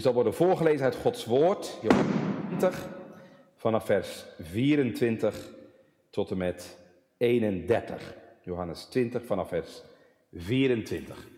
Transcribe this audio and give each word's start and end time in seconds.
zal 0.00 0.12
worden 0.12 0.34
voorgelezen 0.34 0.84
uit 0.84 0.94
Gods 0.94 1.24
woord, 1.24 1.78
Johannes 1.82 2.14
20, 2.48 2.88
vanaf 3.56 3.84
vers 3.84 4.24
24 4.38 5.48
tot 6.10 6.30
en 6.30 6.36
met 6.36 6.78
31. 7.16 8.14
Johannes 8.42 8.84
20 8.84 9.24
vanaf 9.24 9.48
vers 9.48 9.82
24. 10.32 11.28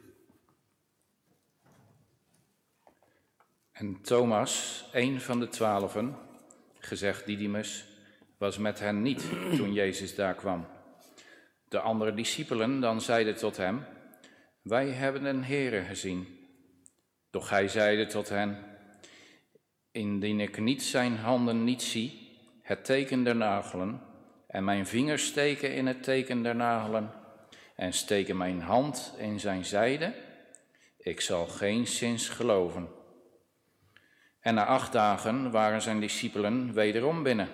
En 3.72 4.00
Thomas, 4.02 4.84
een 4.92 5.20
van 5.20 5.40
de 5.40 5.48
twaalfen, 5.48 6.16
gezegd 6.78 7.26
Didymus, 7.26 7.86
was 8.38 8.58
met 8.58 8.78
hen 8.78 9.02
niet 9.02 9.24
toen 9.56 9.72
Jezus 9.72 10.14
daar 10.14 10.34
kwam. 10.34 10.66
De 11.68 11.80
andere 11.80 12.14
discipelen 12.14 12.80
dan 12.80 13.00
zeiden 13.00 13.36
tot 13.36 13.56
hem, 13.56 13.84
wij 14.62 14.88
hebben 14.88 15.24
een 15.24 15.44
Heere 15.44 15.82
gezien. 15.82 16.41
Doch 17.32 17.50
hij 17.50 17.68
zeide 17.68 18.06
tot 18.06 18.28
hen, 18.28 18.58
indien 19.90 20.40
ik 20.40 20.58
niet 20.58 20.82
zijn 20.82 21.16
handen 21.16 21.64
niet 21.64 21.82
zie, 21.82 22.38
het 22.62 22.84
teken 22.84 23.24
der 23.24 23.36
nagelen, 23.36 24.00
en 24.46 24.64
mijn 24.64 24.86
vingers 24.86 25.26
steken 25.26 25.74
in 25.74 25.86
het 25.86 26.02
teken 26.02 26.42
der 26.42 26.56
nagelen, 26.56 27.12
en 27.76 27.92
steken 27.92 28.36
mijn 28.36 28.60
hand 28.60 29.14
in 29.18 29.40
zijn 29.40 29.64
zijde, 29.64 30.14
ik 30.98 31.20
zal 31.20 31.46
geen 31.46 31.86
zins 31.86 32.28
geloven. 32.28 32.88
En 34.40 34.54
na 34.54 34.64
acht 34.64 34.92
dagen 34.92 35.50
waren 35.50 35.82
zijn 35.82 36.00
discipelen 36.00 36.72
wederom 36.72 37.22
binnen, 37.22 37.48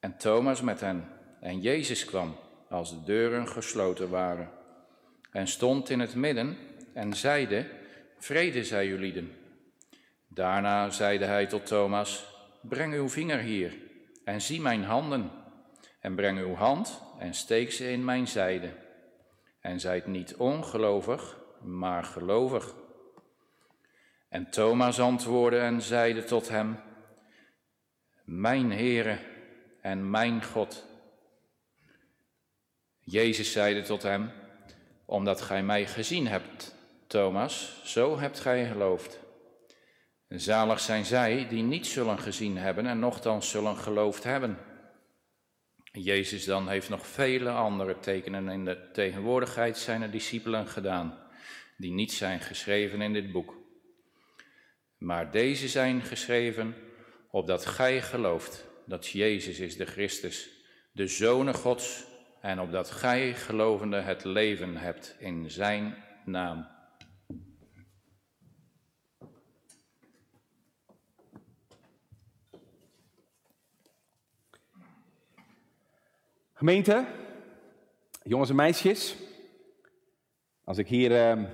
en 0.00 0.16
Thomas 0.16 0.60
met 0.60 0.80
hen, 0.80 1.08
en 1.40 1.60
Jezus 1.60 2.04
kwam, 2.04 2.36
als 2.68 2.90
de 2.90 3.04
deuren 3.04 3.48
gesloten 3.48 4.10
waren, 4.10 4.50
en 5.30 5.48
stond 5.48 5.90
in 5.90 6.00
het 6.00 6.14
midden 6.14 6.56
en 6.94 7.14
zeide, 7.14 7.82
Vrede 8.18 8.64
zij 8.64 8.86
ulieden. 8.86 9.36
Daarna 10.28 10.90
zeide 10.90 11.24
hij 11.24 11.46
tot 11.46 11.66
Thomas, 11.66 12.24
breng 12.62 12.94
uw 12.94 13.08
vinger 13.08 13.38
hier 13.38 13.76
en 14.24 14.40
zie 14.40 14.60
mijn 14.60 14.84
handen, 14.84 15.30
en 16.00 16.14
breng 16.14 16.38
uw 16.38 16.54
hand 16.54 17.02
en 17.18 17.34
steek 17.34 17.72
ze 17.72 17.90
in 17.90 18.04
mijn 18.04 18.28
zijde. 18.28 18.72
En 19.60 19.80
zijt 19.80 20.06
niet 20.06 20.36
ongelovig, 20.36 21.38
maar 21.62 22.04
gelovig. 22.04 22.74
En 24.28 24.50
Thomas 24.50 25.00
antwoordde 25.00 25.58
en 25.58 25.82
zeide 25.82 26.24
tot 26.24 26.48
hem, 26.48 26.80
Mijn 28.24 28.72
Heere 28.72 29.18
en 29.80 30.10
mijn 30.10 30.44
God. 30.44 30.86
Jezus 33.00 33.52
zeide 33.52 33.82
tot 33.82 34.02
hem, 34.02 34.30
Omdat 35.04 35.40
gij 35.40 35.62
mij 35.62 35.86
gezien 35.86 36.26
hebt, 36.26 36.74
Thomas, 37.06 37.80
zo 37.84 38.18
hebt 38.18 38.40
gij 38.40 38.66
geloofd. 38.66 39.18
Zalig 40.28 40.80
zijn 40.80 41.04
zij 41.04 41.48
die 41.48 41.62
niet 41.62 41.86
zullen 41.86 42.18
gezien 42.18 42.56
hebben 42.56 42.86
en 42.86 42.98
nochtans 42.98 43.50
zullen 43.50 43.76
geloofd 43.76 44.24
hebben. 44.24 44.58
Jezus 45.92 46.44
dan 46.44 46.68
heeft 46.68 46.88
nog 46.88 47.06
vele 47.06 47.50
andere 47.50 47.98
tekenen 47.98 48.48
in 48.48 48.64
de 48.64 48.90
tegenwoordigheid 48.92 49.78
zijner 49.78 50.10
discipelen 50.10 50.66
gedaan, 50.66 51.18
die 51.76 51.92
niet 51.92 52.12
zijn 52.12 52.40
geschreven 52.40 53.00
in 53.00 53.12
dit 53.12 53.32
boek. 53.32 53.54
Maar 54.98 55.30
deze 55.30 55.68
zijn 55.68 56.02
geschreven 56.02 56.74
opdat 57.30 57.66
gij 57.66 58.02
gelooft 58.02 58.66
dat 58.86 59.06
Jezus 59.06 59.58
is 59.58 59.76
de 59.76 59.86
Christus, 59.86 60.50
de 60.92 61.06
Zoon 61.06 61.54
Gods, 61.54 62.04
en 62.40 62.60
opdat 62.60 62.90
gij 62.90 63.34
gelovende 63.34 64.00
het 64.00 64.24
leven 64.24 64.76
hebt 64.76 65.16
in 65.18 65.50
zijn 65.50 66.04
naam. 66.24 66.73
Gemeente, 76.64 77.06
jongens 78.22 78.50
en 78.50 78.56
meisjes, 78.56 79.16
als 80.64 80.78
ik 80.78 80.88
hier 80.88 81.30
eh, 81.30 81.44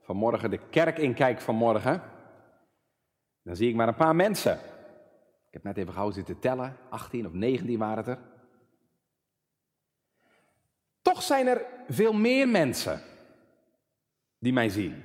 vanmorgen 0.00 0.50
de 0.50 0.68
kerk 0.70 0.98
inkijk 0.98 1.40
vanmorgen, 1.40 2.02
dan 3.42 3.56
zie 3.56 3.68
ik 3.68 3.74
maar 3.74 3.88
een 3.88 3.94
paar 3.94 4.16
mensen. 4.16 4.52
Ik 5.46 5.52
heb 5.52 5.62
net 5.62 5.76
even 5.76 5.92
gauw 5.92 6.10
zitten 6.10 6.38
tellen, 6.38 6.76
18 6.88 7.26
of 7.26 7.32
19 7.32 7.78
waren 7.78 7.96
het 7.96 8.06
er. 8.06 8.18
Toch 11.02 11.22
zijn 11.22 11.46
er 11.46 11.66
veel 11.88 12.12
meer 12.12 12.48
mensen 12.48 13.00
die 14.38 14.52
mij 14.52 14.68
zien. 14.68 15.02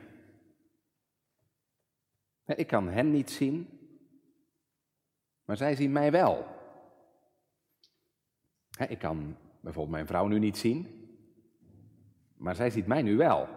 Ik 2.46 2.68
kan 2.68 2.90
hen 2.90 3.12
niet 3.12 3.32
zien, 3.32 3.80
maar 5.44 5.58
zij 5.58 5.76
zien 5.76 5.92
mij 5.92 6.12
wel. 6.12 6.55
Ik 8.78 9.00
kan 9.00 9.38
bijvoorbeeld 9.60 9.96
mijn 9.96 10.08
vrouw 10.08 10.28
nu 10.28 10.40
niet 10.40 10.58
zien, 10.58 11.10
maar 12.38 12.56
zij 12.56 12.70
ziet 12.70 12.88
mij 12.88 13.02
nu 13.02 13.18
wel. 13.18 13.48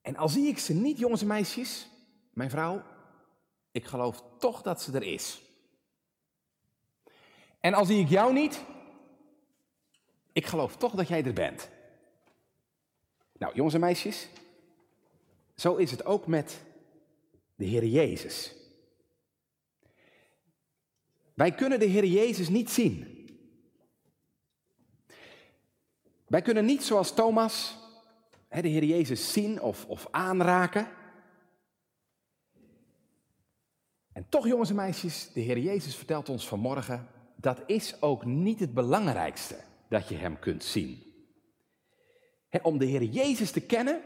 En 0.00 0.16
al 0.16 0.28
zie 0.28 0.46
ik 0.46 0.58
ze 0.58 0.74
niet, 0.74 0.98
jongens 0.98 1.20
en 1.20 1.26
meisjes, 1.26 1.88
mijn 2.32 2.50
vrouw, 2.50 2.82
ik 3.70 3.84
geloof 3.84 4.22
toch 4.38 4.62
dat 4.62 4.82
ze 4.82 4.92
er 4.92 5.02
is. 5.02 5.42
En 7.60 7.74
al 7.74 7.84
zie 7.84 8.00
ik 8.00 8.08
jou 8.08 8.32
niet, 8.32 8.64
ik 10.32 10.46
geloof 10.46 10.76
toch 10.76 10.94
dat 10.94 11.08
jij 11.08 11.24
er 11.24 11.32
bent. 11.32 11.70
Nou, 13.32 13.54
jongens 13.54 13.74
en 13.74 13.80
meisjes, 13.80 14.28
zo 15.54 15.74
is 15.74 15.90
het 15.90 16.04
ook 16.04 16.26
met 16.26 16.64
de 17.54 17.64
Heer 17.64 17.84
Jezus. 17.84 18.65
Wij 21.36 21.52
kunnen 21.52 21.78
de 21.78 21.84
Heer 21.84 22.04
Jezus 22.04 22.48
niet 22.48 22.70
zien. 22.70 23.14
Wij 26.26 26.42
kunnen 26.42 26.64
niet 26.64 26.84
zoals 26.84 27.14
Thomas 27.14 27.78
de 28.48 28.68
Heer 28.68 28.84
Jezus 28.84 29.32
zien 29.32 29.60
of, 29.60 30.08
aanraken. 30.10 30.88
En 34.12 34.26
toch, 34.28 34.46
jongens 34.46 34.70
en 34.70 34.76
meisjes, 34.76 35.32
de 35.32 35.40
Heer 35.40 35.58
Jezus 35.58 35.96
vertelt 35.96 36.28
ons 36.28 36.48
vanmorgen, 36.48 37.08
dat 37.36 37.62
is 37.66 38.02
ook 38.02 38.24
niet 38.24 38.60
het 38.60 38.74
belangrijkste 38.74 39.56
dat 39.88 40.08
je 40.08 40.14
Hem 40.14 40.38
kunt 40.38 40.64
zien. 40.64 41.04
om 42.62 42.78
de 42.78 42.84
Heer 42.84 43.02
Jezus 43.02 43.50
te 43.50 43.60
kennen, 43.60 44.02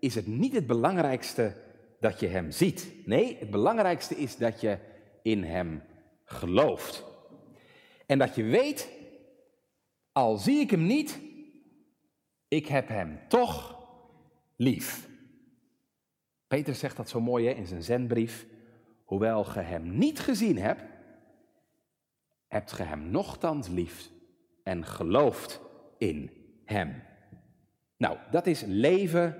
is 0.00 0.14
het 0.14 0.26
niet 0.26 0.52
het 0.52 0.66
belangrijkste 0.66 1.56
dat 2.00 2.20
je 2.20 2.26
Hem 2.26 2.50
ziet. 2.50 2.92
Nee, 3.04 3.36
het 3.38 3.50
belangrijkste 3.50 4.16
is 4.16 4.36
dat 4.36 4.60
je 4.60 4.78
in 5.22 5.44
Hem 5.44 5.82
gelooft. 6.32 7.04
En 8.06 8.18
dat 8.18 8.34
je 8.34 8.42
weet, 8.42 8.88
al 10.12 10.36
zie 10.36 10.60
ik 10.60 10.70
Hem 10.70 10.86
niet, 10.86 11.20
ik 12.48 12.66
heb 12.66 12.88
Hem 12.88 13.20
toch 13.28 13.78
lief. 14.56 15.08
Peter 16.52 16.74
zegt 16.74 16.96
dat 16.96 17.08
zo 17.08 17.20
mooi 17.20 17.46
hè, 17.46 17.52
in 17.52 17.66
zijn 17.66 17.82
zendbrief. 17.82 18.46
Hoewel 19.04 19.44
ge 19.44 19.60
hem 19.60 19.98
niet 19.98 20.20
gezien 20.20 20.58
hebt, 20.58 20.82
hebt 22.48 22.72
ge 22.72 22.82
hem 22.82 23.10
nochtans 23.10 23.68
lief 23.68 24.10
en 24.62 24.84
gelooft 24.84 25.60
in 25.98 26.30
hem. 26.64 27.02
Nou, 27.96 28.16
dat 28.30 28.46
is 28.46 28.62
leven 28.66 29.36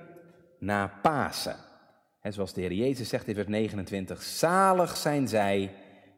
na 0.59 0.99
Pasen. 1.03 1.57
En 2.21 2.33
zoals 2.33 2.53
de 2.53 2.61
Heer 2.61 2.73
Jezus 2.73 3.09
zegt 3.09 3.29
in 3.29 3.35
vers 3.35 3.47
29, 3.47 4.23
zalig 4.23 4.97
zijn 4.97 5.29
zij 5.29 5.75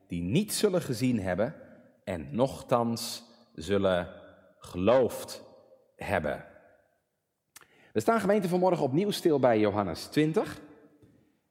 die 0.07 0.23
niet 0.23 0.53
zullen 0.53 0.83
gezien 0.83 1.21
hebben 1.21 1.55
en 2.05 2.29
nochtans 2.31 3.25
zullen 3.55 4.09
geloofd 4.59 5.43
hebben. 5.97 6.45
We 7.93 8.01
staan 8.01 8.21
gemeente 8.21 8.49
vanmorgen 8.49 8.85
opnieuw 8.85 9.11
stil 9.11 9.39
bij 9.39 9.59
Johannes 9.59 10.05
20. 10.05 10.61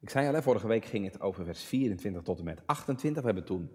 Ik 0.00 0.10
zei 0.10 0.34
al, 0.34 0.42
vorige 0.42 0.66
week 0.66 0.84
ging 0.84 1.04
het 1.04 1.20
over 1.20 1.44
vers 1.44 1.62
24 1.62 2.22
tot 2.22 2.38
en 2.38 2.44
met 2.44 2.60
28. 2.66 3.20
We 3.22 3.26
hebben 3.26 3.44
toen 3.44 3.70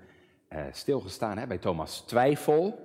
uh, 0.50 0.64
stilgestaan 0.72 1.38
hè, 1.38 1.48
bij 1.48 1.58
Thomas 1.58 2.02
twijfel, 2.02 2.80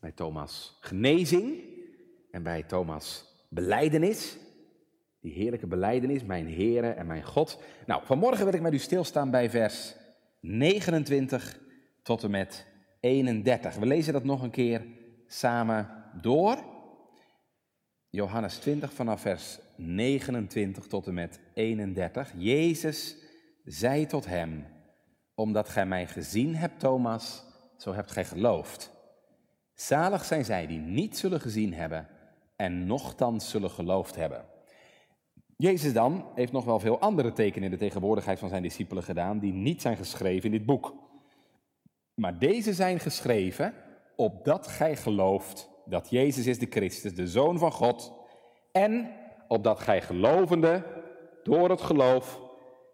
bij 0.00 0.12
Thomas 0.12 0.78
genezing 0.80 1.62
en 2.30 2.42
bij 2.42 2.62
Thomas 2.62 3.24
beleidenis. 3.48 4.38
Die 5.20 5.32
heerlijke 5.32 5.66
beleidenis, 5.66 6.24
mijn 6.24 6.54
Heere 6.54 6.88
en 6.88 7.06
mijn 7.06 7.24
God. 7.24 7.62
Nou, 7.86 8.02
vanmorgen 8.04 8.44
wil 8.44 8.54
ik 8.54 8.60
met 8.60 8.72
u 8.72 8.78
stilstaan 8.78 9.30
bij 9.30 9.50
vers 9.50 9.94
29 10.50 11.58
tot 12.02 12.22
en 12.22 12.30
met 12.30 12.66
31. 13.00 13.74
We 13.74 13.86
lezen 13.86 14.12
dat 14.12 14.24
nog 14.24 14.42
een 14.42 14.50
keer 14.50 14.86
samen 15.26 16.04
door. 16.20 16.64
Johannes 18.10 18.56
20 18.56 18.92
vanaf 18.92 19.20
vers 19.20 19.58
29 19.76 20.86
tot 20.86 21.06
en 21.06 21.14
met 21.14 21.40
31. 21.54 22.32
Jezus 22.36 23.16
zei 23.64 24.06
tot 24.06 24.26
hem, 24.26 24.66
omdat 25.34 25.68
gij 25.68 25.86
mij 25.86 26.06
gezien 26.06 26.56
hebt, 26.56 26.80
Thomas, 26.80 27.44
zo 27.76 27.92
hebt 27.92 28.10
gij 28.10 28.24
geloofd. 28.24 28.90
Zalig 29.74 30.24
zijn 30.24 30.44
zij 30.44 30.66
die 30.66 30.78
niet 30.78 31.18
zullen 31.18 31.40
gezien 31.40 31.74
hebben 31.74 32.08
en 32.56 32.86
nochtans 32.86 33.50
zullen 33.50 33.70
geloofd 33.70 34.16
hebben. 34.16 34.44
Jezus 35.58 35.92
dan 35.92 36.24
heeft 36.34 36.52
nog 36.52 36.64
wel 36.64 36.80
veel 36.80 36.98
andere 36.98 37.32
tekenen 37.32 37.64
in 37.64 37.70
de 37.70 37.84
tegenwoordigheid 37.84 38.38
van 38.38 38.48
zijn 38.48 38.62
discipelen 38.62 39.02
gedaan 39.02 39.38
die 39.38 39.52
niet 39.52 39.82
zijn 39.82 39.96
geschreven 39.96 40.44
in 40.44 40.58
dit 40.58 40.66
boek. 40.66 40.94
Maar 42.14 42.38
deze 42.38 42.72
zijn 42.72 43.00
geschreven 43.00 43.74
opdat 44.16 44.66
gij 44.66 44.96
gelooft 44.96 45.68
dat 45.84 46.10
Jezus 46.10 46.46
is 46.46 46.58
de 46.58 46.66
Christus, 46.70 47.14
de 47.14 47.28
Zoon 47.28 47.58
van 47.58 47.72
God, 47.72 48.12
en 48.72 49.10
opdat 49.48 49.80
gij 49.80 50.02
gelovende 50.02 50.82
door 51.42 51.70
het 51.70 51.80
geloof 51.80 52.40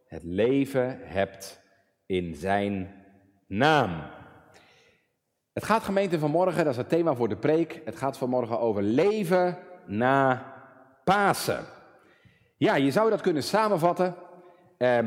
het 0.06 0.22
leven 0.22 0.98
hebt 1.02 1.60
in 2.06 2.34
zijn 2.34 3.04
naam. 3.46 4.02
Het 5.52 5.64
gaat 5.64 5.82
gemeente 5.82 6.18
vanmorgen, 6.18 6.64
dat 6.64 6.72
is 6.72 6.78
het 6.78 6.88
thema 6.88 7.14
voor 7.14 7.28
de 7.28 7.36
preek. 7.36 7.82
Het 7.84 7.96
gaat 7.96 8.18
vanmorgen 8.18 8.60
over 8.60 8.82
leven 8.82 9.58
na 9.86 10.52
Pasen. 11.04 11.64
Ja, 12.64 12.74
je 12.74 12.90
zou 12.90 13.10
dat 13.10 13.20
kunnen 13.20 13.42
samenvatten 13.42 14.14
eh, 14.76 14.98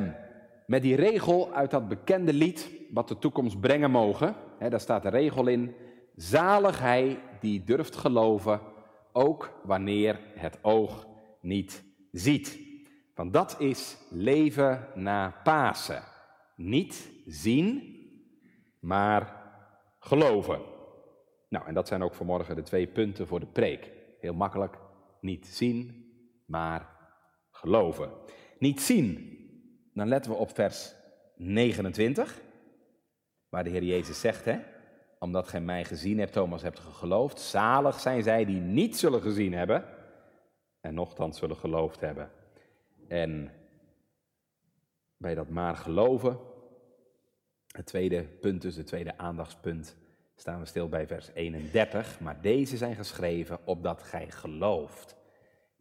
met 0.66 0.82
die 0.82 0.96
regel 0.96 1.54
uit 1.54 1.72
dat 1.72 1.88
bekende 1.88 2.34
lied, 2.34 2.72
wat 2.92 3.08
de 3.08 3.18
toekomst 3.18 3.60
brengen 3.60 3.92
mogen. 3.92 4.36
Daar 4.70 4.80
staat 4.80 5.04
de 5.04 5.10
regel 5.10 5.48
in, 5.48 5.76
zalig 6.16 6.80
hij 6.80 7.20
die 7.40 7.64
durft 7.64 7.96
geloven, 7.96 8.62
ook 9.12 9.60
wanneer 9.64 10.20
het 10.36 10.60
oog 10.62 11.08
niet 11.42 11.84
ziet. 12.12 12.60
Want 13.16 13.34
dat 13.34 13.56
is 13.60 13.98
leven 14.10 14.88
na 14.96 15.36
Pasen. 15.44 16.04
Niet 16.56 17.12
zien, 17.26 17.96
maar 18.80 19.44
geloven. 20.00 20.62
Nou, 21.50 21.68
en 21.68 21.74
dat 21.74 21.88
zijn 21.88 22.04
ook 22.04 22.16
vanmorgen 22.16 22.56
de 22.56 22.64
twee 22.64 22.88
punten 22.88 23.28
voor 23.28 23.40
de 23.40 23.46
preek. 23.46 23.92
Heel 24.20 24.34
makkelijk, 24.34 24.78
niet 25.22 25.48
zien, 25.48 26.06
maar 26.46 26.96
geloven. 27.58 28.12
Niet 28.60 28.82
zien, 28.82 29.38
dan 29.94 30.08
letten 30.08 30.32
we 30.32 30.38
op 30.38 30.56
vers 30.56 30.94
29, 31.36 32.42
waar 33.50 33.64
de 33.64 33.70
Heer 33.70 33.84
Jezus 33.84 34.20
zegt, 34.20 34.46
hè, 34.46 34.60
omdat 35.20 35.48
gij 35.48 35.62
mij 35.62 35.86
gezien 35.86 36.20
hebt, 36.20 36.34
Thomas, 36.34 36.62
hebt 36.62 36.80
geloofd. 36.80 37.40
Zalig 37.40 38.00
zijn 38.00 38.24
zij 38.24 38.46
die 38.46 38.60
niet 38.60 38.98
zullen 38.98 39.22
gezien 39.22 39.54
hebben 39.54 39.86
en 40.82 40.94
nochtans 40.94 41.38
zullen 41.38 41.58
geloofd 41.58 42.00
hebben. 42.00 42.32
En 43.08 43.52
bij 45.18 45.36
dat 45.36 45.50
maar 45.50 45.76
geloven, 45.76 46.40
het 47.68 47.86
tweede 47.86 48.24
punt, 48.24 48.62
dus 48.62 48.76
het 48.76 48.88
tweede 48.88 49.18
aandachtspunt, 49.18 49.98
staan 50.36 50.60
we 50.60 50.66
stil 50.66 50.90
bij 50.90 51.08
vers 51.08 51.30
31. 51.34 52.20
Maar 52.20 52.42
deze 52.42 52.78
zijn 52.78 52.96
geschreven 52.96 53.60
opdat 53.66 54.04
gij 54.04 54.32
gelooft 54.32 55.17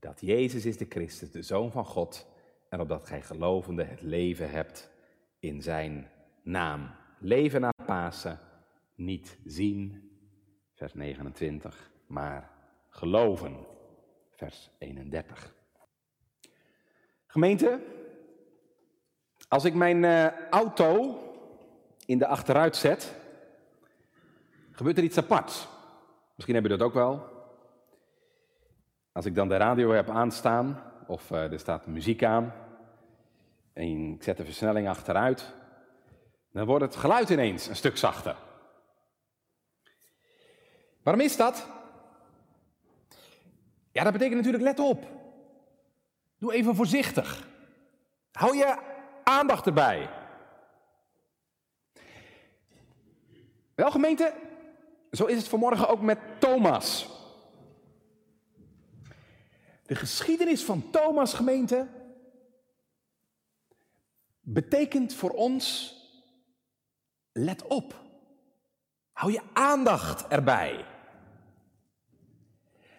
dat 0.07 0.21
Jezus 0.21 0.67
is 0.67 0.77
de 0.77 0.87
Christus, 0.89 1.31
de 1.31 1.43
Zoon 1.43 1.71
van 1.71 1.85
God, 1.85 2.27
en 2.69 2.81
opdat 2.81 3.07
gij 3.07 3.23
gelovende 3.23 3.85
het 3.85 4.03
leven 4.03 4.51
hebt 4.51 4.91
in 5.39 5.63
zijn 5.63 6.11
naam. 6.43 6.91
Leven 7.19 7.61
na 7.61 7.71
Pasen, 7.87 8.39
niet 8.95 9.39
zien, 9.45 10.11
vers 10.75 10.95
29, 10.95 11.91
maar 12.07 12.51
geloven, 12.89 13.57
vers 14.31 14.71
31. 14.79 15.55
Gemeente, 17.27 17.81
als 19.49 19.65
ik 19.65 19.75
mijn 19.75 20.03
uh, 20.03 20.49
auto 20.51 21.19
in 22.05 22.19
de 22.19 22.27
achteruit 22.27 22.77
zet, 22.77 23.15
gebeurt 24.71 24.99
er 24.99 25.05
iets 25.05 25.19
aparts. 25.19 25.69
Misschien 26.35 26.55
heb 26.55 26.65
je 26.65 26.77
dat 26.77 26.83
ook 26.83 26.95
wel. 26.95 27.36
Als 29.17 29.25
ik 29.25 29.35
dan 29.35 29.49
de 29.49 29.57
radio 29.57 29.91
heb 29.91 30.11
aanstaan, 30.11 30.83
of 31.07 31.31
uh, 31.31 31.53
er 31.53 31.59
staat 31.59 31.87
muziek 31.87 32.25
aan, 32.25 32.55
en 33.73 34.13
ik 34.15 34.23
zet 34.23 34.37
de 34.37 34.45
versnelling 34.45 34.89
achteruit, 34.89 35.55
dan 36.53 36.67
wordt 36.67 36.85
het 36.85 36.97
geluid 36.97 37.31
ineens 37.31 37.67
een 37.67 37.77
stuk 37.77 37.97
zachter. 37.97 38.37
Waarom 41.03 41.23
is 41.23 41.37
dat? 41.37 41.69
Ja, 43.93 44.03
dat 44.03 44.13
betekent 44.13 44.37
natuurlijk, 44.37 44.65
let 44.65 44.79
op. 44.79 45.05
Doe 46.39 46.55
even 46.55 46.75
voorzichtig. 46.75 47.49
Hou 48.33 48.57
je 48.57 48.79
aandacht 49.25 49.67
erbij. 49.67 50.11
Wel 53.75 53.91
gemeente, 53.91 54.33
zo 55.11 55.25
is 55.25 55.37
het 55.37 55.49
vanmorgen 55.49 55.89
ook 55.89 56.01
met 56.01 56.19
Thomas. 56.39 57.16
De 59.87 59.95
geschiedenis 59.95 60.65
van 60.65 60.91
Thomas 60.91 61.35
gemeente 61.35 61.89
betekent 64.41 65.15
voor 65.15 65.31
ons, 65.31 65.95
let 67.33 67.67
op. 67.67 68.05
Hou 69.13 69.33
je 69.33 69.41
aandacht 69.53 70.27
erbij. 70.27 70.85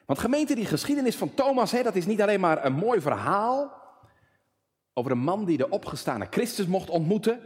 Want 0.05 0.19
gemeente, 0.19 0.55
die 0.55 0.65
geschiedenis 0.65 1.15
van 1.15 1.33
Thomas, 1.33 1.71
hè, 1.71 1.83
dat 1.83 1.95
is 1.95 2.05
niet 2.05 2.21
alleen 2.21 2.39
maar 2.39 2.65
een 2.65 2.73
mooi 2.73 3.01
verhaal 3.01 3.73
over 4.93 5.11
een 5.11 5.17
man 5.17 5.45
die 5.45 5.57
de 5.57 5.69
opgestane 5.69 6.27
Christus 6.29 6.65
mocht 6.65 6.89
ontmoeten. 6.89 7.39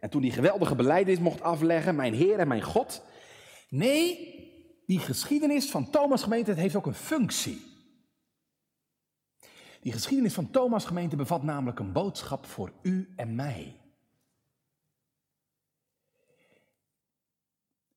En 0.00 0.10
toen 0.10 0.20
die 0.20 0.32
geweldige 0.32 0.74
beleidenis 0.74 1.20
mocht 1.20 1.42
afleggen, 1.42 1.96
mijn 1.96 2.14
Heer 2.14 2.38
en 2.38 2.48
mijn 2.48 2.62
God. 2.62 3.02
Nee, 3.68 4.30
die 4.86 4.98
geschiedenis 4.98 5.70
van 5.70 5.90
Thomas 5.90 6.22
gemeente, 6.22 6.52
heeft 6.52 6.76
ook 6.76 6.86
een 6.86 6.94
functie. 6.94 7.71
Die 9.82 9.92
geschiedenis 9.92 10.34
van 10.34 10.50
Thomas 10.50 10.84
gemeente 10.84 11.16
bevat 11.16 11.42
namelijk 11.42 11.78
een 11.78 11.92
boodschap 11.92 12.46
voor 12.46 12.72
u 12.82 13.12
en 13.16 13.34
mij. 13.34 13.76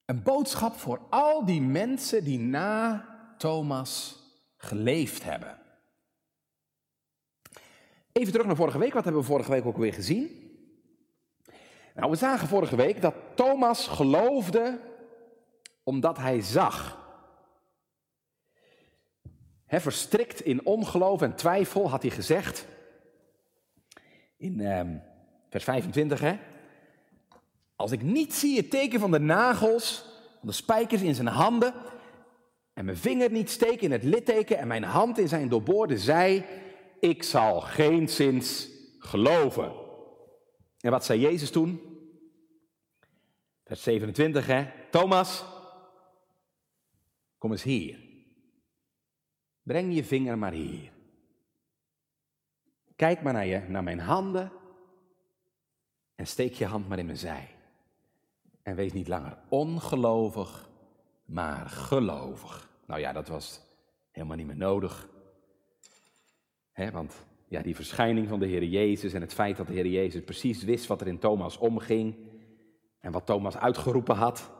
Een 0.05 0.23
boodschap 0.23 0.75
voor 0.75 1.01
al 1.09 1.45
die 1.45 1.61
mensen 1.61 2.23
die 2.23 2.39
na 2.39 3.05
Thomas 3.37 4.19
geleefd 4.57 5.23
hebben. 5.23 5.57
Even 8.11 8.31
terug 8.31 8.47
naar 8.47 8.55
vorige 8.55 8.77
week. 8.77 8.93
Wat 8.93 9.03
hebben 9.03 9.21
we 9.21 9.27
vorige 9.27 9.51
week 9.51 9.65
ook 9.65 9.77
weer 9.77 9.93
gezien? 9.93 10.51
Nou, 11.95 12.11
we 12.11 12.17
zagen 12.17 12.47
vorige 12.47 12.75
week 12.75 13.01
dat 13.01 13.15
Thomas 13.35 13.87
geloofde 13.87 14.79
omdat 15.83 16.17
hij 16.17 16.41
zag. 16.41 17.04
Verstrikt 19.67 20.41
in 20.41 20.65
ongeloof 20.65 21.21
en 21.21 21.35
twijfel 21.35 21.89
had 21.89 22.01
hij 22.01 22.11
gezegd, 22.11 22.67
in 24.37 24.59
ehm, 24.59 24.97
vers 25.49 25.63
25, 25.63 26.19
hè, 26.19 26.37
als 27.75 27.91
ik 27.91 28.01
niet 28.01 28.33
zie 28.33 28.57
het 28.57 28.69
teken 28.69 28.99
van 28.99 29.11
de 29.11 29.19
nagels, 29.19 30.05
van 30.39 30.47
de 30.47 30.53
spijkers 30.53 31.01
in 31.01 31.15
zijn 31.15 31.27
handen, 31.27 31.73
en 32.73 32.85
mijn 32.85 32.97
vinger 32.97 33.31
niet 33.31 33.49
steek 33.49 33.81
in 33.81 33.91
het 33.91 34.03
litteken 34.03 34.57
en 34.57 34.67
mijn 34.67 34.83
hand 34.83 35.17
in 35.17 35.27
zijn 35.27 35.49
doorboorde 35.49 35.97
zij, 35.97 36.45
ik 36.99 37.23
zal 37.23 37.61
geen 37.61 38.09
zins 38.09 38.69
geloven. 38.99 39.73
En 40.79 40.91
wat 40.91 41.05
zei 41.05 41.19
Jezus 41.19 41.51
toen? 41.51 41.81
Vers 43.63 43.83
27, 43.83 44.47
hè? 44.47 44.65
Thomas, 44.91 45.45
kom 47.37 47.51
eens 47.51 47.63
hier. 47.63 48.04
Breng 49.65 49.95
je 49.95 50.03
vinger 50.03 50.37
maar 50.37 50.51
hier. 50.51 50.91
Kijk 52.95 53.21
maar 53.21 53.33
naar, 53.33 53.45
je, 53.45 53.59
naar 53.67 53.83
mijn 53.83 53.99
handen 53.99 54.51
en 56.15 56.27
steek 56.27 56.53
je 56.53 56.65
hand 56.65 56.87
maar 56.87 56.99
in 56.99 57.05
mijn 57.05 57.17
zij. 57.17 57.49
En 58.61 58.75
wees 58.75 58.93
niet 58.93 59.07
langer 59.07 59.37
ongelovig, 59.49 60.69
maar 61.25 61.69
gelovig. 61.69 62.69
Nou 62.85 62.99
ja, 62.99 63.13
dat 63.13 63.27
was 63.27 63.61
helemaal 64.11 64.37
niet 64.37 64.47
meer 64.47 64.57
nodig. 64.57 65.09
He, 66.71 66.91
want 66.91 67.25
ja, 67.47 67.61
die 67.61 67.75
verschijning 67.75 68.27
van 68.27 68.39
de 68.39 68.47
Heer 68.47 68.63
Jezus 68.63 69.13
en 69.13 69.21
het 69.21 69.33
feit 69.33 69.57
dat 69.57 69.67
de 69.67 69.73
Heer 69.73 69.87
Jezus 69.87 70.23
precies 70.23 70.63
wist 70.63 70.87
wat 70.87 71.01
er 71.01 71.07
in 71.07 71.19
Thomas 71.19 71.57
omging 71.57 72.15
en 72.99 73.11
wat 73.11 73.25
Thomas 73.25 73.57
uitgeroepen 73.57 74.15
had, 74.15 74.51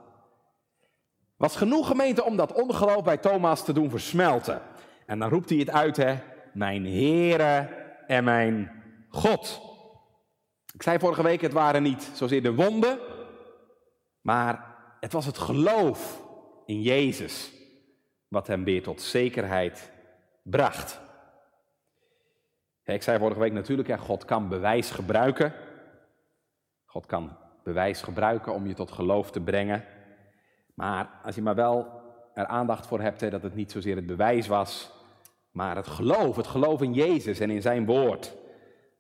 was 1.38 1.56
genoeg 1.56 1.88
gemeente 1.88 2.24
om 2.24 2.36
dat 2.36 2.54
ongeloof 2.54 3.04
bij 3.04 3.18
Thomas 3.18 3.66
te 3.66 3.74
doen 3.74 3.90
versmelten. 3.90 4.62
En 5.06 5.20
dan 5.20 5.30
roept 5.30 5.50
hij 5.50 5.60
het 5.60 5.70
uit, 5.70 5.98
hè, 5.98 6.16
mijn 6.54 6.86
Heere 6.86 7.68
en 8.08 8.24
mijn 8.24 8.84
God. 9.10 9.62
Ik 10.74 10.84
zei 10.84 11.00
vorige 11.00 11.24
week, 11.24 11.42
het 11.42 11.54
waren 11.54 11.84
niet 11.84 12.12
zozeer 12.14 12.44
de 12.44 12.54
wonden, 12.54 13.00
maar 14.22 14.76
het 15.00 15.14
was 15.14 15.26
het 15.26 15.38
geloof 15.38 16.22
in 16.66 16.82
Jezus 16.82 17.52
wat 18.28 18.48
hem 18.48 18.64
weer 18.64 18.84
tot 18.84 19.02
zekerheid 19.02 19.92
bracht. 20.44 21.00
Ik 22.84 23.04
zei 23.04 23.20
vorige 23.20 23.40
week 23.40 23.54
natuurlijk, 23.54 23.88
ja, 23.88 23.98
God 23.98 24.26
kan 24.26 24.50
bewijs 24.50 24.92
gebruiken. 24.92 25.54
God 26.86 27.06
kan 27.06 27.38
bewijs 27.64 28.02
gebruiken 28.02 28.54
om 28.54 28.68
je 28.68 28.74
tot 28.74 28.92
geloof 28.92 29.32
te 29.32 29.42
brengen. 29.42 29.84
Maar 30.74 31.10
als 31.24 31.36
je 31.36 31.42
maar 31.42 31.56
wel 31.56 32.04
er 32.34 32.46
aandacht 32.46 32.88
voor 32.88 33.02
hebt 33.02 33.22
hè, 33.22 33.30
dat 33.30 33.44
het 33.44 33.56
niet 33.56 33.72
zozeer 33.72 33.96
het 33.96 34.06
bewijs 34.06 34.48
was, 34.48 34.95
maar 35.56 35.76
het 35.76 35.88
geloof, 35.88 36.36
het 36.36 36.48
geloof 36.48 36.82
in 36.82 36.94
Jezus 36.94 37.40
en 37.40 37.50
in 37.50 37.62
zijn 37.62 37.86
woord, 37.86 38.34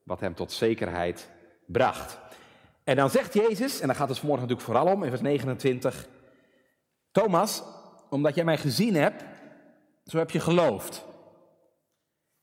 wat 0.03 0.19
hem 0.19 0.33
tot 0.33 0.51
zekerheid 0.51 1.29
bracht. 1.65 2.17
En 2.83 2.95
dan 2.95 3.09
zegt 3.09 3.33
Jezus, 3.33 3.79
en 3.79 3.87
daar 3.87 3.95
gaat 3.95 4.09
het 4.09 4.17
vanmorgen 4.17 4.47
natuurlijk 4.47 4.77
vooral 4.77 4.93
om, 4.93 5.03
in 5.03 5.09
vers 5.09 5.21
29, 5.21 6.07
Thomas, 7.11 7.63
omdat 8.09 8.35
jij 8.35 8.43
mij 8.43 8.57
gezien 8.57 8.95
hebt, 8.95 9.23
zo 10.05 10.17
heb 10.17 10.31
je 10.31 10.39
geloofd. 10.39 11.05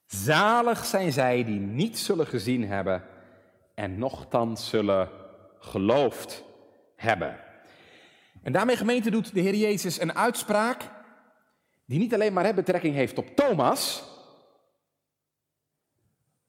Zalig 0.06 0.84
zijn 0.84 1.12
zij 1.12 1.44
die 1.44 1.60
niet 1.60 1.98
zullen 1.98 2.26
gezien 2.26 2.66
hebben 2.66 3.04
en 3.74 3.98
nochtans 3.98 4.68
zullen 4.68 5.08
geloofd 5.58 6.44
hebben. 6.96 7.36
En 8.42 8.52
daarmee 8.52 8.76
gemeente 8.76 9.10
doet 9.10 9.34
de 9.34 9.40
Heer 9.40 9.54
Jezus 9.54 10.00
een 10.00 10.16
uitspraak 10.16 10.90
die 11.92 12.00
niet 12.00 12.14
alleen 12.14 12.32
maar 12.32 12.54
betrekking 12.54 12.94
heeft 12.94 13.18
op 13.18 13.36
Thomas, 13.36 14.04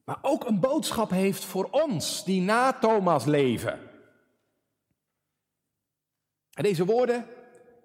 maar 0.03 0.17
ook 0.21 0.45
een 0.45 0.59
boodschap 0.59 1.09
heeft 1.09 1.45
voor 1.45 1.67
ons 1.71 2.23
die 2.23 2.41
na 2.41 2.73
Thomas 2.73 3.25
leven. 3.25 3.79
En 6.53 6.63
deze 6.63 6.85
woorden 6.85 7.25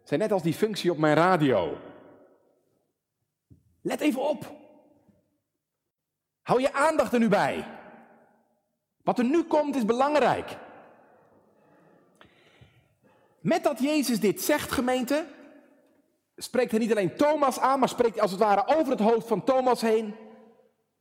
zijn 0.05 0.21
net 0.21 0.33
als 0.33 0.43
die 0.43 0.55
functie 0.55 0.91
op 0.91 0.99
mijn 0.99 1.15
radio. 1.15 1.79
Let 3.81 4.01
even 4.01 4.29
op. 4.29 4.53
Hou 6.43 6.61
je 6.61 6.73
aandacht 6.73 7.13
er 7.13 7.19
nu 7.19 7.29
bij. 7.29 7.65
Wat 9.03 9.19
er 9.19 9.25
nu 9.25 9.43
komt 9.43 9.77
is 9.77 9.85
belangrijk. 9.85 10.57
Met 13.41 13.63
dat 13.63 13.79
Jezus 13.81 14.21
dit 14.21 14.43
zegt, 14.43 14.73
gemeente, 14.73 15.27
spreekt 16.39 16.71
hij 16.71 16.81
niet 16.81 16.91
alleen 16.91 17.17
Thomas 17.17 17.59
aan, 17.59 17.79
maar 17.79 17.89
spreekt 17.89 18.13
hij 18.13 18.23
als 18.23 18.31
het 18.31 18.41
ware 18.41 18.77
over 18.77 18.91
het 18.91 19.01
hoofd 19.01 19.27
van 19.27 19.45
Thomas 19.45 19.81
heen 19.81 20.15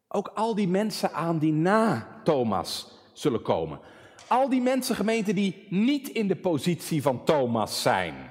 ook 0.08 0.28
al 0.28 0.56
die 0.56 0.68
mensen 0.68 1.14
aan 1.14 1.40
die 1.40 1.54
na 1.54 2.08
Thomas 2.24 3.00
zullen 3.14 3.42
komen. 3.42 3.80
Al 4.28 4.50
die 4.50 4.62
mensen, 4.62 4.96
gemeente, 4.96 5.34
die 5.34 5.68
niet 5.70 6.08
in 6.08 6.28
de 6.28 6.36
positie 6.36 7.02
van 7.02 7.24
Thomas 7.24 7.82
zijn. 7.82 8.30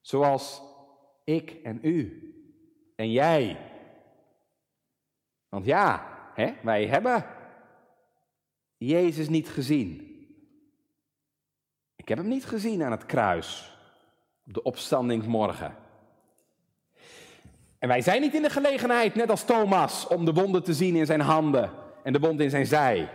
Zoals 0.00 0.62
ik 1.24 1.50
en 1.50 1.78
u 1.82 2.22
en 2.96 3.10
jij. 3.10 3.72
Want 5.48 5.64
ja, 5.64 6.18
hè, 6.34 6.52
wij 6.62 6.86
hebben 6.86 7.26
Jezus 8.76 9.28
niet 9.28 9.48
gezien. 9.48 10.16
Ik 11.96 12.08
heb 12.08 12.18
hem 12.18 12.28
niet 12.28 12.46
gezien 12.46 12.82
aan 12.82 12.90
het 12.90 13.06
kruis, 13.06 13.77
de 14.52 14.62
opstandingsmorgen. 14.62 15.76
En 17.78 17.88
wij 17.88 18.02
zijn 18.02 18.20
niet 18.20 18.34
in 18.34 18.42
de 18.42 18.50
gelegenheid, 18.50 19.14
net 19.14 19.30
als 19.30 19.44
Thomas, 19.44 20.06
om 20.06 20.24
de 20.24 20.32
wonden 20.32 20.62
te 20.62 20.74
zien 20.74 20.96
in 20.96 21.06
zijn 21.06 21.20
handen 21.20 21.72
en 22.02 22.12
de 22.12 22.18
wond 22.18 22.40
in 22.40 22.50
zijn 22.50 22.66
zij. 22.66 23.10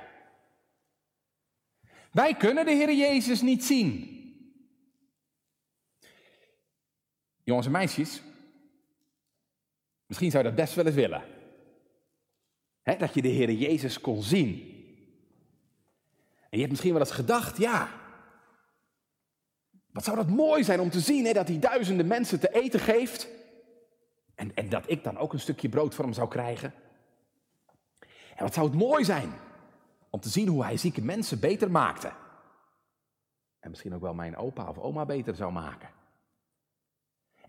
Wij 2.12 2.36
kunnen 2.36 2.66
de 2.66 2.72
Heer 2.72 2.94
Jezus 2.94 3.42
niet 3.42 3.64
zien. 3.64 4.12
Jongens 7.44 7.66
en 7.66 7.72
meisjes, 7.72 8.22
misschien 10.06 10.32
zou 10.32 10.44
je 10.44 10.50
dat 10.50 10.60
best 10.60 10.76
wel 10.76 10.86
eens 10.86 10.96
willen. 10.96 11.24
dat 12.84 13.14
je 13.14 13.22
de 13.22 13.28
Heer 13.28 13.52
Jezus 13.52 14.02
kon 14.02 14.22
zien. 14.22 14.72
En 16.42 16.50
je 16.50 16.58
hebt 16.58 16.70
misschien 16.70 16.94
wel 16.94 17.02
eens 17.02 17.12
gedacht, 17.12 17.58
ja, 17.58 18.03
wat 19.94 20.04
zou 20.04 20.18
dat 20.18 20.30
mooi 20.30 20.64
zijn 20.64 20.80
om 20.80 20.90
te 20.90 21.00
zien 21.00 21.34
dat 21.34 21.48
hij 21.48 21.60
duizenden 21.60 22.08
mensen 22.08 22.40
te 22.40 22.54
eten 22.54 22.80
geeft. 22.80 23.28
En, 24.36 24.56
en 24.56 24.70
dat 24.70 24.84
ik 24.88 25.04
dan 25.04 25.18
ook 25.18 25.34
een 25.34 25.40
stukje 25.40 25.70
brood 25.70 25.96
voor 25.96 26.04
hem 26.04 26.14
zou 26.14 26.30
krijgen. 26.30 26.74
En 28.36 28.44
wat 28.44 28.54
zou 28.54 28.68
het 28.68 28.76
mooi 28.76 29.04
zijn 29.04 29.34
om 30.10 30.20
te 30.20 30.30
zien 30.30 30.48
hoe 30.48 30.64
hij 30.64 30.78
zieke 30.78 31.02
mensen 31.02 31.40
beter 31.40 31.72
maakte. 31.72 32.12
En 33.60 33.70
misschien 33.70 33.94
ook 33.94 34.02
wel 34.02 34.14
mijn 34.14 34.36
opa 34.36 34.70
of 34.70 34.78
oma 34.78 35.06
beter 35.06 35.36
zou 35.36 35.52
maken. 35.52 35.90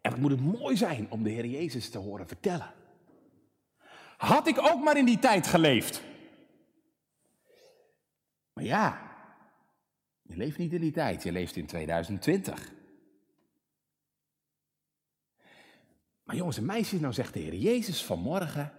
En 0.00 0.10
wat 0.10 0.20
moet 0.20 0.30
het 0.30 0.60
mooi 0.60 0.76
zijn 0.76 1.10
om 1.10 1.22
de 1.22 1.30
Heer 1.30 1.46
Jezus 1.46 1.90
te 1.90 1.98
horen 1.98 2.28
vertellen. 2.28 2.72
Had 4.16 4.46
ik 4.46 4.58
ook 4.58 4.82
maar 4.82 4.96
in 4.96 5.04
die 5.04 5.18
tijd 5.18 5.46
geleefd. 5.46 6.02
Maar 8.52 8.64
ja, 8.64 9.13
je 10.26 10.36
leeft 10.36 10.58
niet 10.58 10.72
in 10.72 10.80
die 10.80 10.92
tijd, 10.92 11.22
je 11.22 11.32
leeft 11.32 11.56
in 11.56 11.66
2020. 11.66 12.72
Maar 16.24 16.36
jongens 16.36 16.56
en 16.56 16.64
meisjes, 16.64 17.00
nou 17.00 17.12
zegt 17.12 17.32
de 17.32 17.40
Heer 17.40 17.54
Jezus 17.54 18.04
vanmorgen 18.04 18.72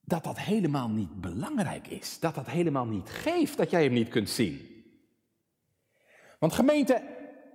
dat 0.00 0.24
dat 0.24 0.38
helemaal 0.38 0.88
niet 0.88 1.20
belangrijk 1.20 1.86
is. 1.86 2.20
Dat 2.20 2.34
dat 2.34 2.46
helemaal 2.46 2.86
niet 2.86 3.08
geeft 3.08 3.56
dat 3.56 3.70
jij 3.70 3.82
hem 3.82 3.92
niet 3.92 4.08
kunt 4.08 4.28
zien. 4.28 4.84
Want 6.38 6.52
gemeente, 6.52 7.02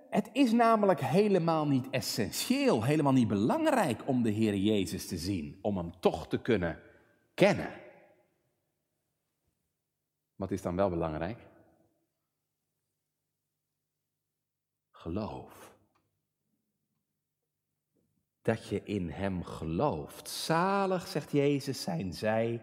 het 0.09 0.29
is 0.33 0.51
namelijk 0.51 1.01
helemaal 1.01 1.67
niet 1.67 1.89
essentieel, 1.89 2.83
helemaal 2.83 3.13
niet 3.13 3.27
belangrijk 3.27 4.07
om 4.07 4.23
de 4.23 4.29
Heer 4.29 4.55
Jezus 4.55 5.07
te 5.07 5.17
zien, 5.17 5.59
om 5.61 5.77
hem 5.77 5.99
toch 5.99 6.27
te 6.27 6.41
kunnen 6.41 6.79
kennen. 7.33 7.69
Wat 10.35 10.51
is 10.51 10.61
dan 10.61 10.75
wel 10.75 10.89
belangrijk? 10.89 11.39
Geloof 15.03 15.75
dat 18.41 18.67
je 18.67 18.83
in 18.83 19.09
Hem 19.09 19.43
gelooft. 19.43 20.29
Zalig, 20.29 21.07
zegt 21.07 21.31
Jezus, 21.31 21.81
zijn 21.81 22.13
zij 22.13 22.61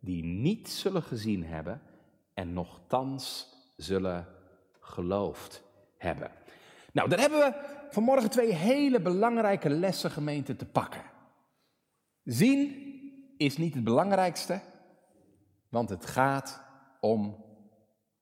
die 0.00 0.24
niet 0.24 0.68
zullen 0.68 1.02
gezien 1.02 1.44
hebben 1.44 1.82
en 2.34 2.52
nochtans 2.52 3.48
zullen 3.76 4.26
geloofd 4.80 5.62
hebben. 5.96 6.30
Nou, 6.92 7.08
dan 7.08 7.18
hebben 7.18 7.38
we 7.38 7.54
vanmorgen 7.90 8.30
twee 8.30 8.52
hele 8.52 9.00
belangrijke 9.00 9.70
lessen 9.70 10.10
gemeente 10.10 10.56
te 10.56 10.66
pakken. 10.66 11.02
Zien 12.22 12.92
is 13.36 13.56
niet 13.56 13.74
het 13.74 13.84
belangrijkste, 13.84 14.60
want 15.68 15.88
het 15.88 16.06
gaat 16.06 16.62
om 17.00 17.44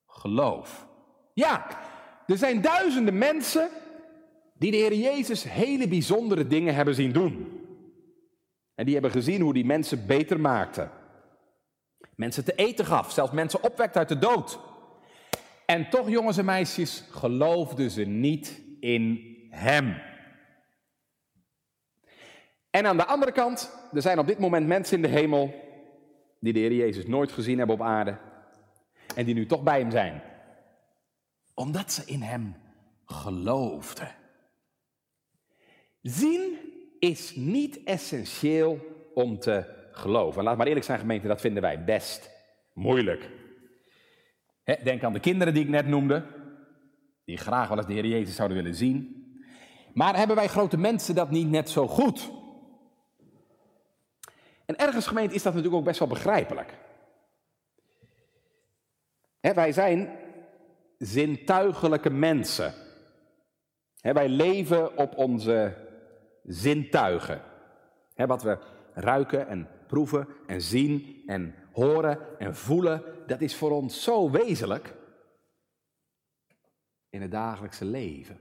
geloof. 0.07 0.87
Ja, 1.35 1.67
er 2.27 2.37
zijn 2.37 2.61
duizenden 2.61 3.19
mensen 3.19 3.69
die 4.55 4.71
de 4.71 4.77
Heer 4.77 4.95
Jezus 4.95 5.45
hele 5.45 5.89
bijzondere 5.89 6.47
dingen 6.47 6.75
hebben 6.75 6.95
zien 6.95 7.13
doen. 7.13 7.61
En 8.75 8.85
die 8.85 8.95
hebben 8.95 9.13
gezien 9.13 9.41
hoe 9.41 9.53
die 9.53 9.65
mensen 9.65 10.07
beter 10.07 10.41
maakte. 10.41 10.89
Mensen 12.15 12.45
te 12.45 12.55
eten 12.55 12.85
gaf, 12.85 13.13
zelfs 13.13 13.33
mensen 13.33 13.63
opwekt 13.63 13.97
uit 13.97 14.09
de 14.09 14.19
dood. 14.19 14.59
En 15.67 15.91
toch, 15.91 16.09
jongens 16.09 16.37
en 16.37 16.45
meisjes, 16.45 17.05
geloofden 17.11 17.91
ze 17.91 18.05
niet 18.05 18.63
in 18.81 19.37
Hem. 19.51 19.97
En 22.71 22.87
aan 22.87 22.97
de 22.97 23.07
andere 23.07 23.33
kant, 23.33 23.89
er 23.93 24.03
zijn 24.03 24.19
op 24.19 24.27
dit 24.27 24.39
moment 24.39 24.67
mensen 24.67 24.97
in 24.97 25.03
de 25.03 25.09
hemel 25.09 25.55
die 26.41 26.53
de 26.53 26.59
Heer 26.59 26.73
Jezus 26.73 27.07
nooit 27.07 27.33
gezien 27.33 27.59
hebben 27.59 27.77
op 27.77 27.83
aarde. 27.83 28.19
En 29.15 29.25
die 29.25 29.35
nu 29.35 29.47
toch 29.47 29.63
bij 29.63 29.79
Hem 29.79 29.91
zijn. 29.91 30.23
Omdat 31.55 31.93
ze 31.93 32.03
in 32.05 32.23
Hem 32.23 32.57
geloofden. 33.05 34.15
Zien 36.03 36.59
is 36.99 37.35
niet 37.35 37.83
essentieel 37.85 38.79
om 39.15 39.39
te 39.39 39.81
geloven. 39.93 40.39
En 40.39 40.45
laat 40.45 40.57
maar 40.57 40.67
eerlijk 40.67 40.87
zijn, 40.87 40.99
gemeente, 40.99 41.27
dat 41.27 41.41
vinden 41.41 41.63
wij 41.63 41.85
best 41.85 42.31
moeilijk. 42.73 43.31
denk 44.65 45.05
aan 45.05 45.13
de 45.13 45.21
kinderen 45.21 45.55
die 45.55 45.63
ik 45.63 45.69
net 45.69 45.87
noemde, 45.87 46.25
die 47.25 47.37
graag 47.37 47.69
wel 47.69 47.77
eens 47.77 47.87
de 47.87 47.93
Heer 47.93 48.07
Jezus 48.07 48.35
zouden 48.35 48.57
willen 48.57 48.75
zien. 48.75 49.21
Maar 49.95 50.17
hebben 50.17 50.37
wij 50.37 50.49
grote 50.49 50.77
mensen 50.77 51.15
dat 51.15 51.31
niet 51.31 51.51
net 51.51 51.71
zo 51.71 51.89
goed? 51.89 52.31
En 54.67 54.77
ergens, 54.77 55.07
gemeente, 55.07 55.35
is 55.35 55.43
dat 55.43 55.55
natuurlijk 55.55 55.81
ook 55.81 55.87
best 55.87 55.99
wel 55.99 56.09
begrijpelijk. 56.09 56.79
wij 59.41 59.73
zijn 59.73 60.19
zintuigelijke 61.03 62.11
mensen. 62.11 62.75
wij 64.01 64.29
leven 64.29 64.97
op 64.97 65.17
onze 65.17 65.77
zintuigen. 66.43 67.43
wat 68.15 68.43
we 68.43 68.59
ruiken 68.95 69.49
en 69.49 69.69
proeven 69.87 70.29
en 70.47 70.61
zien 70.63 71.23
en 71.27 71.55
horen 71.73 72.39
en 72.39 72.57
voelen, 72.57 73.03
dat 73.27 73.41
is 73.41 73.57
voor 73.57 73.71
ons 73.71 74.03
zo 74.03 74.31
wezenlijk 74.31 74.95
in 77.11 77.23
het 77.23 77.31
dagelijkse 77.31 77.85
leven. 77.85 78.41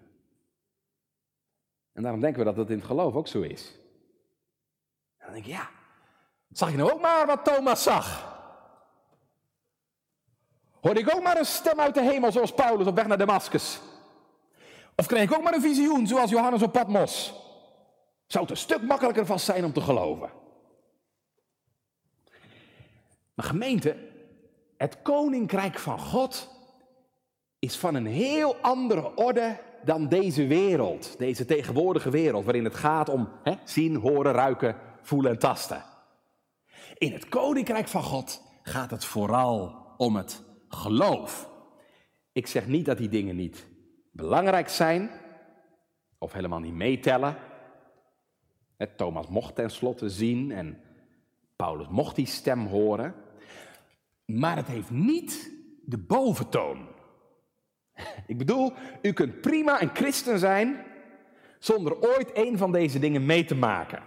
En 1.94 2.02
daarom 2.02 2.22
denken 2.22 2.40
we 2.40 2.46
dat 2.46 2.56
dat 2.56 2.70
in 2.70 2.78
het 2.78 2.86
geloof 2.86 3.16
ook 3.16 3.28
zo 3.28 3.42
is. 3.42 3.80
En 5.18 5.26
dan 5.26 5.34
denk 5.34 5.46
ik, 5.46 5.52
ja, 5.52 5.70
zag 6.50 6.72
je 6.72 6.78
nou 6.78 6.92
ook 6.92 7.02
maar 7.02 7.26
wat 7.26 7.46
Thomas 7.46 7.84
zag? 7.84 8.31
Hoorde 10.82 11.00
ik 11.00 11.16
ook 11.16 11.24
maar 11.24 11.38
een 11.38 11.46
stem 11.46 11.80
uit 11.80 11.94
de 11.94 12.02
hemel 12.02 12.32
zoals 12.32 12.54
Paulus 12.54 12.88
op 12.88 12.96
weg 12.96 13.08
naar 13.08 13.18
Damascus? 13.18 13.80
Of 14.96 15.06
kreeg 15.06 15.24
ik 15.24 15.34
ook 15.34 15.44
maar 15.44 15.54
een 15.54 15.62
visioen 15.62 16.08
zoals 16.08 16.30
Johannes 16.30 16.62
op 16.62 16.72
Patmos? 16.72 17.40
zou 18.32 18.44
het 18.44 18.52
een 18.52 18.58
stuk 18.58 18.82
makkelijker 18.82 19.26
vast 19.26 19.46
zijn 19.46 19.66
om 19.66 19.74
te 19.74 19.82
geloven. 19.82 20.30
Maar 23.34 23.46
gemeente, 23.46 23.96
het 24.78 25.02
koninkrijk 25.02 25.80
van 25.80 26.00
God 26.00 26.50
is 27.60 27.78
van 27.78 27.96
een 27.96 28.06
heel 28.06 28.56
andere 28.56 29.16
orde 29.16 29.60
dan 29.84 30.08
deze 30.08 30.48
wereld, 30.48 31.18
deze 31.18 31.46
tegenwoordige 31.46 32.10
wereld, 32.10 32.44
waarin 32.44 32.64
het 32.64 32.76
gaat 32.76 33.10
om 33.10 33.30
hè, 33.44 33.54
zien, 33.64 33.96
horen, 33.96 34.34
ruiken, 34.34 34.76
voelen 35.02 35.32
en 35.32 35.40
tasten. 35.40 35.84
In 36.98 37.14
het 37.14 37.30
koninkrijk 37.30 37.88
van 37.88 38.04
God 38.04 38.42
gaat 38.64 38.92
het 38.92 39.06
vooral 39.06 39.76
om 39.98 40.16
het 40.16 40.44
geloof. 40.76 41.50
Ik 42.32 42.48
zeg 42.48 42.68
niet 42.68 42.86
dat 42.86 42.98
die 42.98 43.10
dingen 43.10 43.36
niet 43.36 43.68
belangrijk 44.12 44.70
zijn 44.70 45.10
of 46.18 46.34
helemaal 46.34 46.60
niet 46.60 46.74
meetellen. 46.74 47.36
Thomas 48.96 49.28
mocht 49.28 49.56
tenslotte 49.56 50.10
zien 50.10 50.52
en 50.52 50.82
Paulus 51.56 51.88
mocht 51.88 52.16
die 52.16 52.26
stem 52.26 52.66
horen. 52.66 53.16
Maar 54.26 54.56
het 54.56 54.68
heeft 54.68 54.90
niet 54.90 55.52
de 55.86 55.98
boventoon. 55.98 56.88
Ik 58.28 58.38
bedoel, 58.38 58.74
u 59.02 59.14
kunt 59.14 59.42
prima 59.42 59.82
een 59.82 59.96
christen 59.96 60.40
zijn 60.40 60.86
zonder 61.60 62.02
ooit 62.02 62.32
een 62.34 62.58
van 62.58 62.72
deze 62.72 63.00
dingen 63.00 63.26
mee 63.26 63.46
te 63.46 63.56
maken. 63.56 64.04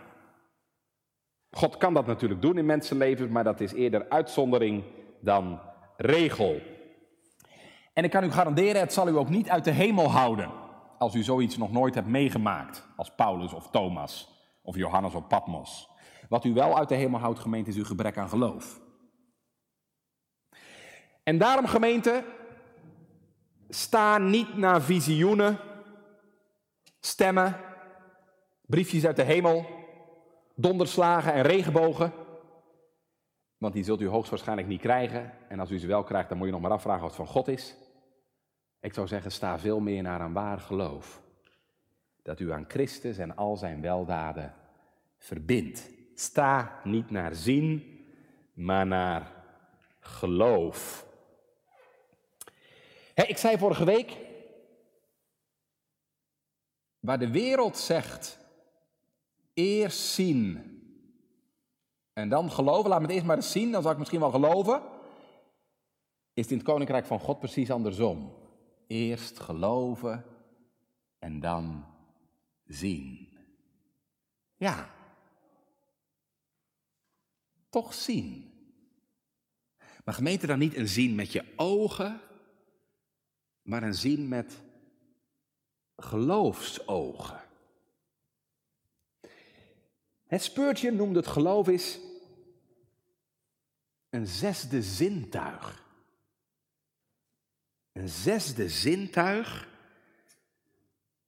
God 1.51 1.77
kan 1.77 1.95
dat 1.95 2.07
natuurlijk 2.07 2.43
doen 2.43 2.59
in 2.59 2.67
mensenlevens, 2.67 3.31
maar 3.31 3.45
dat 3.45 3.61
is 3.61 3.73
eerder 3.73 4.09
uitzondering 4.09 4.83
dan 5.21 5.61
regel. 5.97 6.61
En 7.93 8.05
ik 8.05 8.11
kan 8.11 8.25
u 8.25 8.31
garanderen, 8.31 8.81
het 8.81 8.93
zal 8.93 9.09
u 9.09 9.17
ook 9.17 9.29
niet 9.29 9.49
uit 9.49 9.65
de 9.65 9.71
hemel 9.71 10.11
houden 10.11 10.51
als 10.99 11.15
u 11.15 11.23
zoiets 11.23 11.57
nog 11.57 11.73
nooit 11.73 11.95
hebt 11.95 12.07
meegemaakt, 12.07 12.87
als 12.97 13.15
Paulus 13.15 13.53
of 13.53 13.71
Thomas 13.71 14.29
of 14.63 14.77
Johannes 14.77 15.15
op 15.15 15.29
Patmos. 15.29 15.89
Wat 16.29 16.45
u 16.45 16.53
wel 16.53 16.79
uit 16.79 16.89
de 16.89 16.95
hemel 16.95 17.21
houdt, 17.21 17.39
gemeente, 17.39 17.71
is 17.71 17.77
uw 17.77 17.85
gebrek 17.85 18.19
aan 18.19 18.29
geloof. 18.29 18.81
En 21.23 21.39
daarom, 21.39 21.67
gemeente, 21.67 22.25
sta 23.69 24.19
niet 24.19 24.57
naar 24.57 24.83
visioenen, 24.83 25.59
stemmen, 27.01 27.61
briefjes 28.67 29.07
uit 29.07 29.17
de 29.17 29.23
hemel, 29.23 29.67
donderslagen 30.55 31.33
en 31.33 31.43
regenbogen. 31.43 32.13
Want 33.65 33.77
die 33.77 33.85
zult 33.85 34.01
u 34.01 34.07
hoogstwaarschijnlijk 34.09 34.69
niet 34.69 34.81
krijgen. 34.81 35.33
En 35.49 35.61
als 35.61 35.71
u 35.71 35.79
ze 35.79 35.87
wel 35.87 36.03
krijgt, 36.03 36.29
dan 36.29 36.39
moet 36.39 36.47
je 36.47 36.53
nog 36.53 36.63
maar 36.63 36.71
afvragen 36.71 37.03
wat 37.03 37.15
van 37.15 37.27
God 37.27 37.49
is. 37.49 37.77
Ik 38.81 38.95
zou 38.95 39.07
zeggen, 39.07 39.33
sta 39.33 39.59
veel 39.59 39.81
meer 39.81 40.03
naar 40.03 40.21
een 40.21 40.33
waar 40.33 40.59
geloof. 40.59 41.23
Dat 42.23 42.41
u 42.41 42.53
aan 42.53 42.65
Christus 42.69 43.19
en 43.19 43.37
al 43.37 43.57
zijn 43.57 43.81
weldaden 43.81 44.55
verbindt. 45.19 45.91
Sta 46.15 46.81
niet 46.83 47.11
naar 47.11 47.35
zien, 47.35 48.01
maar 48.53 48.87
naar 48.87 49.33
geloof. 50.01 51.07
ik 53.15 53.37
zei 53.37 53.59
vorige 53.59 53.85
week, 53.85 54.17
waar 57.01 57.19
de 57.19 57.31
wereld 57.31 57.77
zegt, 57.77 58.39
eerst 59.55 60.01
zien 60.01 60.74
en 62.15 62.29
dan 62.29 62.53
geloven, 62.53 62.91
laat 62.91 62.99
me 63.01 63.07
het 63.07 63.15
eerst 63.15 63.27
maar 63.27 63.37
eens 63.37 63.53
zien, 63.53 63.73
dan 63.73 63.83
zal 63.83 63.93
ik 63.93 63.99
misschien 63.99 64.21
wel 64.21 64.31
geloven, 64.31 64.83
is 66.33 66.43
het 66.43 66.51
in 66.51 66.57
het 66.57 66.67
koninkrijk 66.67 67.07
van 67.07 67.21
God 67.21 67.39
precies 67.39 67.71
andersom. 67.71 68.33
Eerst 68.87 69.39
geloven 69.39 70.25
en 71.19 71.41
dan 71.41 71.85
zien. 72.65 73.39
Ja, 74.57 74.91
toch 77.71 77.95
zien. 77.95 78.53
Maar 80.05 80.15
gemeente 80.15 80.47
dan 80.47 80.59
niet 80.59 80.77
een 80.77 80.89
zien 80.89 81.15
met 81.15 81.33
je 81.33 81.53
ogen, 81.57 82.21
maar 83.63 83.83
een 83.83 83.95
zien 83.95 84.29
met 84.29 84.63
geloofsogen. 85.97 87.44
Het 90.27 90.43
speurtje 90.43 90.91
noemde 90.93 91.19
het 91.19 91.29
geloof 91.29 91.69
is 91.69 91.99
een 94.11 94.27
zesde 94.27 94.83
zintuig. 94.83 95.83
Een 97.93 98.09
zesde 98.09 98.69
zintuig, 98.69 99.69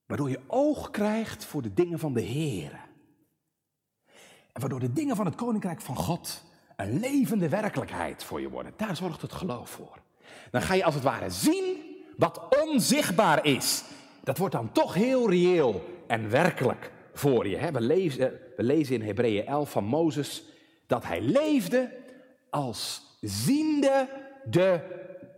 waardoor 0.07 0.31
je 0.31 0.41
oog 0.47 0.91
krijgt 0.91 1.45
voor 1.45 1.63
de 1.63 1.75
dingen 1.75 1.99
van 1.99 2.13
de 2.13 2.21
Heer. 2.21 2.73
En 4.53 4.61
waardoor 4.61 4.81
de 4.81 4.93
dingen 4.93 5.17
van 5.17 5.27
het 5.27 5.35
Koninkrijk 5.35 5.81
van 5.81 5.97
God 5.97 6.45
een 6.77 6.99
levende 6.99 7.49
werkelijkheid 7.49 8.25
voor 8.25 8.41
je 8.41 8.51
worden. 8.51 8.73
Daar 8.77 8.97
zorgt 8.97 9.23
het 9.23 9.33
geloof 9.33 9.71
voor. 9.71 9.99
Dan 10.51 10.63
ga 10.63 10.75
je 10.75 10.85
als 10.85 10.95
het 10.95 11.03
ware 11.03 11.31
zien 11.31 11.77
wat 12.17 12.63
onzichtbaar 12.65 13.45
is. 13.45 13.85
Dat 14.23 14.39
wordt 14.39 14.55
dan 14.55 14.73
toch 14.73 14.95
heel 14.95 15.31
reëel 15.31 16.03
en 16.07 16.31
werkelijk 16.31 16.93
voor 17.13 17.49
je. 17.49 17.73
We 17.73 17.81
lezen, 17.81 18.41
we 18.57 18.63
lezen 18.63 18.95
in 18.95 19.03
Hebreeën 19.03 19.47
11 19.47 19.71
van 19.71 19.85
Mozes 19.85 20.43
dat 20.87 21.05
hij 21.05 21.21
leefde 21.21 21.97
als 22.51 23.03
ziende 23.21 24.09
de 24.45 24.81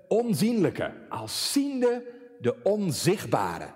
onzienlijke, 0.09 0.94
als 1.09 1.52
ziende 1.52 2.04
de 2.40 2.62
onzichtbare. 2.62 3.72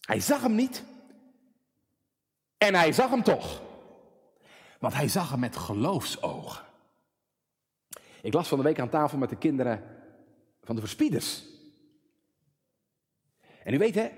Hij 0.00 0.20
zag 0.20 0.42
hem 0.42 0.54
niet 0.54 0.84
en 2.58 2.74
hij 2.74 2.92
zag 2.92 3.10
hem 3.10 3.22
toch. 3.22 3.62
Want 4.78 4.94
hij 4.94 5.08
zag 5.08 5.30
hem 5.30 5.40
met 5.40 5.56
geloofsogen. 5.56 6.64
Ik 8.22 8.32
las 8.32 8.48
van 8.48 8.58
de 8.58 8.64
week 8.64 8.80
aan 8.80 8.88
tafel 8.88 9.18
met 9.18 9.28
de 9.28 9.36
kinderen 9.36 9.82
van 10.62 10.74
de 10.74 10.80
verspieders. 10.80 11.44
En 13.62 13.74
u 13.74 13.78
weet 13.78 13.94
hè, 13.94 14.08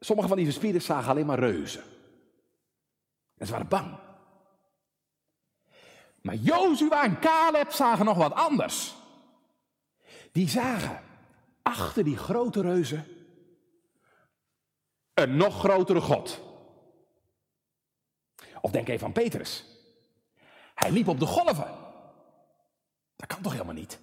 sommige 0.00 0.28
van 0.28 0.36
die 0.36 0.46
verspieders 0.46 0.84
zagen 0.84 1.10
alleen 1.10 1.26
maar 1.26 1.38
reuzen. 1.38 1.82
En 3.38 3.46
ze 3.46 3.52
waren 3.52 3.68
bang. 3.68 3.98
Maar 6.20 6.34
Jozua 6.34 7.04
en 7.04 7.20
Caleb 7.20 7.70
zagen 7.70 8.04
nog 8.04 8.16
wat 8.16 8.32
anders. 8.32 8.94
Die 10.32 10.48
zagen 10.48 11.02
achter 11.62 12.04
die 12.04 12.16
grote 12.16 12.60
reuzen 12.60 13.06
een 15.14 15.36
nog 15.36 15.58
grotere 15.58 16.00
God. 16.00 16.40
Of 18.60 18.70
denk 18.70 18.88
even 18.88 19.06
aan 19.06 19.12
Petrus. 19.12 19.64
Hij 20.74 20.90
liep 20.90 21.08
op 21.08 21.18
de 21.18 21.26
golven. 21.26 21.74
Dat 23.16 23.28
kan 23.28 23.42
toch 23.42 23.52
helemaal 23.52 23.74
niet? 23.74 24.00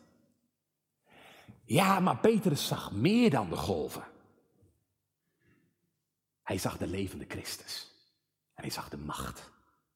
Ja, 1.64 2.00
maar 2.00 2.18
Petrus 2.18 2.68
zag 2.68 2.92
meer 2.92 3.30
dan 3.30 3.50
de 3.50 3.56
golven. 3.56 4.04
Hij 6.44 6.58
zag 6.58 6.78
de 6.78 6.88
levende 6.88 7.26
Christus. 7.28 7.95
En 8.56 8.64
hij 8.64 8.70
zag 8.70 8.90
de 8.90 8.98
macht 8.98 9.52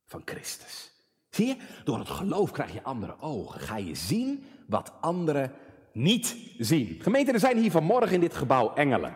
van 0.05 0.21
Christus. 0.25 0.91
Zie 1.29 1.47
je? 1.47 1.81
Door 1.83 1.99
het 1.99 2.09
geloof 2.09 2.51
krijg 2.51 2.73
je 2.73 2.83
andere 2.83 3.19
ogen. 3.19 3.59
Ga 3.59 3.77
je 3.77 3.95
zien 3.95 4.45
wat 4.67 5.01
anderen 5.01 5.53
niet 5.93 6.55
zien. 6.57 7.01
Gemeente, 7.01 7.31
er 7.31 7.39
zijn 7.39 7.57
hier 7.57 7.71
vanmorgen 7.71 8.13
in 8.13 8.19
dit 8.19 8.33
gebouw 8.33 8.73
engelen. 8.73 9.15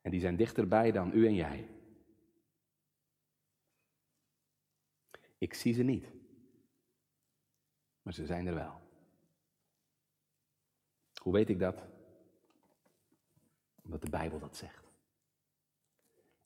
En 0.00 0.10
die 0.10 0.20
zijn 0.20 0.36
dichterbij 0.36 0.92
dan 0.92 1.10
u 1.14 1.26
en 1.26 1.34
jij. 1.34 1.68
Ik 5.38 5.54
zie 5.54 5.74
ze 5.74 5.82
niet. 5.82 6.06
Maar 8.02 8.12
ze 8.12 8.26
zijn 8.26 8.46
er 8.46 8.54
wel. 8.54 8.80
Hoe 11.22 11.32
weet 11.32 11.48
ik 11.48 11.58
dat? 11.58 11.99
Omdat 13.90 14.04
de 14.04 14.18
Bijbel 14.18 14.38
dat 14.38 14.56
zegt. 14.56 14.92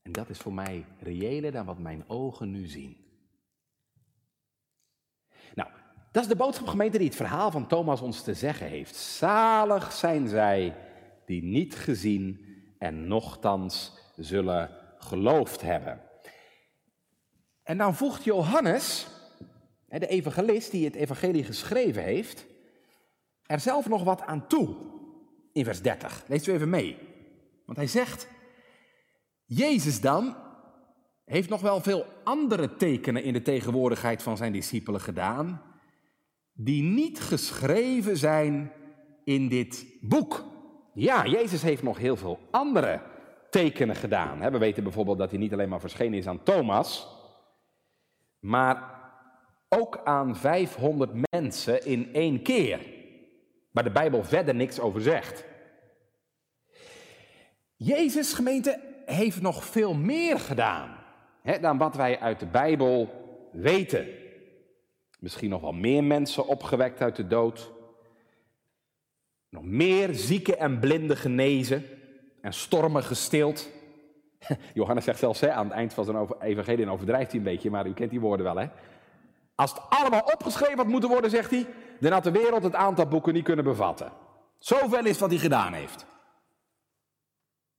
En 0.03 0.13
dat 0.13 0.29
is 0.29 0.39
voor 0.39 0.53
mij 0.53 0.85
reëler 0.99 1.53
dan 1.53 1.67
wat 1.67 1.79
mijn 1.79 2.09
ogen 2.09 2.51
nu 2.51 2.67
zien. 2.67 2.97
Nou, 5.55 5.71
dat 6.13 6.23
is 6.23 6.29
de 6.29 6.37
boodschap 6.37 6.67
gemeente 6.67 6.99
die 6.99 7.07
het 7.07 7.17
verhaal 7.17 7.51
van 7.51 7.67
Thomas 7.67 8.01
ons 8.01 8.23
te 8.23 8.35
zeggen 8.35 8.67
heeft. 8.67 8.97
Zalig 8.97 9.93
zijn 9.93 10.29
zij 10.29 10.77
die 11.27 11.43
niet 11.43 11.75
gezien 11.75 12.47
en 12.79 13.07
nochtans 13.07 13.99
zullen 14.17 14.71
geloofd 14.99 15.61
hebben. 15.61 16.01
En 17.63 17.79
dan 17.79 17.95
voegt 17.95 18.25
Johannes, 18.25 19.07
de 19.89 20.07
evangelist 20.07 20.71
die 20.71 20.85
het 20.85 20.95
evangelie 20.95 21.45
geschreven 21.45 22.03
heeft, 22.03 22.47
er 23.47 23.61
zelf 23.61 23.89
nog 23.89 24.05
wat 24.05 24.21
aan 24.21 24.47
toe 24.47 24.77
in 25.53 25.65
vers 25.65 25.83
30. 25.83 26.25
Lees 26.27 26.49
u 26.49 26.53
even 26.53 26.71
mee. 26.71 27.13
Want 27.65 27.79
hij 27.79 27.87
zegt, 27.87 28.29
Jezus 29.45 30.01
dan 30.01 30.37
heeft 31.25 31.49
nog 31.49 31.61
wel 31.61 31.81
veel 31.81 32.07
andere 32.25 32.77
tekenen 32.77 33.23
in 33.23 33.33
de 33.33 33.43
tegenwoordigheid 33.43 34.23
van 34.23 34.37
zijn 34.37 34.53
discipelen 34.53 35.01
gedaan, 35.01 35.63
die 36.53 36.83
niet 36.83 37.21
geschreven 37.21 38.17
zijn 38.17 38.73
in 39.25 39.49
dit 39.49 39.87
boek. 40.01 40.45
Ja, 40.95 41.27
Jezus 41.27 41.63
heeft 41.63 41.83
nog 41.83 41.99
heel 41.99 42.17
veel 42.17 42.39
andere 42.51 43.03
tekenen 43.51 43.97
gedaan. 43.97 44.51
We 44.51 44.59
weten 44.59 44.83
bijvoorbeeld 44.83 45.19
dat 45.19 45.31
hij 45.31 45.39
niet 45.39 45.53
alleen 45.53 45.69
maar 45.69 45.81
verschenen 45.81 46.19
is 46.19 46.27
aan 46.27 46.43
Thomas, 46.43 47.09
maar 48.39 49.03
ook 49.69 50.01
aan 50.05 50.37
500 50.37 51.11
mensen 51.31 51.87
in 51.87 52.15
één 52.15 52.43
keer. 52.43 52.81
Waar 53.71 53.85
de 53.85 53.91
Bijbel 53.91 54.25
verder 54.25 54.55
niks 54.55 54.81
over 54.81 55.01
zegt. 55.01 55.45
Jezus, 57.85 58.33
gemeente, 58.33 58.81
heeft 59.07 59.41
nog 59.41 59.65
veel 59.65 59.95
meer 59.95 60.41
gedaan 60.41 60.97
hè, 61.43 61.59
dan 61.61 61.79
wat 61.79 61.95
wij 61.95 62.21
uit 62.21 62.41
de 62.41 62.47
Bijbel 62.47 63.11
weten. 63.53 64.07
Misschien 65.19 65.51
nog 65.51 65.61
wel 65.61 65.73
meer 65.73 66.05
mensen 66.05 66.47
opgewekt 66.47 67.01
uit 67.01 67.17
de 67.17 67.27
dood. 67.27 67.73
Nog 69.49 69.65
meer 69.65 70.15
zieken 70.15 70.59
en 70.59 70.79
blinden 70.79 71.17
genezen 71.17 71.85
en 72.41 72.53
stormen 72.53 73.03
gestild. 73.03 73.69
Johannes 74.75 75.05
zegt 75.05 75.19
zelfs 75.19 75.41
hè, 75.41 75.53
aan 75.53 75.67
het 75.67 75.75
eind 75.75 75.95
van 75.95 76.05
zijn 76.05 76.29
evangelie, 76.41 76.85
en 76.85 76.91
overdrijft 76.91 77.31
hij 77.31 77.39
een 77.39 77.47
beetje, 77.47 77.71
maar 77.71 77.87
u 77.87 77.93
kent 77.93 78.11
die 78.11 78.21
woorden 78.21 78.47
wel 78.47 78.57
hè. 78.57 78.67
Als 79.55 79.71
het 79.71 79.81
allemaal 79.89 80.31
opgeschreven 80.33 80.77
had 80.77 80.87
moeten 80.87 81.09
worden, 81.09 81.31
zegt 81.31 81.51
hij, 81.51 81.67
dan 82.01 82.13
had 82.13 82.25
de 82.25 82.31
wereld 82.31 82.63
het 82.63 82.75
aantal 82.75 83.07
boeken 83.07 83.35
niet 83.35 83.45
kunnen 83.45 83.65
bevatten. 83.65 84.13
Zoveel 84.59 85.05
is 85.07 85.19
wat 85.19 85.31
hij 85.31 85.39
gedaan 85.39 85.73
heeft. 85.73 86.07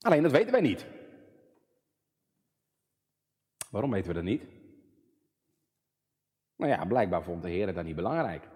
Alleen 0.06 0.24
dat 0.24 0.32
weten 0.32 0.52
wij 0.52 0.62
niet. 0.62 0.86
Waarom 3.70 3.92
weten 3.92 4.08
we 4.08 4.14
dat 4.14 4.24
niet? 4.24 4.44
Nou 6.56 6.72
ja, 6.72 6.86
blijkbaar 6.86 7.24
vond 7.24 7.42
de 7.42 7.50
Heer 7.50 7.74
dat 7.74 7.86
niet 7.86 7.96
belangrijk. 7.96 8.48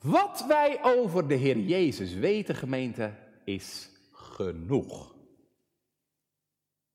Wat 0.00 0.44
wij 0.48 0.84
over 0.84 1.28
de 1.28 1.34
Heer 1.34 1.58
Jezus 1.58 2.14
weten, 2.14 2.54
gemeente, 2.54 3.14
is 3.44 3.90
genoeg. 4.12 5.14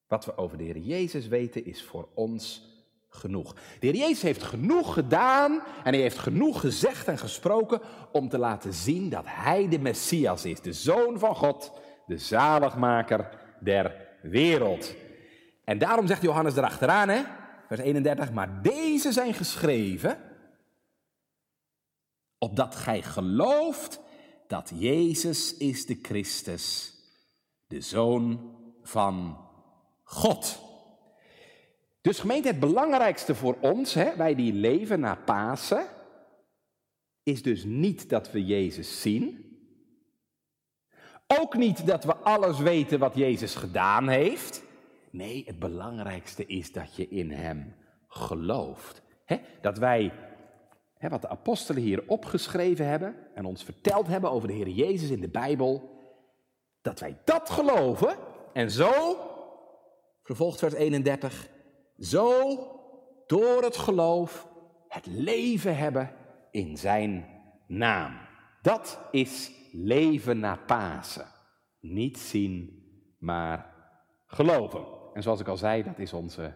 Wat 0.07 0.25
we 0.25 0.37
over 0.37 0.57
de 0.57 0.63
Heer 0.63 0.77
Jezus 0.77 1.27
weten 1.27 1.65
is 1.65 1.83
voor 1.83 2.09
ons 2.13 2.68
genoeg. 3.09 3.53
De 3.53 3.87
Heer 3.87 3.95
Jezus 3.95 4.21
heeft 4.21 4.43
genoeg 4.43 4.93
gedaan 4.93 5.51
en 5.83 5.93
hij 5.93 6.01
heeft 6.01 6.17
genoeg 6.17 6.59
gezegd 6.59 7.07
en 7.07 7.17
gesproken 7.17 7.81
om 8.11 8.29
te 8.29 8.37
laten 8.37 8.73
zien 8.73 9.09
dat 9.09 9.23
hij 9.27 9.67
de 9.67 9.79
Messias 9.79 10.45
is, 10.45 10.61
de 10.61 10.73
Zoon 10.73 11.19
van 11.19 11.35
God, 11.35 11.71
de 12.05 12.17
zaligmaker 12.17 13.29
der 13.59 14.07
wereld. 14.21 14.95
En 15.63 15.77
daarom 15.77 16.07
zegt 16.07 16.21
Johannes 16.21 16.55
erachteraan, 16.55 17.09
hè, 17.09 17.21
vers 17.67 17.79
31, 17.81 18.31
maar 18.31 18.61
deze 18.61 19.11
zijn 19.11 19.33
geschreven, 19.33 20.17
opdat 22.37 22.75
gij 22.75 23.01
gelooft 23.01 23.99
dat 24.47 24.71
Jezus 24.75 25.57
is 25.57 25.85
de 25.85 25.99
Christus, 26.01 26.93
de 27.67 27.81
Zoon 27.81 28.55
van 28.81 29.37
God. 30.03 30.68
Dus 32.01 32.19
gemeente, 32.19 32.47
het 32.47 32.59
belangrijkste 32.59 33.35
voor 33.35 33.57
ons, 33.61 33.93
hè, 33.93 34.15
wij 34.15 34.35
die 34.35 34.53
leven 34.53 34.99
na 34.99 35.15
Pasen, 35.15 35.85
is 37.23 37.41
dus 37.41 37.63
niet 37.63 38.09
dat 38.09 38.31
we 38.31 38.45
Jezus 38.45 39.01
zien. 39.01 39.47
Ook 41.27 41.55
niet 41.55 41.87
dat 41.87 42.03
we 42.03 42.15
alles 42.15 42.59
weten 42.59 42.99
wat 42.99 43.15
Jezus 43.15 43.55
gedaan 43.55 44.07
heeft. 44.07 44.63
Nee, 45.11 45.43
het 45.45 45.59
belangrijkste 45.59 46.45
is 46.45 46.71
dat 46.71 46.95
je 46.95 47.07
in 47.07 47.31
Hem 47.31 47.75
gelooft. 48.07 49.01
dat 49.61 49.77
wij, 49.77 50.11
wat 50.99 51.21
de 51.21 51.29
apostelen 51.29 51.81
hier 51.81 52.03
opgeschreven 52.07 52.87
hebben 52.87 53.15
en 53.33 53.45
ons 53.45 53.63
verteld 53.63 54.07
hebben 54.07 54.31
over 54.31 54.47
de 54.47 54.53
Heer 54.53 54.69
Jezus 54.69 55.09
in 55.09 55.21
de 55.21 55.29
Bijbel, 55.29 55.97
dat 56.81 56.99
wij 56.99 57.17
dat 57.25 57.49
geloven 57.49 58.15
en 58.53 58.71
zo, 58.71 59.17
vervolgt 60.23 60.59
vers 60.59 60.73
31, 60.73 61.49
zo 61.99 62.57
door 63.27 63.63
het 63.63 63.77
geloof 63.77 64.47
het 64.87 65.05
leven 65.05 65.77
hebben 65.77 66.11
in 66.51 66.77
Zijn 66.77 67.25
naam. 67.67 68.17
Dat 68.61 68.99
is 69.11 69.51
leven 69.71 70.39
na 70.39 70.55
Pasen. 70.55 71.25
Niet 71.79 72.17
zien, 72.17 72.83
maar 73.19 73.73
geloven. 74.25 74.85
En 75.13 75.23
zoals 75.23 75.39
ik 75.39 75.47
al 75.47 75.57
zei, 75.57 75.83
dat 75.83 75.99
is 75.99 76.13
onze 76.13 76.53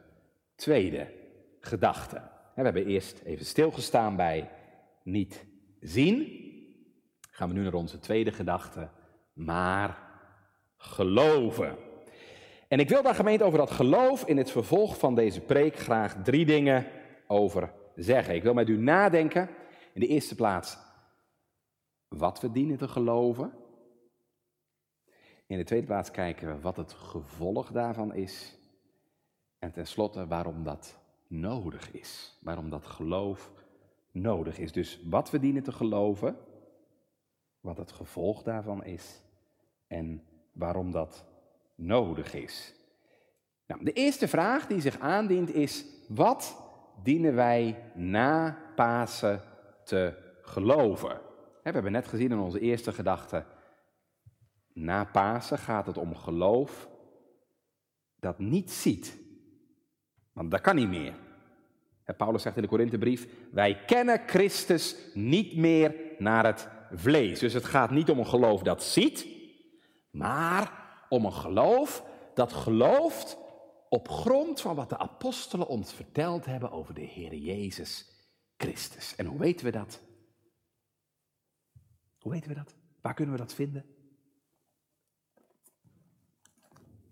tweede 0.56 1.14
gedachte. 1.60 2.22
We 2.56 2.62
hebben 2.62 2.86
eerst 2.86 3.22
even 3.24 3.46
stilgestaan 3.46 4.16
bij 4.16 4.52
niet 5.04 5.46
zien. 5.80 6.42
Gaan 7.30 7.50
we 7.50 7.54
nu 7.54 7.64
naar 7.64 7.74
onze 7.74 8.00
tweede 8.00 8.32
gedachte, 8.32 8.90
maar 9.34 9.98
geloven. 10.78 11.78
En 12.74 12.80
ik 12.80 12.90
wil 12.90 13.04
daar 13.04 13.16
gemeente 13.16 13.44
over 13.44 13.58
dat 13.58 13.72
geloof 13.72 14.26
in 14.26 14.38
het 14.38 14.52
vervolg 14.52 14.98
van 14.98 15.16
deze 15.16 15.42
preek 15.42 15.76
graag 15.76 16.24
drie 16.24 16.46
dingen 16.46 16.86
over 17.28 17.74
zeggen. 17.96 18.36
Ik 18.36 18.44
wil 18.44 18.54
met 18.54 18.70
u 18.70 18.78
nadenken 18.78 19.50
in 19.94 20.02
de 20.02 20.08
eerste 20.08 20.36
plaats 20.36 20.78
wat 22.08 22.40
we 22.40 22.52
dienen 22.52 22.78
te 22.78 22.88
geloven. 22.88 23.54
In 25.48 25.58
de 25.58 25.64
tweede 25.64 25.86
plaats 25.86 26.12
kijken 26.12 26.48
we 26.48 26.62
wat 26.62 26.78
het 26.78 26.94
gevolg 26.94 27.72
daarvan 27.72 28.14
is. 28.14 28.60
En 29.60 29.72
tenslotte 29.72 30.28
waarom 30.28 30.64
dat 30.64 31.00
nodig 31.28 31.92
is. 31.92 32.40
Waarom 32.42 32.70
dat 32.70 32.86
geloof 32.86 33.52
nodig 34.12 34.60
is. 34.60 34.72
Dus 34.72 35.02
wat 35.10 35.30
we 35.30 35.40
dienen 35.40 35.64
te 35.64 35.72
geloven, 35.72 36.38
wat 37.60 37.78
het 37.78 37.92
gevolg 37.92 38.44
daarvan 38.44 38.84
is 38.84 39.22
en 39.88 40.24
waarom 40.52 40.92
dat 40.92 41.32
nodig 41.86 42.34
is. 42.34 42.74
Nou, 43.68 43.84
de 43.84 43.94
eerste 43.94 44.28
vraag 44.28 44.68
die 44.68 44.82
zich 44.82 45.00
aandient 45.00 45.54
is: 45.54 45.86
wat 46.08 46.62
dienen 47.04 47.36
wij 47.36 47.92
na 47.96 48.58
Pasen 48.76 49.42
te 49.84 50.14
geloven? 50.42 51.22
We 51.64 51.70
hebben 51.72 51.92
net 51.92 52.08
gezien 52.08 52.32
in 52.32 52.40
onze 52.40 52.60
eerste 52.60 52.92
gedachte. 52.92 53.46
Na 54.74 55.04
Pasen 55.04 55.58
gaat 55.58 55.86
het 55.86 55.98
om 55.98 56.16
geloof 56.16 56.90
dat 58.20 58.40
niet 58.40 58.72
ziet. 58.72 59.18
Want 60.34 60.52
dat 60.52 60.62
kan 60.62 60.76
niet 60.76 60.90
meer. 60.90 61.14
Paulus 62.18 62.42
zegt 62.42 62.56
in 62.56 62.62
de 62.62 62.68
Korinthebrief: 62.68 63.28
Wij 63.52 63.86
kennen 63.86 64.22
Christus 64.26 64.96
niet 65.14 65.56
meer 65.56 65.96
naar 66.18 66.46
het 66.46 66.68
vlees. 66.92 67.40
Dus 67.40 67.54
het 67.54 67.66
gaat 67.66 67.92
niet 67.92 68.10
om 68.10 68.20
een 68.20 68.28
geloof 68.28 68.62
dat 68.62 68.84
ziet, 68.84 69.28
maar 70.12 70.83
om 71.14 71.26
een 71.26 71.34
geloof 71.34 72.04
dat 72.34 72.54
gelooft 72.54 73.38
op 73.90 74.10
grond 74.10 74.62
van 74.62 74.76
wat 74.76 74.90
de 74.90 74.98
apostelen 74.98 75.68
ons 75.68 75.94
verteld 75.94 76.46
hebben 76.46 76.72
over 76.72 76.94
de 76.94 77.02
Heer 77.02 77.36
Jezus 77.36 78.08
Christus. 78.58 79.16
En 79.16 79.26
hoe 79.26 79.40
weten 79.40 79.66
we 79.66 79.72
dat? 79.72 80.02
Hoe 82.20 82.32
weten 82.32 82.50
we 82.50 82.56
dat? 82.56 82.76
Waar 83.02 83.14
kunnen 83.14 83.36
we 83.36 83.42
dat 83.42 83.54
vinden? 83.54 83.86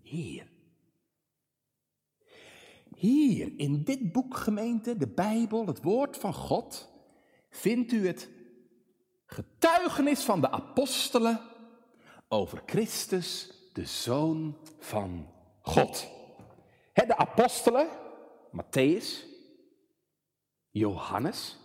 Hier. 0.01 0.47
Hier, 2.95 3.53
in 3.57 3.83
dit 3.83 4.11
boek 4.11 4.35
gemeente, 4.35 4.97
de 4.97 5.07
Bijbel, 5.07 5.67
het 5.67 5.81
woord 5.81 6.17
van 6.17 6.33
God, 6.33 6.89
vindt 7.49 7.91
u 7.91 8.07
het 8.07 8.29
getuigenis 9.25 10.23
van 10.23 10.41
de 10.41 10.51
apostelen 10.51 11.41
over 12.27 12.63
Christus 12.65 13.59
de 13.73 13.85
Zoon 13.85 14.57
van 14.79 15.27
God. 15.61 16.07
De 16.93 17.17
apostelen, 17.17 17.87
Matthäus, 18.51 19.25
Johannes 20.69 21.57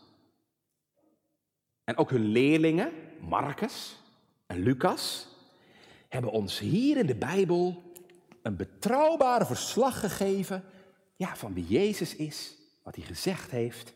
en 1.85 1.97
ook 1.97 2.11
hun 2.11 2.25
leerlingen, 2.25 2.93
Marcus 3.21 4.03
en 4.47 4.59
Lucas, 4.59 5.29
hebben 6.09 6.31
ons 6.31 6.59
hier 6.59 6.97
in 6.97 7.07
de 7.07 7.17
Bijbel 7.17 7.83
een 8.43 8.57
betrouwbaar 8.57 9.47
verslag 9.47 10.01
gegeven 10.01 10.65
ja, 11.17 11.37
van 11.37 11.55
wie 11.55 11.67
Jezus 11.67 12.17
is, 12.17 12.57
wat 12.83 12.95
hij 12.95 13.05
gezegd 13.05 13.51
heeft 13.51 13.95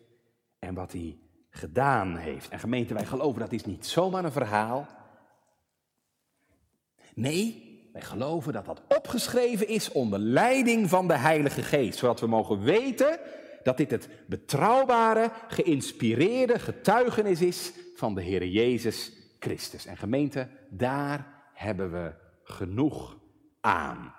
en 0.59 0.75
wat 0.75 0.93
hij 0.93 1.19
gedaan 1.51 2.17
heeft. 2.17 2.49
En 2.49 2.59
gemeente, 2.59 2.95
wij 2.95 3.07
geloven 3.07 3.41
dat 3.41 3.53
is 3.53 3.65
niet 3.65 3.87
zomaar 3.87 4.25
een 4.25 4.33
verhaal. 4.33 4.87
Nee, 7.15 7.70
geloven 8.05 8.53
dat 8.53 8.65
dat 8.65 8.83
opgeschreven 8.89 9.69
is 9.69 9.93
onder 9.93 10.19
leiding 10.19 10.89
van 10.89 11.09
de 11.09 11.17
Heilige 11.17 11.63
Geest, 11.63 11.99
zodat 11.99 12.21
we 12.21 12.27
mogen 12.27 12.63
weten 12.63 13.19
dat 13.63 13.77
dit 13.77 13.91
het 13.91 14.09
betrouwbare, 14.27 15.31
geïnspireerde 15.49 16.59
getuigenis 16.59 17.41
is 17.43 17.73
van 17.95 18.15
de 18.15 18.23
Heer 18.23 18.47
Jezus 18.47 19.13
Christus. 19.39 19.87
En 19.87 19.97
gemeente, 19.97 20.49
daar 20.71 21.43
hebben 21.55 21.93
we 21.93 22.15
genoeg 22.43 23.19
aan. 23.61 24.15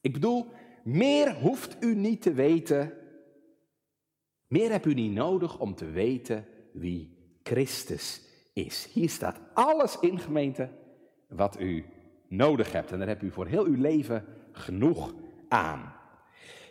Ik 0.00 0.12
bedoel, 0.12 0.46
meer 0.84 1.34
hoeft 1.34 1.76
u 1.80 1.94
niet 1.94 2.22
te 2.22 2.32
weten. 2.32 2.92
Meer 4.46 4.70
hebt 4.70 4.86
u 4.86 4.94
niet 4.94 5.12
nodig 5.12 5.58
om 5.58 5.74
te 5.74 5.90
weten 5.90 6.46
wie 6.72 7.38
Christus 7.42 8.20
is. 8.52 8.88
Hier 8.92 9.10
staat 9.10 9.40
alles 9.54 9.98
in, 10.00 10.18
gemeente, 10.18 10.68
wat 11.28 11.60
u 11.60 11.84
nodig 12.28 12.72
hebt. 12.72 12.92
En 12.92 12.98
daar 12.98 13.08
hebt 13.08 13.22
u 13.22 13.30
voor 13.30 13.46
heel 13.46 13.64
uw 13.64 13.80
leven 13.80 14.24
genoeg 14.52 15.14
aan. 15.48 15.94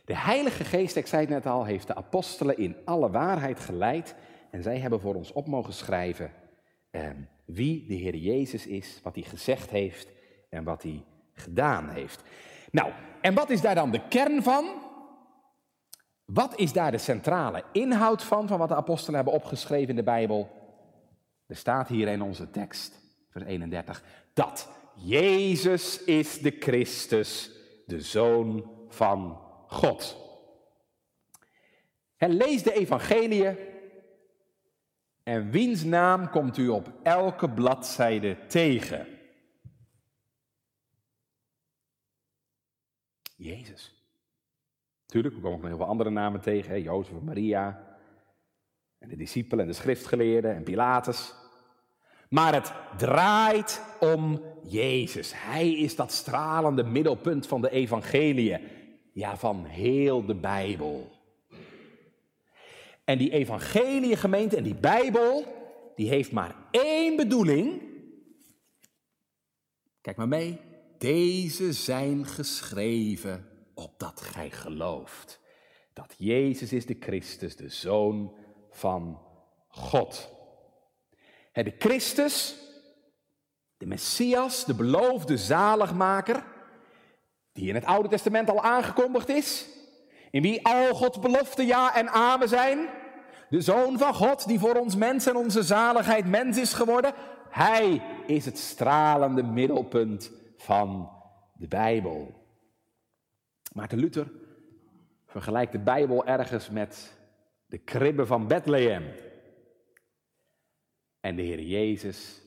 De 0.05 0.17
Heilige 0.17 0.63
Geest, 0.63 0.95
ik 0.95 1.07
zei 1.07 1.21
het 1.21 1.29
net 1.29 1.45
al, 1.45 1.65
heeft 1.65 1.87
de 1.87 1.95
apostelen 1.95 2.57
in 2.57 2.75
alle 2.85 3.09
waarheid 3.09 3.59
geleid. 3.59 4.15
En 4.51 4.63
zij 4.63 4.77
hebben 4.77 5.01
voor 5.01 5.15
ons 5.15 5.31
op 5.31 5.47
mogen 5.47 5.73
schrijven 5.73 6.31
eh, 6.89 7.09
wie 7.45 7.85
de 7.87 7.93
Heer 7.93 8.15
Jezus 8.15 8.67
is, 8.67 8.99
wat 9.03 9.15
hij 9.15 9.23
gezegd 9.23 9.69
heeft 9.69 10.07
en 10.49 10.63
wat 10.63 10.83
hij 10.83 11.03
gedaan 11.33 11.89
heeft. 11.89 12.23
Nou, 12.71 12.91
en 13.21 13.33
wat 13.33 13.49
is 13.49 13.61
daar 13.61 13.75
dan 13.75 13.91
de 13.91 14.07
kern 14.07 14.43
van? 14.43 14.65
Wat 16.25 16.59
is 16.59 16.73
daar 16.73 16.91
de 16.91 16.97
centrale 16.97 17.63
inhoud 17.71 18.23
van, 18.23 18.47
van 18.47 18.59
wat 18.59 18.67
de 18.67 18.75
apostelen 18.75 19.15
hebben 19.15 19.33
opgeschreven 19.33 19.89
in 19.89 19.95
de 19.95 20.03
Bijbel? 20.03 20.49
Er 21.47 21.55
staat 21.55 21.87
hier 21.87 22.07
in 22.07 22.21
onze 22.21 22.49
tekst, 22.49 22.99
vers 23.29 23.45
31, 23.45 24.03
dat 24.33 24.69
Jezus 24.95 26.03
is 26.03 26.39
de 26.39 26.55
Christus, 26.59 27.51
de 27.85 28.01
Zoon 28.01 28.71
van 28.87 29.41
God. 29.67 30.17
En 32.17 32.33
lees 32.33 32.63
de 32.63 32.73
evangelie 32.73 33.57
en 35.23 35.51
wiens 35.51 35.83
naam 35.83 36.29
komt 36.29 36.57
u 36.57 36.67
op 36.67 36.91
elke 37.03 37.49
bladzijde 37.49 38.37
tegen? 38.47 39.07
Jezus. 43.35 43.95
Tuurlijk, 45.05 45.35
we 45.35 45.41
komen 45.41 45.59
nog 45.59 45.67
heel 45.67 45.77
veel 45.77 45.85
andere 45.85 46.09
namen 46.09 46.41
tegen, 46.41 46.71
hè? 46.71 46.75
Jozef 46.75 47.13
en 47.13 47.23
Maria, 47.23 47.97
en 48.97 49.09
de 49.09 49.15
discipelen 49.15 49.65
en 49.65 49.71
de 49.71 49.77
schriftgeleerden 49.77 50.55
en 50.55 50.63
Pilatus. 50.63 51.33
Maar 52.29 52.53
het 52.53 52.73
draait 52.97 53.81
om 53.99 54.41
Jezus. 54.67 55.31
Hij 55.35 55.71
is 55.71 55.95
dat 55.95 56.11
stralende 56.11 56.83
middelpunt 56.83 57.47
van 57.47 57.61
de 57.61 57.69
evangelie. 57.69 58.57
Ja, 59.13 59.37
van 59.37 59.65
heel 59.65 60.25
de 60.25 60.35
Bijbel. 60.35 61.11
En 63.03 63.17
die 63.17 63.31
evangeliegemeente 63.31 64.57
en 64.57 64.63
die 64.63 64.75
Bijbel, 64.75 65.45
die 65.95 66.09
heeft 66.09 66.31
maar 66.31 66.55
één 66.71 67.15
bedoeling. 67.15 67.81
Kijk 70.01 70.17
maar 70.17 70.27
mee. 70.27 70.59
Deze 70.97 71.73
zijn 71.73 72.25
geschreven 72.25 73.49
opdat 73.73 74.21
gij 74.21 74.51
gelooft. 74.51 75.39
Dat 75.93 76.15
Jezus 76.17 76.73
is 76.73 76.85
de 76.85 76.97
Christus, 76.99 77.55
de 77.55 77.69
Zoon 77.69 78.35
van 78.69 79.21
God. 79.67 80.33
De 81.51 81.75
Christus, 81.77 82.64
de 83.77 83.85
Messias, 83.85 84.65
de 84.65 84.73
beloofde 84.73 85.37
zaligmaker, 85.37 86.43
die 87.51 87.69
in 87.69 87.75
het 87.75 87.85
Oude 87.85 88.09
Testament 88.09 88.49
al 88.49 88.63
aangekondigd 88.63 89.29
is, 89.29 89.67
in 90.31 90.41
wie 90.41 90.65
al 90.65 90.93
Gods 90.93 91.19
beloften 91.19 91.65
ja 91.65 91.95
en 91.95 92.09
amen 92.09 92.49
zijn, 92.49 92.89
de 93.49 93.61
Zoon 93.61 93.97
van 93.97 94.13
God, 94.13 94.47
die 94.47 94.59
voor 94.59 94.75
ons 94.75 94.95
mens 94.95 95.25
en 95.25 95.35
onze 95.35 95.63
zaligheid 95.63 96.25
mens 96.25 96.57
is 96.57 96.73
geworden, 96.73 97.13
hij 97.49 98.01
is 98.27 98.45
het 98.45 98.57
stralende 98.57 99.43
middelpunt 99.43 100.31
van 100.57 101.09
de 101.53 101.67
Bijbel. 101.67 102.43
Maarten 103.73 103.97
Luther 103.97 104.31
vergelijkt 105.25 105.71
de 105.71 105.79
Bijbel 105.79 106.25
ergens 106.25 106.69
met 106.69 107.17
de 107.65 107.77
kribben 107.77 108.27
van 108.27 108.47
Bethlehem. 108.47 109.03
En 111.19 111.35
de 111.35 111.41
Heer 111.41 111.61
Jezus 111.61 112.41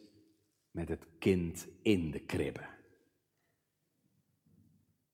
met 0.78 0.88
het 0.88 1.06
kind 1.18 1.66
in 1.82 2.10
de 2.10 2.20
kribbe. 2.20 2.66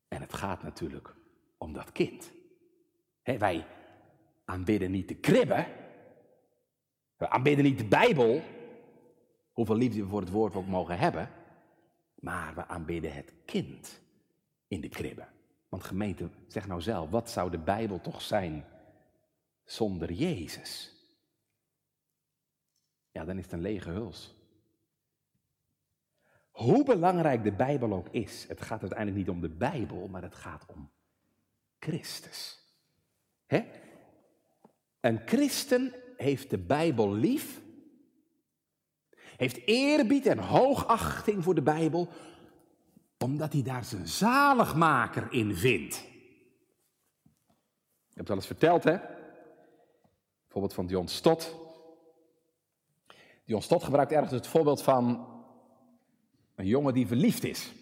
En 0.09 0.21
het 0.21 0.35
gaat 0.35 0.63
natuurlijk 0.63 1.15
om 1.59 1.73
dat 1.73 1.93
kind. 1.93 2.33
wij 3.23 3.67
aanbidden 4.45 4.91
niet 4.91 5.09
de 5.09 5.17
kribbe. 5.17 5.67
We 7.17 7.29
aanbidden 7.29 7.65
niet 7.65 7.79
de 7.79 7.85
Bijbel. 7.85 8.43
Hoeveel 9.53 9.77
liefde 9.77 10.03
we 10.03 10.09
voor 10.09 10.21
het 10.21 10.31
woord 10.31 10.55
ook 10.55 10.67
mogen 10.67 10.99
hebben. 10.99 11.31
Maar 12.15 12.55
we 12.55 12.67
aanbidden 12.67 13.15
het 13.15 13.33
kind 13.45 14.01
in 14.69 14.81
de 14.81 14.89
kribbe. 14.89 15.27
Want 15.69 15.85
gemeente, 15.85 16.31
zeg 16.49 16.67
nou 16.67 16.81
zelf, 16.81 17.11
wat 17.11 17.31
zou 17.31 17.51
de 17.51 17.59
Bijbel 17.59 18.01
toch 18.01 18.23
zijn 18.23 18.65
zonder 19.65 20.13
Jezus? 20.13 20.93
Ja, 23.11 23.25
dan 23.25 23.37
is 23.39 23.45
het 23.45 23.53
een 23.53 23.61
lege 23.61 23.91
huls. 23.91 24.44
Hoe 26.55 26.85
belangrijk 26.85 27.45
de 27.45 27.53
Bijbel 27.53 27.93
ook 27.93 28.09
is, 28.11 28.45
het 28.49 28.61
gaat 28.61 28.81
uiteindelijk 28.81 29.19
niet 29.19 29.29
om 29.29 29.41
de 29.41 29.49
Bijbel, 29.49 30.09
maar 30.09 30.23
het 30.23 30.35
gaat 30.35 30.67
om 30.67 30.91
Christus. 31.79 32.65
Hè? 33.47 33.65
Een 35.01 35.21
christen 35.25 35.95
heeft 36.17 36.51
de 36.51 36.59
Bijbel 36.59 37.13
lief, 37.13 37.61
heeft 39.37 39.67
eerbied 39.67 40.27
en 40.27 40.39
hoogachting 40.39 41.45
voor 41.45 41.55
de 41.55 41.63
Bijbel, 41.63 42.09
omdat 43.19 43.53
hij 43.53 43.63
daar 43.63 43.85
zijn 43.85 44.09
zaligmaker 44.09 45.33
in 45.33 45.57
vindt. 45.57 45.97
Ik 48.09 48.15
heb 48.15 48.19
het 48.19 48.31
al 48.31 48.37
eens 48.37 48.47
verteld, 48.47 48.85
hè? 48.85 48.97
Bijvoorbeeld 50.43 50.75
van 50.75 50.87
John 50.87 51.07
Stott. 51.07 51.55
John 53.45 53.63
Stott 53.63 53.85
gebruikt 53.85 54.13
ergens 54.13 54.33
het 54.33 54.47
voorbeeld 54.47 54.83
van 54.83 55.34
een 56.55 56.67
jongen 56.67 56.95
die 56.95 57.07
verliefd 57.07 57.45
is. 57.45 57.73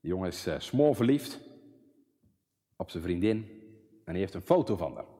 De 0.00 0.08
jongen 0.08 0.28
is 0.28 0.46
uh, 0.46 0.58
smoor 0.58 0.94
verliefd 0.94 1.40
op 2.76 2.90
zijn 2.90 3.02
vriendin 3.02 3.36
en 4.04 4.12
hij 4.12 4.18
heeft 4.18 4.34
een 4.34 4.40
foto 4.40 4.76
van 4.76 4.94
haar. 4.94 5.18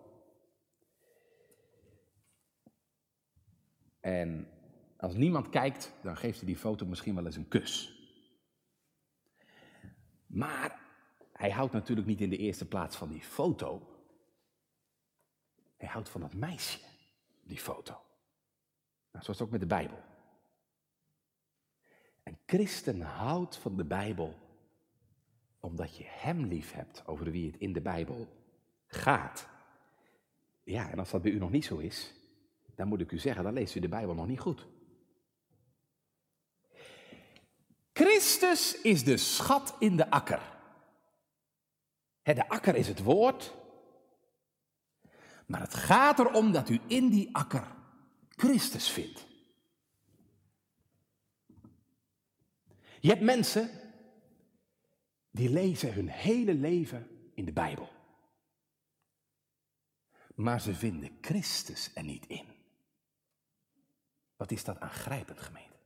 En 4.00 4.48
als 4.96 5.14
niemand 5.14 5.48
kijkt, 5.48 5.92
dan 6.02 6.16
geeft 6.16 6.36
hij 6.36 6.46
die 6.46 6.56
foto 6.56 6.86
misschien 6.86 7.14
wel 7.14 7.26
eens 7.26 7.36
een 7.36 7.48
kus. 7.48 7.98
Maar 10.26 10.80
hij 11.32 11.50
houdt 11.50 11.72
natuurlijk 11.72 12.06
niet 12.06 12.20
in 12.20 12.30
de 12.30 12.36
eerste 12.36 12.68
plaats 12.68 12.96
van 12.96 13.08
die 13.08 13.22
foto. 13.22 13.88
Hij 15.76 15.88
houdt 15.88 16.08
van 16.08 16.20
dat 16.20 16.34
meisje, 16.34 16.78
die 17.42 17.58
foto. 17.58 17.92
Nou, 19.12 19.24
zoals 19.24 19.40
ook 19.40 19.50
met 19.50 19.60
de 19.60 19.66
Bijbel. 19.66 19.98
Een 22.30 22.38
christen 22.46 23.00
houdt 23.00 23.56
van 23.56 23.76
de 23.76 23.84
Bijbel 23.84 24.34
omdat 25.60 25.96
je 25.96 26.04
hem 26.06 26.44
lief 26.44 26.72
hebt 26.72 27.02
over 27.06 27.30
wie 27.30 27.46
het 27.46 27.60
in 27.60 27.72
de 27.72 27.80
Bijbel 27.80 28.28
gaat. 28.86 29.48
Ja, 30.62 30.90
en 30.90 30.98
als 30.98 31.10
dat 31.10 31.22
bij 31.22 31.30
u 31.30 31.38
nog 31.38 31.50
niet 31.50 31.64
zo 31.64 31.76
is, 31.76 32.14
dan 32.74 32.88
moet 32.88 33.00
ik 33.00 33.12
u 33.12 33.18
zeggen, 33.18 33.44
dan 33.44 33.52
leest 33.52 33.74
u 33.74 33.80
de 33.80 33.88
Bijbel 33.88 34.14
nog 34.14 34.26
niet 34.26 34.40
goed. 34.40 34.66
Christus 37.92 38.80
is 38.80 39.04
de 39.04 39.16
schat 39.16 39.76
in 39.78 39.96
de 39.96 40.10
akker. 40.10 40.58
De 42.22 42.48
akker 42.48 42.74
is 42.74 42.88
het 42.88 43.02
woord. 43.02 43.54
Maar 45.46 45.60
het 45.60 45.74
gaat 45.74 46.18
erom 46.18 46.52
dat 46.52 46.68
u 46.68 46.80
in 46.86 47.08
die 47.08 47.28
akker 47.36 47.74
Christus 48.28 48.90
vindt. 48.90 49.29
Je 53.00 53.08
hebt 53.08 53.20
mensen 53.20 53.70
die 55.30 55.50
lezen 55.50 55.92
hun 55.92 56.08
hele 56.08 56.54
leven 56.54 57.30
in 57.34 57.44
de 57.44 57.52
Bijbel. 57.52 57.88
Maar 60.34 60.60
ze 60.60 60.74
vinden 60.74 61.18
Christus 61.20 61.90
er 61.94 62.04
niet 62.04 62.26
in. 62.26 62.46
Wat 64.36 64.50
is 64.50 64.64
dat 64.64 64.80
aangrijpend, 64.80 65.40
gemeente? 65.40 65.76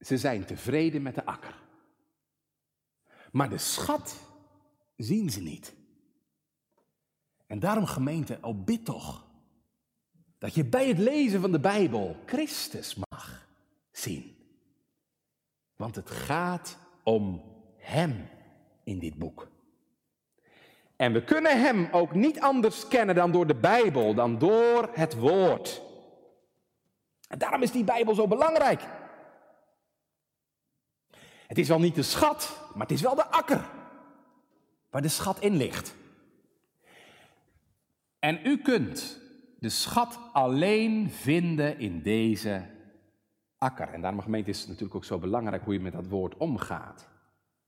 Ze 0.00 0.18
zijn 0.18 0.44
tevreden 0.44 1.02
met 1.02 1.14
de 1.14 1.24
akker. 1.24 1.62
Maar 3.32 3.50
de 3.50 3.58
schat 3.58 4.20
zien 4.96 5.30
ze 5.30 5.40
niet. 5.40 5.74
En 7.46 7.58
daarom 7.58 7.86
gemeente, 7.86 8.38
oh 8.40 8.64
bid 8.64 8.84
toch. 8.84 9.26
Dat 10.38 10.54
je 10.54 10.64
bij 10.64 10.88
het 10.88 10.98
lezen 10.98 11.40
van 11.40 11.52
de 11.52 11.60
Bijbel 11.60 12.16
Christus 12.26 12.96
mag 13.10 13.48
zien. 13.90 14.35
Want 15.76 15.94
het 15.94 16.10
gaat 16.10 16.78
om 17.02 17.42
Hem 17.76 18.28
in 18.84 18.98
dit 18.98 19.14
boek. 19.14 19.48
En 20.96 21.12
we 21.12 21.24
kunnen 21.24 21.60
Hem 21.60 21.88
ook 21.92 22.14
niet 22.14 22.40
anders 22.40 22.88
kennen 22.88 23.14
dan 23.14 23.32
door 23.32 23.46
de 23.46 23.54
Bijbel, 23.54 24.14
dan 24.14 24.38
door 24.38 24.90
het 24.92 25.14
Woord. 25.14 25.82
En 27.28 27.38
daarom 27.38 27.62
is 27.62 27.70
die 27.70 27.84
Bijbel 27.84 28.14
zo 28.14 28.26
belangrijk. 28.26 28.82
Het 31.46 31.58
is 31.58 31.68
wel 31.68 31.78
niet 31.78 31.94
de 31.94 32.02
schat, 32.02 32.68
maar 32.72 32.86
het 32.86 32.96
is 32.96 33.02
wel 33.02 33.14
de 33.14 33.26
akker 33.26 33.70
waar 34.90 35.02
de 35.02 35.08
schat 35.08 35.40
in 35.40 35.56
ligt. 35.56 35.94
En 38.18 38.40
u 38.44 38.58
kunt 38.58 39.20
de 39.58 39.68
schat 39.68 40.18
alleen 40.32 41.10
vinden 41.10 41.78
in 41.78 42.02
deze 42.02 42.75
akker. 43.58 43.88
En 43.88 44.00
daarom, 44.00 44.20
gemeente, 44.20 44.50
is 44.50 44.58
het 44.58 44.68
natuurlijk 44.68 44.94
ook 44.94 45.04
zo 45.04 45.18
belangrijk 45.18 45.64
hoe 45.64 45.72
je 45.72 45.80
met 45.80 45.92
dat 45.92 46.08
woord 46.08 46.36
omgaat. 46.36 47.08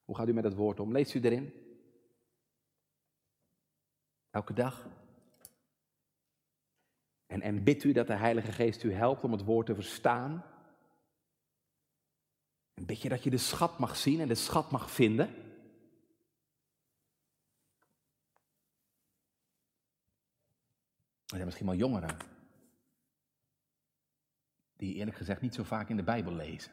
Hoe 0.05 0.17
gaat 0.17 0.29
u 0.29 0.33
met 0.33 0.45
het 0.45 0.55
woord 0.55 0.81
om? 0.81 0.93
Leest 0.93 1.15
u 1.15 1.21
erin? 1.21 1.53
Elke 4.31 4.53
dag? 4.53 4.87
En, 7.27 7.41
en 7.41 7.65
bidt 7.65 7.85
u 7.85 7.93
dat 7.93 8.07
de 8.07 8.15
Heilige 8.15 8.53
Geest 8.53 8.83
u 8.83 8.93
helpt 8.93 9.25
om 9.25 9.33
het 9.33 9.45
woord 9.45 9.67
te 9.67 9.75
verstaan? 9.75 10.45
En 12.75 12.87
bid 12.87 13.03
je 13.03 13.09
dat 13.09 13.23
je 13.23 13.31
de 13.31 13.39
schat 13.39 13.79
mag 13.79 13.97
zien 13.97 14.21
en 14.21 14.29
de 14.29 14.35
schat 14.35 14.71
mag 14.71 14.91
vinden? 14.91 15.27
Er 21.27 21.35
zijn 21.35 21.45
misschien 21.45 21.67
wel 21.67 21.77
jongeren 21.77 22.38
die 24.79 24.95
eerlijk 24.95 25.17
gezegd 25.17 25.41
niet 25.41 25.55
zo 25.55 25.63
vaak 25.63 25.89
in 25.89 25.97
de 25.97 26.03
Bijbel 26.03 26.33
lezen. 26.33 26.73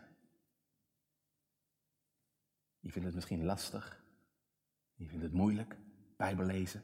Die 2.80 2.92
vinden 2.92 3.04
het 3.04 3.16
misschien 3.16 3.46
lastig. 3.46 4.04
Die 4.96 5.08
vinden 5.08 5.28
het 5.28 5.38
moeilijk, 5.38 5.78
Bijbel 6.18 6.46
lezen. 6.46 6.84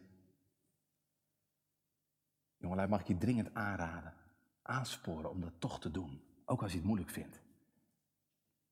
Jongelui, 2.57 2.87
mag 2.87 2.99
ik 2.99 3.07
je 3.07 3.17
dringend 3.17 3.53
aanraden, 3.53 4.13
aansporen 4.61 5.29
om 5.29 5.41
dat 5.41 5.53
toch 5.59 5.79
te 5.79 5.91
doen. 5.91 6.21
Ook 6.45 6.61
als 6.61 6.71
je 6.71 6.77
het 6.77 6.87
moeilijk 6.87 7.09
vindt. 7.09 7.41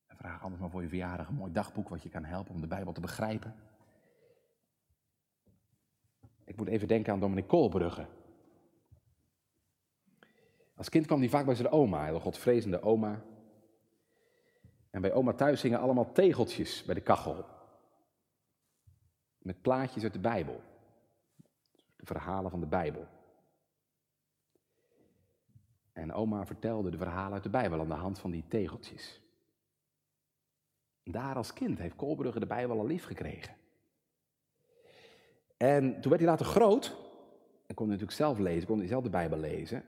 En 0.08 0.18
vraag 0.18 0.42
anders 0.42 0.62
maar 0.62 0.70
voor 0.70 0.82
je 0.82 0.88
verjaardag 0.88 1.28
een 1.28 1.36
mooi 1.36 1.52
dagboek 1.52 1.90
wat 1.90 2.04
je 2.04 2.10
kan 2.10 2.24
helpen 2.24 2.54
om 2.54 2.62
de 2.62 2.68
Bijbel 2.68 2.94
te 2.94 3.02
begrijpen. 3.02 3.56
Ik 6.44 6.58
moet 6.58 6.68
even 6.68 6.88
denken 6.88 7.14
aan 7.14 7.20
Dominic 7.20 7.48
Koolbrugge. 7.48 8.08
Als 10.80 10.90
kind 10.90 11.06
kwam 11.06 11.20
hij 11.20 11.30
vaak 11.30 11.46
bij 11.46 11.56
zijn 11.56 11.72
oma, 11.72 12.12
de 12.12 12.20
godvrezende 12.20 12.82
oma. 12.82 13.22
En 14.90 15.02
bij 15.02 15.14
oma 15.14 15.34
thuis 15.34 15.62
hingen 15.62 15.80
allemaal 15.80 16.12
tegeltjes 16.12 16.84
bij 16.84 16.96
de 16.96 17.02
kachel. 17.02 17.46
Met 19.38 19.62
plaatjes 19.62 20.04
uit 20.04 20.14
de 20.14 20.20
Bijbel. 20.20 20.62
De 21.96 22.06
verhalen 22.06 22.52
van 22.52 22.60
de 22.60 22.66
Bijbel. 22.66 23.08
En 25.94 26.14
oma 26.14 26.46
vertelde 26.46 26.90
de 26.90 26.98
verhalen 26.98 27.34
uit 27.34 27.44
de 27.44 27.50
Bijbel 27.50 27.80
aan 27.80 27.88
de 27.88 27.94
hand 27.94 28.20
van 28.20 28.32
die 28.32 28.48
tegeltjes. 28.48 29.22
Daar 31.04 31.36
als 31.36 31.54
kind 31.54 31.78
heeft 31.78 31.96
Kolbrugge 31.96 32.40
de 32.40 32.46
Bijbel 32.46 32.80
al 32.80 32.86
lief 32.86 33.06
gekregen. 33.06 33.56
En 35.58 35.92
toen 35.92 36.10
werd 36.10 36.22
hij 36.22 36.32
later 36.32 36.46
groot, 36.46 36.86
en 37.68 37.76
kon 37.76 37.88
hij 37.88 37.96
natuurlijk 37.96 38.12
zelf 38.12 38.38
lezen, 38.38 38.68
kon 38.68 38.78
hij 38.78 38.88
zelf 38.88 39.04
de 39.04 39.10
Bijbel 39.10 39.38
lezen. 39.38 39.84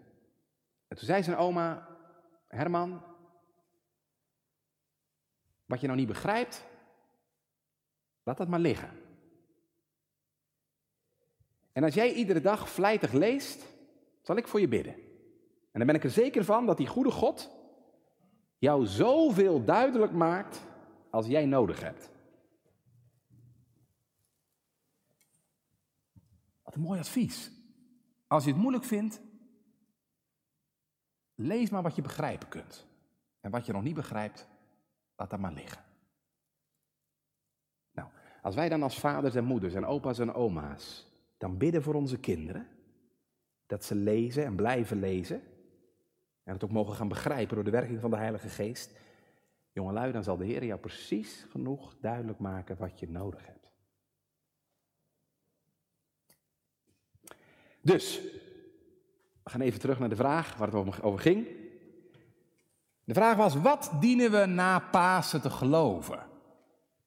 En 0.92 0.98
toen 0.98 1.06
zei 1.06 1.24
zijn 1.24 1.38
oma, 1.38 1.88
Herman, 2.48 3.04
wat 5.66 5.82
je 5.82 5.88
nou 5.88 6.00
niet 6.00 6.08
begrijpt, 6.08 6.66
laat 8.24 8.38
dat 8.38 8.48
maar 8.48 8.60
liggen. 8.60 8.90
En 11.72 11.84
als 11.84 11.94
jij 11.94 12.14
iedere 12.14 12.42
dag 12.42 12.70
vlijtig 12.70 13.12
leest, 13.12 13.66
zal 14.22 14.36
ik 14.36 14.48
voor 14.48 14.60
je 14.60 14.68
bidden. 14.68 14.94
En 15.72 15.80
dan 15.80 15.86
ben 15.86 15.96
ik 15.96 16.04
er 16.04 16.10
zeker 16.10 16.46
van 16.46 16.66
dat 16.66 16.78
die 16.78 16.88
goede 16.88 17.12
God 17.12 17.52
jou 18.58 18.86
zoveel 18.86 19.64
duidelijk 19.64 20.12
maakt 20.12 20.62
als 21.10 21.28
jij 21.28 21.46
nodig 21.46 21.82
hebt. 21.82 22.10
Wat 26.64 26.76
een 26.76 26.82
mooi 26.82 27.00
advies. 27.00 27.52
Als 28.28 28.44
je 28.44 28.50
het 28.52 28.60
moeilijk 28.60 28.86
vindt, 28.86 29.22
lees 31.36 31.70
maar 31.70 31.82
wat 31.82 31.96
je 31.96 32.02
begrijpen 32.02 32.48
kunt. 32.48 32.86
En 33.40 33.52
wat 33.52 33.66
je 33.66 33.72
nog 33.72 33.84
niet 33.84 33.96
begrijpt, 33.96 34.48
laat 35.16 35.30
dat 35.30 35.40
maar 35.40 35.54
liggen. 35.54 35.84
Nou, 37.92 38.10
als 38.42 38.56
wij 38.56 38.70
dan 38.70 38.84
als 38.84 39.00
vaders 39.00 39.36
en 39.36 39.44
moeders 39.44 39.74
en 39.74 39.86
opa's 39.86 40.20
en 40.20 40.34
oma's 40.34 41.08
dan 41.38 41.58
bidden 41.58 41.84
voor 41.84 41.94
onze 41.94 42.20
kinderen, 42.20 42.68
dat 43.66 43.84
ze 43.84 43.96
lezen 43.96 44.46
en 44.46 44.56
blijven 44.56 45.00
lezen, 45.00 45.42
en 46.44 46.54
het 46.54 46.64
ook 46.64 46.72
mogen 46.72 46.96
gaan 46.96 47.08
begrijpen 47.08 47.56
door 47.56 47.64
de 47.64 47.72
werking 47.72 48.00
van 48.00 48.10
de 48.10 48.18
Heilige 48.18 48.50
Geest, 48.50 49.00
jongelui, 49.72 50.12
dan 50.12 50.24
zal 50.24 50.38
de 50.38 50.46
Heer 50.46 50.66
jou 50.66 50.80
precies 50.80 51.46
genoeg 51.50 51.96
duidelijk 52.00 52.40
maken 52.40 52.78
wat 52.78 53.00
je 53.00 53.10
nodig 53.10 53.46
hebt. 53.46 53.70
Dus, 57.82 58.22
we 59.44 59.50
gaan 59.50 59.62
even 59.62 59.80
terug 59.80 60.00
naar 60.00 60.10
de 60.10 60.16
vraag 60.16 60.56
waar 60.56 60.72
het 60.72 61.02
over 61.04 61.20
ging. 61.20 61.48
De 63.04 63.14
vraag 63.14 63.36
was, 63.36 63.56
wat 63.56 63.92
dienen 64.00 64.32
we 64.32 64.46
na 64.46 64.80
Pasen 64.80 65.42
te 65.42 65.50
geloven? 65.50 66.20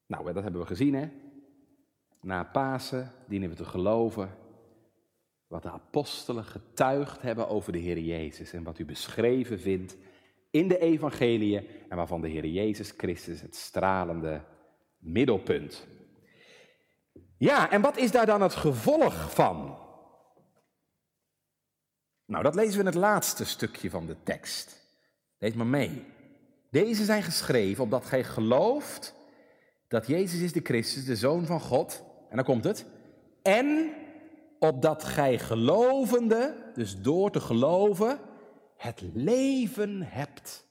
Nou, 0.06 0.32
dat 0.32 0.42
hebben 0.42 0.60
we 0.60 0.66
gezien, 0.66 0.94
hè? 0.94 1.08
Na 2.20 2.44
Pasen 2.44 3.12
dienen 3.26 3.48
we 3.48 3.54
te 3.54 3.64
geloven 3.64 4.30
wat 5.46 5.62
de 5.62 5.70
apostelen 5.70 6.44
getuigd 6.44 7.22
hebben 7.22 7.48
over 7.48 7.72
de 7.72 7.78
Heer 7.78 7.98
Jezus 7.98 8.52
en 8.52 8.62
wat 8.62 8.78
u 8.78 8.84
beschreven 8.84 9.60
vindt 9.60 9.96
in 10.50 10.68
de 10.68 10.78
evangeliën 10.78 11.66
en 11.88 11.96
waarvan 11.96 12.20
de 12.20 12.28
Heer 12.28 12.46
Jezus 12.46 12.94
Christus 12.96 13.40
het 13.40 13.56
stralende 13.56 14.40
middelpunt. 14.98 15.86
Ja, 17.38 17.70
en 17.70 17.80
wat 17.80 17.96
is 17.96 18.10
daar 18.10 18.26
dan 18.26 18.42
het 18.42 18.54
gevolg 18.54 19.34
van? 19.34 19.83
Nou, 22.26 22.42
dat 22.42 22.54
lezen 22.54 22.72
we 22.72 22.78
in 22.78 22.86
het 22.86 22.94
laatste 22.94 23.44
stukje 23.44 23.90
van 23.90 24.06
de 24.06 24.16
tekst. 24.22 24.80
Lees 25.38 25.54
maar 25.54 25.66
mee. 25.66 26.04
Deze 26.70 27.04
zijn 27.04 27.22
geschreven 27.22 27.84
opdat 27.84 28.06
gij 28.06 28.24
gelooft 28.24 29.14
dat 29.88 30.06
Jezus 30.06 30.40
is 30.40 30.52
de 30.52 30.60
Christus, 30.62 31.04
de 31.04 31.16
Zoon 31.16 31.46
van 31.46 31.60
God. 31.60 32.02
En 32.28 32.36
dan 32.36 32.44
komt 32.44 32.64
het. 32.64 32.84
En 33.42 33.92
opdat 34.58 35.04
gij 35.04 35.38
gelovende, 35.38 36.70
dus 36.74 37.00
door 37.00 37.30
te 37.30 37.40
geloven, 37.40 38.18
het 38.76 39.02
leven 39.12 40.02
hebt 40.02 40.66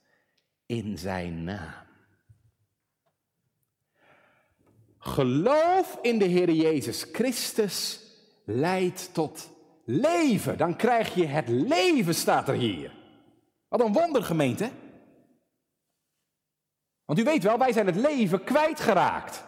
in 0.66 0.98
zijn 0.98 1.44
naam. 1.44 1.84
Geloof 4.98 5.98
in 6.02 6.18
de 6.18 6.24
Heer 6.24 6.50
Jezus 6.50 7.06
Christus 7.12 8.00
leidt 8.44 9.10
tot 9.12 9.53
leven. 9.84 10.58
Dan 10.58 10.76
krijg 10.76 11.14
je 11.14 11.26
het 11.26 11.48
leven, 11.48 12.14
staat 12.14 12.48
er 12.48 12.54
hier. 12.54 12.92
Wat 13.68 13.80
een 13.80 13.92
wonder, 13.92 14.22
gemeente. 14.22 14.70
Want 17.04 17.18
u 17.18 17.24
weet 17.24 17.42
wel, 17.42 17.58
wij 17.58 17.72
zijn 17.72 17.86
het 17.86 17.96
leven 17.96 18.44
kwijtgeraakt. 18.44 19.44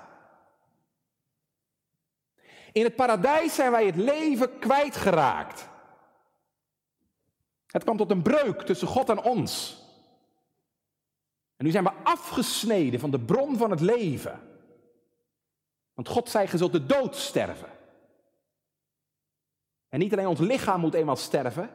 In 2.72 2.84
het 2.84 2.96
paradijs 2.96 3.54
zijn 3.54 3.70
wij 3.70 3.86
het 3.86 3.96
leven 3.96 4.58
kwijtgeraakt. 4.58 5.68
Het 7.66 7.82
kwam 7.82 7.96
tot 7.96 8.10
een 8.10 8.22
breuk 8.22 8.62
tussen 8.62 8.88
God 8.88 9.08
en 9.08 9.22
ons. 9.22 9.84
En 11.56 11.64
nu 11.64 11.70
zijn 11.70 11.84
we 11.84 11.92
afgesneden 12.02 13.00
van 13.00 13.10
de 13.10 13.20
bron 13.20 13.56
van 13.56 13.70
het 13.70 13.80
leven. 13.80 14.40
Want 15.94 16.08
God 16.08 16.28
zei, 16.28 16.48
je 16.50 16.56
zult 16.56 16.72
de 16.72 16.86
dood 16.86 17.16
sterven. 17.16 17.75
En 19.96 20.02
niet 20.02 20.12
alleen 20.12 20.26
ons 20.26 20.40
lichaam 20.40 20.80
moet 20.80 20.94
eenmaal 20.94 21.16
sterven, 21.16 21.70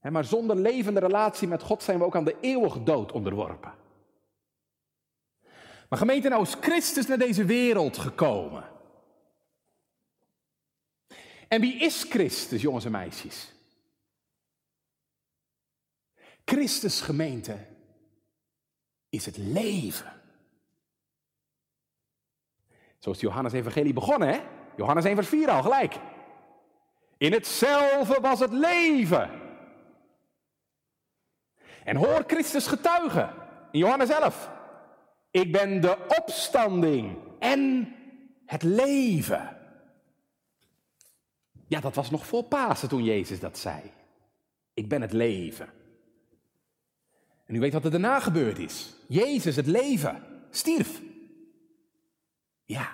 maar 0.00 0.24
zonder 0.24 0.56
levende 0.56 1.00
relatie 1.00 1.48
met 1.48 1.62
God 1.62 1.82
zijn 1.82 1.98
we 1.98 2.04
ook 2.04 2.16
aan 2.16 2.24
de 2.24 2.36
eeuwige 2.40 2.82
dood 2.82 3.12
onderworpen. 3.12 3.74
Maar 5.88 5.98
gemeente, 5.98 6.28
nou 6.28 6.42
is 6.42 6.56
Christus 6.60 7.06
naar 7.06 7.18
deze 7.18 7.44
wereld 7.44 7.98
gekomen. 7.98 8.68
En 11.48 11.60
wie 11.60 11.74
is 11.74 12.02
Christus, 12.02 12.62
jongens 12.62 12.84
en 12.84 12.90
meisjes? 12.90 13.52
Christus 16.44 17.00
gemeente 17.00 17.66
is 19.08 19.26
het 19.26 19.36
leven. 19.36 20.12
Zo 22.98 23.10
is 23.10 23.20
Johannes 23.20 23.52
Evangelie 23.52 23.92
begonnen, 23.92 24.28
hè? 24.28 24.40
Johannes 24.76 25.04
1 25.04 25.14
vers 25.14 25.28
4 25.28 25.50
al 25.50 25.62
gelijk. 25.62 26.00
In 27.18 27.32
hetzelfde 27.32 28.20
was 28.20 28.40
het 28.40 28.52
leven. 28.52 29.30
En 31.84 31.96
hoor 31.96 32.24
Christus 32.26 32.66
getuigen 32.66 33.34
in 33.70 33.78
Johannes 33.78 34.08
11. 34.08 34.50
Ik 35.30 35.52
ben 35.52 35.80
de 35.80 35.96
opstanding 36.18 37.16
en 37.38 37.94
het 38.46 38.62
leven. 38.62 39.56
Ja, 41.66 41.80
dat 41.80 41.94
was 41.94 42.10
nog 42.10 42.26
voor 42.26 42.42
Pasen 42.42 42.88
toen 42.88 43.04
Jezus 43.04 43.40
dat 43.40 43.58
zei. 43.58 43.80
Ik 44.74 44.88
ben 44.88 45.00
het 45.00 45.12
leven. 45.12 45.68
En 47.44 47.54
u 47.54 47.60
weet 47.60 47.72
wat 47.72 47.84
er 47.84 47.90
daarna 47.90 48.20
gebeurd 48.20 48.58
is. 48.58 48.94
Jezus, 49.08 49.56
het 49.56 49.66
leven, 49.66 50.22
stierf. 50.50 51.00
Ja, 52.64 52.92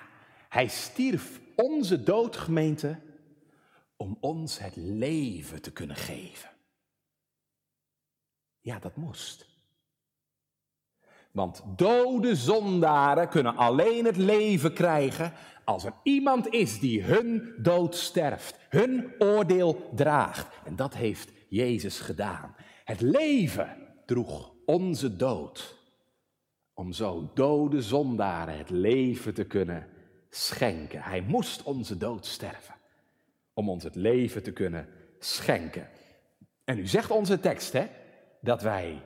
hij 0.49 0.67
stierf 0.67 1.39
onze 1.55 2.03
doodgemeente 2.03 2.99
om 3.97 4.17
ons 4.19 4.59
het 4.59 4.75
leven 4.75 5.61
te 5.61 5.71
kunnen 5.71 5.95
geven. 5.95 6.49
Ja, 8.59 8.79
dat 8.79 8.95
moest. 8.95 9.53
Want 11.31 11.63
dode 11.75 12.35
zondaren 12.35 13.29
kunnen 13.29 13.55
alleen 13.55 14.05
het 14.05 14.17
leven 14.17 14.73
krijgen 14.73 15.33
als 15.65 15.83
er 15.83 15.93
iemand 16.03 16.47
is 16.53 16.79
die 16.79 17.03
hun 17.03 17.53
dood 17.57 17.95
sterft, 17.95 18.59
hun 18.69 19.13
oordeel 19.19 19.89
draagt. 19.95 20.47
En 20.65 20.75
dat 20.75 20.93
heeft 20.93 21.31
Jezus 21.49 21.99
gedaan. 21.99 22.55
Het 22.83 23.01
leven 23.01 23.77
droeg 24.05 24.53
onze 24.65 25.15
dood. 25.15 25.77
Om 26.73 26.91
zo 26.91 27.31
dode 27.33 27.81
zondaren 27.81 28.57
het 28.57 28.69
leven 28.69 29.33
te 29.33 29.45
kunnen 29.45 29.87
schenken. 30.29 31.01
Hij 31.01 31.21
moest 31.21 31.63
onze 31.63 31.97
dood 31.97 32.25
sterven. 32.25 32.74
Om 33.55 33.69
ons 33.69 33.83
het 33.83 33.95
leven 33.95 34.43
te 34.43 34.51
kunnen 34.51 34.89
schenken. 35.19 35.89
En 36.63 36.75
nu 36.75 36.87
zegt 36.87 37.11
onze 37.11 37.39
tekst 37.39 37.73
hè, 37.73 37.87
dat 38.41 38.61
wij 38.61 39.01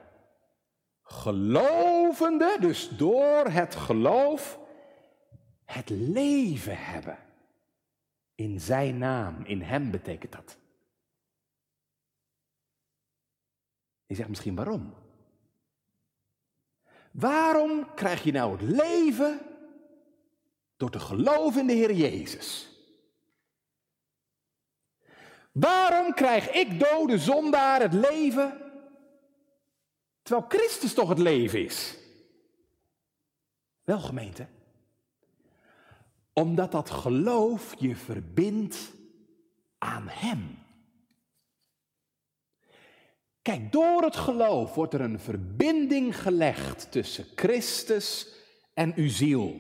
gelovende, 1.03 2.57
dus 2.59 2.89
door 2.89 3.45
het 3.45 3.75
geloof, 3.75 4.59
het 5.65 5.89
leven 5.89 6.77
hebben. 6.77 7.17
In 8.35 8.59
zijn 8.59 8.97
naam, 8.97 9.45
in 9.45 9.61
hem 9.61 9.91
betekent 9.91 10.31
dat. 10.31 10.57
Je 14.05 14.15
zegt 14.15 14.29
misschien 14.29 14.55
waarom? 14.55 14.93
Waarom 17.11 17.93
krijg 17.95 18.23
je 18.23 18.31
nou 18.31 18.51
het 18.51 18.61
leven 18.61 19.39
door 20.77 20.89
te 20.89 20.99
geloven 20.99 21.61
in 21.61 21.67
de 21.67 21.73
Heer 21.73 21.93
Jezus? 21.93 22.68
Waarom 25.59 26.13
krijg 26.13 26.49
ik 26.49 26.79
dode 26.79 27.17
zondaar 27.17 27.81
het 27.81 27.93
leven 27.93 28.57
terwijl 30.21 30.47
Christus 30.49 30.93
toch 30.93 31.09
het 31.09 31.19
leven 31.19 31.63
is? 31.63 31.97
Wel 33.83 33.99
gemeente, 33.99 34.47
omdat 36.33 36.71
dat 36.71 36.89
geloof 36.89 37.75
je 37.77 37.95
verbindt 37.95 38.93
aan 39.77 40.07
Hem. 40.07 40.57
Kijk, 43.41 43.71
door 43.71 44.01
het 44.01 44.15
geloof 44.15 44.75
wordt 44.75 44.93
er 44.93 45.01
een 45.01 45.19
verbinding 45.19 46.21
gelegd 46.21 46.91
tussen 46.91 47.25
Christus 47.35 48.27
en 48.73 48.93
uw 48.95 49.09
ziel. 49.09 49.59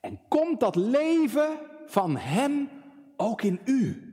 En 0.00 0.20
komt 0.28 0.60
dat 0.60 0.76
leven 0.76 1.58
van 1.86 2.16
Hem 2.16 2.68
ook 3.16 3.42
in 3.42 3.60
u? 3.64 4.07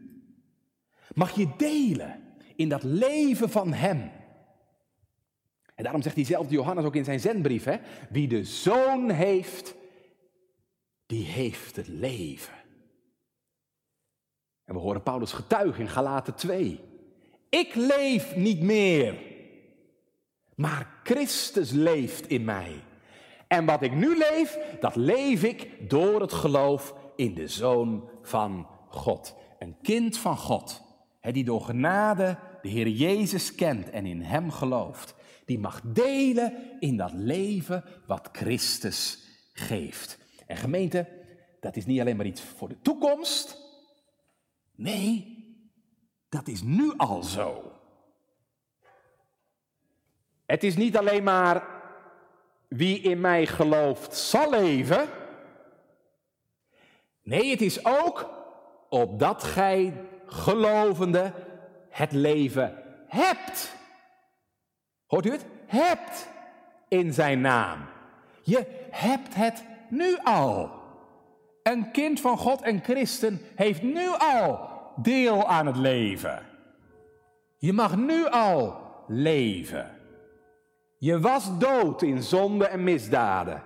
Mag 1.16 1.36
je 1.36 1.48
delen 1.58 2.24
in 2.56 2.70
dat 2.70 2.84
leven 2.84 3.50
van 3.50 3.74
Hem? 3.74 4.12
En 5.76 5.84
daarom 5.84 6.02
zegt 6.02 6.16
diezelfde 6.16 6.54
Johannes 6.54 6.86
ook 6.86 6.96
in 6.96 7.04
zijn 7.04 7.20
zendbrief: 7.20 7.64
hè, 7.64 7.78
Wie 8.10 8.28
de 8.28 8.44
zoon 8.44 9.10
heeft, 9.10 9.76
die 11.06 11.26
heeft 11.26 11.76
het 11.76 11.88
leven. 11.88 12.54
En 14.66 14.74
we 14.74 14.80
horen 14.80 15.04
Paulus 15.04 15.32
getuigen 15.32 15.82
in 15.82 15.90
Galaten 15.90 16.36
2. 16.36 16.80
Ik 17.50 17.76
leef 17.76 18.36
niet 18.36 18.62
meer, 18.62 19.16
maar 20.56 21.00
Christus 21.04 21.72
leeft 21.72 22.28
in 22.28 22.44
mij. 22.44 22.84
En 23.48 23.66
wat 23.66 23.82
ik 23.82 23.92
nu 23.92 24.18
leef, 24.18 24.58
dat 24.80 24.96
leef 24.96 25.44
ik 25.44 25.90
door 25.90 26.22
het 26.22 26.34
geloof 26.34 26.96
in 27.16 27.34
de 27.34 27.48
Zoon 27.48 28.10
van 28.22 28.68
God. 28.90 29.36
Een 29.60 29.76
kind 29.82 30.18
van 30.18 30.38
God, 30.38 30.84
die 31.34 31.44
door 31.44 31.62
genade 31.62 32.38
de 32.62 32.70
Heer 32.70 32.88
Jezus 32.88 33.56
kent 33.56 33.90
en 33.90 34.06
in 34.06 34.22
Hem 34.22 34.52
gelooft. 34.52 35.16
Die 35.46 35.60
mag 35.60 35.82
delen 35.84 36.54
in 36.80 36.98
dat 36.98 37.12
leven 37.14 37.84
wat 38.08 38.30
Christus 38.32 39.20
geeft. 39.54 40.20
En 40.48 40.58
gemeente, 40.58 41.08
dat 41.60 41.76
is 41.76 41.86
niet 41.86 42.00
alleen 42.00 42.16
maar 42.16 42.26
iets 42.26 42.42
voor 42.42 42.70
de 42.70 42.82
toekomst. 42.82 43.58
Nee, 44.76 45.44
dat 46.30 46.48
is 46.48 46.62
nu 46.62 46.94
al 46.98 47.24
zo. 47.24 47.72
Het 50.46 50.64
is 50.64 50.76
niet 50.76 50.98
alleen 50.98 51.24
maar 51.24 51.68
wie 52.68 53.00
in 53.00 53.22
mij 53.22 53.46
gelooft 53.46 54.16
zal 54.16 54.50
leven. 54.50 55.08
Nee, 57.24 57.50
het 57.50 57.62
is 57.62 57.86
ook 57.86 58.30
opdat 58.90 59.44
gij 59.44 59.94
gelovende 60.26 61.34
het 61.90 62.12
leven 62.12 62.74
hebt. 63.08 63.76
Hoort 65.06 65.26
u 65.26 65.32
het? 65.32 65.46
Hebt 65.66 66.28
in 66.88 67.14
zijn 67.14 67.42
naam. 67.42 67.80
Je 68.42 68.88
hebt 68.92 69.36
het 69.36 69.64
nu 69.90 70.18
al. 70.24 70.84
Een 71.64 71.92
kind 71.92 72.22
van 72.22 72.38
God 72.38 72.62
en 72.62 72.84
christen 72.84 73.42
heeft 73.56 73.82
nu 73.82 74.08
al 74.18 74.70
deel 74.96 75.48
aan 75.48 75.66
het 75.66 75.78
leven. 75.78 76.46
Je 77.58 77.74
mag 77.74 77.96
nu 77.96 78.28
al 78.30 78.76
leven. 79.08 79.92
Je 80.98 81.20
was 81.20 81.58
dood 81.58 82.02
in 82.02 82.24
zonde 82.24 82.66
en 82.66 82.84
misdaden. 82.84 83.64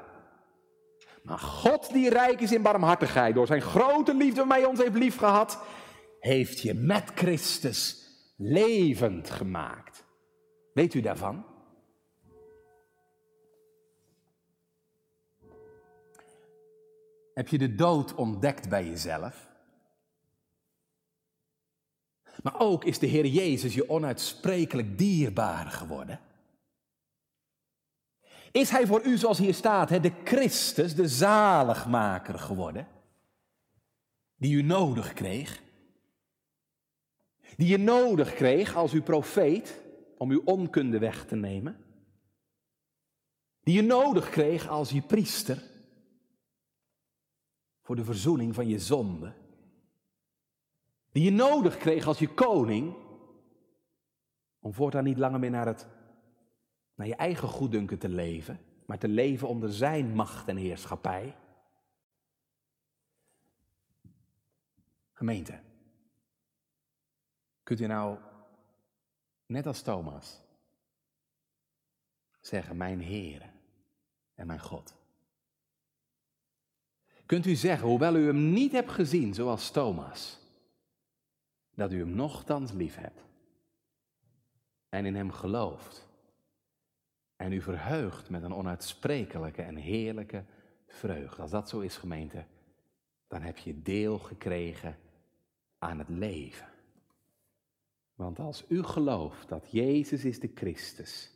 Maar 1.23 1.39
God 1.39 1.93
die 1.93 2.09
rijk 2.09 2.41
is 2.41 2.51
in 2.51 2.61
barmhartigheid, 2.61 3.35
door 3.35 3.47
zijn 3.47 3.61
grote 3.61 4.15
liefde 4.15 4.45
mij 4.45 4.65
ons 4.65 4.79
heeft 4.79 4.95
liefgehad, 4.95 5.59
heeft 6.19 6.59
je 6.59 6.73
met 6.73 7.11
Christus 7.15 8.07
levend 8.35 9.29
gemaakt. 9.29 10.03
Weet 10.73 10.93
u 10.93 11.01
daarvan? 11.01 11.45
Heb 17.33 17.47
je 17.47 17.57
de 17.57 17.75
dood 17.75 18.15
ontdekt 18.15 18.69
bij 18.69 18.85
jezelf? 18.85 19.47
Maar 22.43 22.59
ook 22.59 22.83
is 22.83 22.99
de 22.99 23.07
Heer 23.07 23.25
Jezus 23.25 23.73
je 23.73 23.89
onuitsprekelijk 23.89 24.97
dierbaar 24.97 25.65
geworden. 25.65 26.19
Is 28.51 28.69
Hij 28.69 28.87
voor 28.87 29.03
u, 29.03 29.17
zoals 29.17 29.37
hier 29.37 29.53
staat, 29.53 29.89
de 29.89 30.11
Christus, 30.23 30.95
de 30.95 31.07
zaligmaker 31.07 32.39
geworden? 32.39 32.87
Die 34.35 34.55
u 34.55 34.61
nodig 34.61 35.13
kreeg? 35.13 35.61
Die 37.59 37.67
je 37.67 37.77
nodig 37.77 38.33
kreeg 38.33 38.75
als 38.75 38.91
uw 38.91 39.03
profeet 39.03 39.81
om 40.17 40.31
uw 40.31 40.41
onkunde 40.45 40.99
weg 40.99 41.25
te 41.25 41.35
nemen? 41.35 41.85
Die 43.59 43.75
je 43.75 43.81
nodig 43.81 44.29
kreeg 44.29 44.67
als 44.67 44.89
je 44.89 45.01
priester 45.01 45.63
voor 47.81 47.95
de 47.95 48.03
verzoening 48.03 48.55
van 48.55 48.67
je 48.67 48.79
zonde? 48.79 49.33
Die 51.11 51.23
je 51.23 51.31
nodig 51.31 51.77
kreeg 51.77 52.07
als 52.07 52.19
je 52.19 52.33
koning, 52.33 52.95
om 54.59 54.73
voortaan 54.73 55.03
niet 55.03 55.17
langer 55.17 55.39
meer 55.39 55.51
naar, 55.51 55.67
het, 55.67 55.87
naar 56.95 57.07
je 57.07 57.15
eigen 57.15 57.47
goeddunken 57.47 57.97
te 57.97 58.09
leven, 58.09 58.59
maar 58.85 58.97
te 58.97 59.07
leven 59.07 59.47
onder 59.47 59.73
zijn 59.73 60.15
macht 60.15 60.47
en 60.47 60.57
heerschappij. 60.57 61.35
Gemeente, 65.13 65.67
kunt 67.69 67.81
u 67.81 67.85
nou, 67.85 68.17
net 69.45 69.65
als 69.65 69.81
Thomas, 69.81 70.41
zeggen, 72.41 72.77
mijn 72.77 72.99
Heer 72.99 73.49
en 74.35 74.47
mijn 74.47 74.59
God? 74.59 74.95
Kunt 77.25 77.45
u 77.45 77.55
zeggen, 77.55 77.87
hoewel 77.87 78.15
u 78.15 78.25
hem 78.25 78.51
niet 78.51 78.71
hebt 78.71 78.91
gezien 78.91 79.33
zoals 79.33 79.71
Thomas, 79.71 80.39
dat 81.75 81.91
u 81.91 81.99
hem 81.99 82.09
nochtans 82.09 82.71
lief 82.71 82.95
hebt 82.95 83.21
en 84.89 85.05
in 85.05 85.15
hem 85.15 85.31
gelooft 85.31 86.07
en 87.35 87.51
u 87.51 87.61
verheugt 87.61 88.29
met 88.29 88.43
een 88.43 88.53
onuitsprekelijke 88.53 89.61
en 89.61 89.75
heerlijke 89.75 90.43
vreugde. 90.87 91.41
Als 91.41 91.51
dat 91.51 91.69
zo 91.69 91.79
is, 91.79 91.97
gemeente, 91.97 92.45
dan 93.27 93.41
heb 93.41 93.57
je 93.57 93.81
deel 93.81 94.19
gekregen 94.19 94.97
aan 95.77 95.99
het 95.99 96.09
leven. 96.09 96.68
Want 98.19 98.39
als 98.39 98.63
u 98.67 98.83
gelooft 98.83 99.49
dat 99.49 99.65
Jezus 99.69 100.25
is 100.25 100.39
de 100.39 100.51
Christus, 100.55 101.31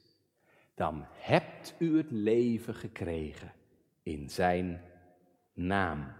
dan 0.73 1.05
hebt 1.11 1.73
u 1.77 1.97
het 1.97 2.11
leven 2.11 2.75
gekregen 2.75 3.53
in 4.01 4.29
zijn 4.29 4.81
naam. 5.53 6.13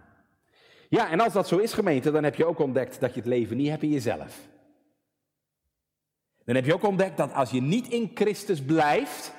Ja, 0.88 1.10
en 1.10 1.20
als 1.20 1.32
dat 1.32 1.48
zo 1.48 1.58
is, 1.58 1.72
gemeente, 1.72 2.10
dan 2.10 2.24
heb 2.24 2.34
je 2.34 2.44
ook 2.44 2.58
ontdekt 2.58 3.00
dat 3.00 3.14
je 3.14 3.20
het 3.20 3.28
leven 3.28 3.56
niet 3.56 3.68
hebt 3.68 3.82
in 3.82 3.90
jezelf. 3.90 4.48
Dan 6.44 6.54
heb 6.54 6.64
je 6.64 6.74
ook 6.74 6.82
ontdekt 6.82 7.16
dat 7.16 7.32
als 7.32 7.50
je 7.50 7.62
niet 7.62 7.88
in 7.88 8.10
Christus 8.14 8.62
blijft, 8.62 9.34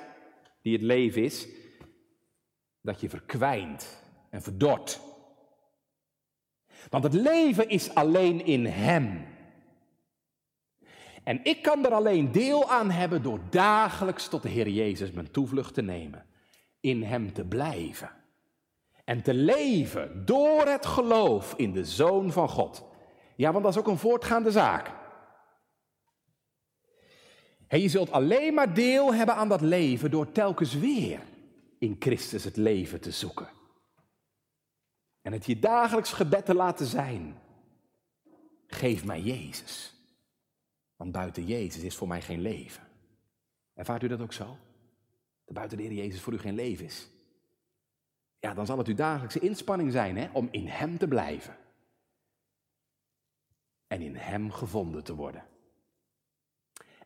die 0.62 0.72
het 0.72 0.82
leven 0.82 1.22
is, 1.22 1.48
dat 2.80 3.00
je 3.00 3.08
verkwijnt 3.08 4.02
en 4.30 4.42
verdort. 4.42 5.00
Want 6.88 7.04
het 7.04 7.14
leven 7.14 7.68
is 7.68 7.94
alleen 7.94 8.44
in 8.44 8.66
Hem. 8.66 9.34
En 11.26 11.40
ik 11.42 11.62
kan 11.62 11.84
er 11.84 11.92
alleen 11.92 12.32
deel 12.32 12.70
aan 12.70 12.90
hebben 12.90 13.22
door 13.22 13.40
dagelijks 13.50 14.28
tot 14.28 14.42
de 14.42 14.48
Heer 14.48 14.68
Jezus 14.68 15.10
mijn 15.10 15.30
toevlucht 15.30 15.74
te 15.74 15.82
nemen. 15.82 16.26
in 16.80 17.02
Hem 17.02 17.32
te 17.32 17.44
blijven. 17.44 18.10
En 19.04 19.22
te 19.22 19.34
leven 19.34 20.24
door 20.24 20.66
het 20.66 20.86
geloof 20.86 21.54
in 21.56 21.72
de 21.72 21.84
Zoon 21.84 22.32
van 22.32 22.48
God. 22.48 22.84
Ja, 23.36 23.52
want 23.52 23.64
dat 23.64 23.72
is 23.72 23.78
ook 23.78 23.86
een 23.86 23.98
voortgaande 23.98 24.50
zaak. 24.50 24.90
En 27.68 27.80
je 27.80 27.88
zult 27.88 28.10
alleen 28.10 28.54
maar 28.54 28.74
deel 28.74 29.14
hebben 29.14 29.34
aan 29.34 29.48
dat 29.48 29.60
leven 29.60 30.10
door 30.10 30.32
telkens 30.32 30.74
weer 30.74 31.20
in 31.78 31.96
Christus 31.98 32.44
het 32.44 32.56
leven 32.56 33.00
te 33.00 33.10
zoeken. 33.10 33.48
En 35.22 35.32
het 35.32 35.46
je 35.46 35.58
dagelijks 35.58 36.12
gebed 36.12 36.44
te 36.44 36.54
laten 36.54 36.86
zijn. 36.86 37.38
Geef 38.66 39.04
mij 39.04 39.20
Jezus. 39.20 39.95
Want 40.96 41.12
buiten 41.12 41.44
Jezus 41.44 41.82
is 41.82 41.96
voor 41.96 42.08
mij 42.08 42.22
geen 42.22 42.40
leven. 42.40 42.82
Ervaart 43.74 44.02
u 44.02 44.08
dat 44.08 44.20
ook 44.20 44.32
zo? 44.32 44.56
Dat 45.44 45.54
buiten 45.54 45.76
de 45.76 45.82
Heer 45.82 45.92
Jezus 45.92 46.20
voor 46.20 46.32
u 46.32 46.38
geen 46.38 46.54
leven 46.54 46.84
is. 46.84 47.08
Ja, 48.38 48.54
dan 48.54 48.66
zal 48.66 48.78
het 48.78 48.86
uw 48.86 48.94
dagelijkse 48.94 49.38
inspanning 49.38 49.92
zijn 49.92 50.16
hè, 50.16 50.28
om 50.32 50.48
in 50.50 50.66
Hem 50.66 50.98
te 50.98 51.08
blijven. 51.08 51.56
En 53.86 54.00
in 54.00 54.16
Hem 54.16 54.50
gevonden 54.50 55.04
te 55.04 55.14
worden. 55.14 55.44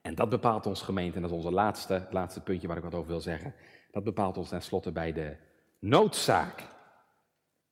En 0.03 0.15
dat 0.15 0.29
bepaalt 0.29 0.67
ons 0.67 0.83
gemeente, 0.83 1.17
en 1.17 1.23
dat 1.23 1.31
is 1.31 1.37
onze 1.37 1.51
laatste, 1.51 2.07
laatste 2.11 2.41
puntje 2.41 2.67
waar 2.67 2.77
ik 2.77 2.83
wat 2.83 2.95
over 2.95 3.11
wil 3.11 3.21
zeggen. 3.21 3.55
Dat 3.91 4.05
bepaalt 4.05 4.37
ons 4.37 4.49
tenslotte 4.49 4.93
bij 4.93 5.13
de 5.13 5.37
noodzaak 5.79 6.69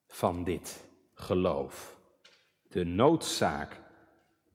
van 0.06 0.44
dit 0.44 0.84
geloof. 1.14 1.98
De 2.68 2.84
noodzaak 2.84 3.80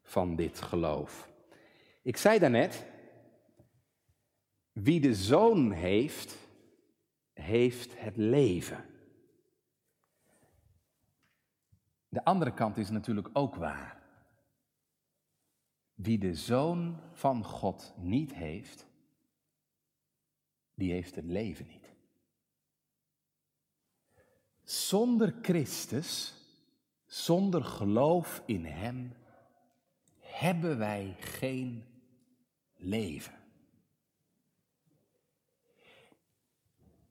van 0.03 0.36
dit 0.36 0.61
geloof. 0.61 1.32
Ik 2.04 2.18
zei 2.18 2.39
daarnet, 2.39 2.86
wie 4.72 4.99
de 4.99 5.16
zoon 5.16 5.72
heeft, 5.72 6.38
heeft 7.34 7.99
het 7.99 8.18
leven. 8.18 8.86
De 12.10 12.24
andere 12.24 12.54
kant 12.54 12.78
is 12.78 12.89
natuurlijk 12.89 13.30
ook 13.34 13.56
waar. 13.56 14.01
Wie 15.93 16.18
de 16.18 16.36
zoon 16.36 16.99
van 17.12 17.43
God 17.43 17.93
niet 17.97 18.34
heeft, 18.34 18.88
die 20.76 20.91
heeft 20.91 21.16
het 21.16 21.26
leven 21.26 21.68
niet. 21.68 21.91
Zonder 24.64 25.36
Christus, 25.41 26.34
zonder 27.06 27.64
geloof 27.64 28.43
in 28.45 28.66
Hem, 28.66 29.14
hebben 30.20 30.78
wij 30.78 31.16
geen 31.20 31.92
leven. 32.84 33.34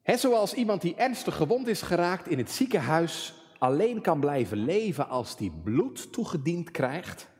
He, 0.02 0.16
zoals 0.16 0.54
iemand 0.54 0.80
die 0.80 0.94
ernstig 0.94 1.36
gewond 1.36 1.66
is 1.66 1.82
geraakt 1.82 2.28
in 2.28 2.38
het 2.38 2.50
ziekenhuis 2.50 3.34
alleen 3.58 4.00
kan 4.00 4.20
blijven 4.20 4.58
leven 4.58 5.08
als 5.08 5.36
die 5.36 5.50
bloed 5.50 6.12
toegediend 6.12 6.70
krijgt, 6.70 7.30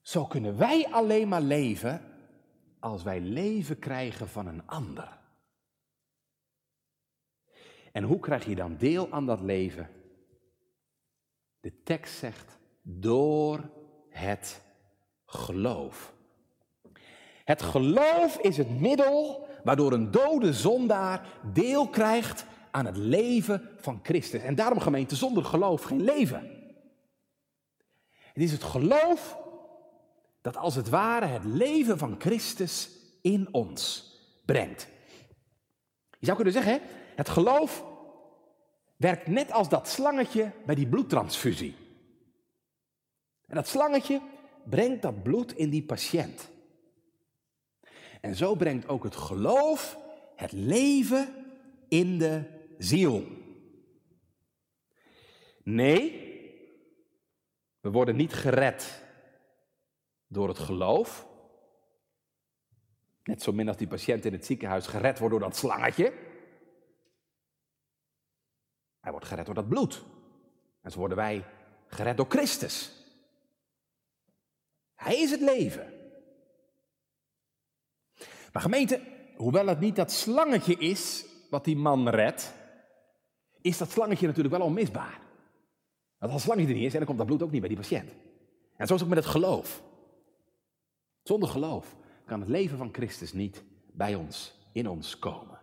zo 0.00 0.26
kunnen 0.26 0.56
wij 0.56 0.88
alleen 0.90 1.28
maar 1.28 1.42
leven 1.42 2.12
als 2.80 3.02
wij 3.02 3.20
leven 3.20 3.78
krijgen 3.78 4.28
van 4.28 4.46
een 4.46 4.66
ander. 4.66 5.20
En 7.92 8.04
hoe 8.04 8.18
krijg 8.18 8.44
je 8.44 8.54
dan 8.54 8.76
deel 8.76 9.12
aan 9.12 9.26
dat 9.26 9.40
leven? 9.40 9.90
De 11.60 11.82
tekst 11.82 12.18
zegt 12.18 12.58
door 12.82 13.70
het 14.08 14.62
geloof. 15.34 16.12
Het 17.44 17.62
geloof 17.62 18.36
is 18.36 18.56
het 18.56 18.80
middel 18.80 19.46
waardoor 19.64 19.92
een 19.92 20.10
dode 20.10 20.52
zondaar 20.52 21.26
deel 21.52 21.88
krijgt 21.88 22.44
aan 22.70 22.86
het 22.86 22.96
leven 22.96 23.70
van 23.76 24.00
Christus. 24.02 24.42
En 24.42 24.54
daarom 24.54 24.80
gemeente, 24.80 25.16
zonder 25.16 25.44
geloof 25.44 25.82
geen 25.82 26.02
leven. 26.02 26.50
Het 28.32 28.42
is 28.42 28.52
het 28.52 28.62
geloof 28.62 29.36
dat 30.40 30.56
als 30.56 30.74
het 30.74 30.88
ware 30.88 31.26
het 31.26 31.44
leven 31.44 31.98
van 31.98 32.14
Christus 32.18 32.88
in 33.20 33.48
ons 33.50 34.10
brengt. 34.44 34.88
Je 36.18 36.26
zou 36.26 36.36
kunnen 36.36 36.54
zeggen, 36.54 36.80
het 37.16 37.28
geloof 37.28 37.84
werkt 38.96 39.26
net 39.26 39.52
als 39.52 39.68
dat 39.68 39.88
slangetje 39.88 40.50
bij 40.66 40.74
die 40.74 40.86
bloedtransfusie. 40.86 41.76
En 43.46 43.54
dat 43.54 43.68
slangetje 43.68 44.20
brengt 44.64 45.02
dat 45.02 45.22
bloed 45.22 45.56
in 45.56 45.70
die 45.70 45.82
patiënt. 45.82 46.50
En 48.20 48.34
zo 48.34 48.54
brengt 48.54 48.88
ook 48.88 49.04
het 49.04 49.16
geloof 49.16 49.98
het 50.36 50.52
leven 50.52 51.34
in 51.88 52.18
de 52.18 52.44
ziel. 52.78 53.26
Nee, 55.62 56.30
we 57.80 57.90
worden 57.90 58.16
niet 58.16 58.32
gered 58.32 59.02
door 60.26 60.48
het 60.48 60.58
geloof. 60.58 61.26
Net 63.24 63.42
zo 63.42 63.52
min 63.52 63.68
als 63.68 63.76
die 63.76 63.86
patiënt 63.86 64.24
in 64.24 64.32
het 64.32 64.46
ziekenhuis 64.46 64.86
gered 64.86 65.18
wordt 65.18 65.34
door 65.34 65.48
dat 65.48 65.56
slangetje. 65.56 66.12
Hij 69.00 69.10
wordt 69.10 69.26
gered 69.26 69.46
door 69.46 69.54
dat 69.54 69.68
bloed. 69.68 70.04
En 70.80 70.90
zo 70.90 70.98
worden 70.98 71.16
wij 71.16 71.44
gered 71.86 72.16
door 72.16 72.28
Christus. 72.28 73.01
Hij 75.02 75.20
is 75.20 75.30
het 75.30 75.40
leven. 75.40 75.92
Maar 78.52 78.62
gemeente, 78.62 79.00
hoewel 79.36 79.66
het 79.66 79.80
niet 79.80 79.96
dat 79.96 80.12
slangetje 80.12 80.76
is 80.76 81.24
wat 81.50 81.64
die 81.64 81.76
man 81.76 82.08
redt, 82.08 82.52
is 83.60 83.78
dat 83.78 83.90
slangetje 83.90 84.26
natuurlijk 84.26 84.54
wel 84.54 84.66
onmisbaar. 84.66 85.20
Want 86.18 86.32
als 86.32 86.42
het 86.42 86.42
slangetje 86.42 86.68
er 86.68 86.74
niet 86.74 86.86
is, 86.86 86.92
dan 86.92 87.04
komt 87.04 87.18
dat 87.18 87.26
bloed 87.26 87.42
ook 87.42 87.50
niet 87.50 87.60
bij 87.60 87.68
die 87.68 87.78
patiënt. 87.78 88.10
En 88.76 88.86
zo 88.86 88.94
is 88.94 89.00
het 89.00 89.02
ook 89.02 89.14
met 89.14 89.24
het 89.24 89.32
geloof. 89.32 89.82
Zonder 91.22 91.48
geloof 91.48 91.96
kan 92.26 92.40
het 92.40 92.48
leven 92.48 92.78
van 92.78 92.92
Christus 92.92 93.32
niet 93.32 93.62
bij 93.92 94.14
ons, 94.14 94.54
in 94.72 94.88
ons 94.88 95.18
komen. 95.18 95.60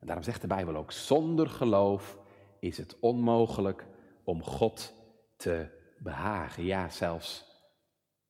En 0.00 0.06
daarom 0.06 0.24
zegt 0.24 0.40
de 0.40 0.46
Bijbel 0.46 0.76
ook, 0.76 0.92
zonder 0.92 1.48
geloof 1.48 2.18
is 2.60 2.78
het 2.78 2.96
onmogelijk 3.00 3.86
om 4.24 4.42
God 4.42 4.92
te 5.36 5.68
behagen. 5.98 6.64
Ja, 6.64 6.88
zelfs 6.88 7.45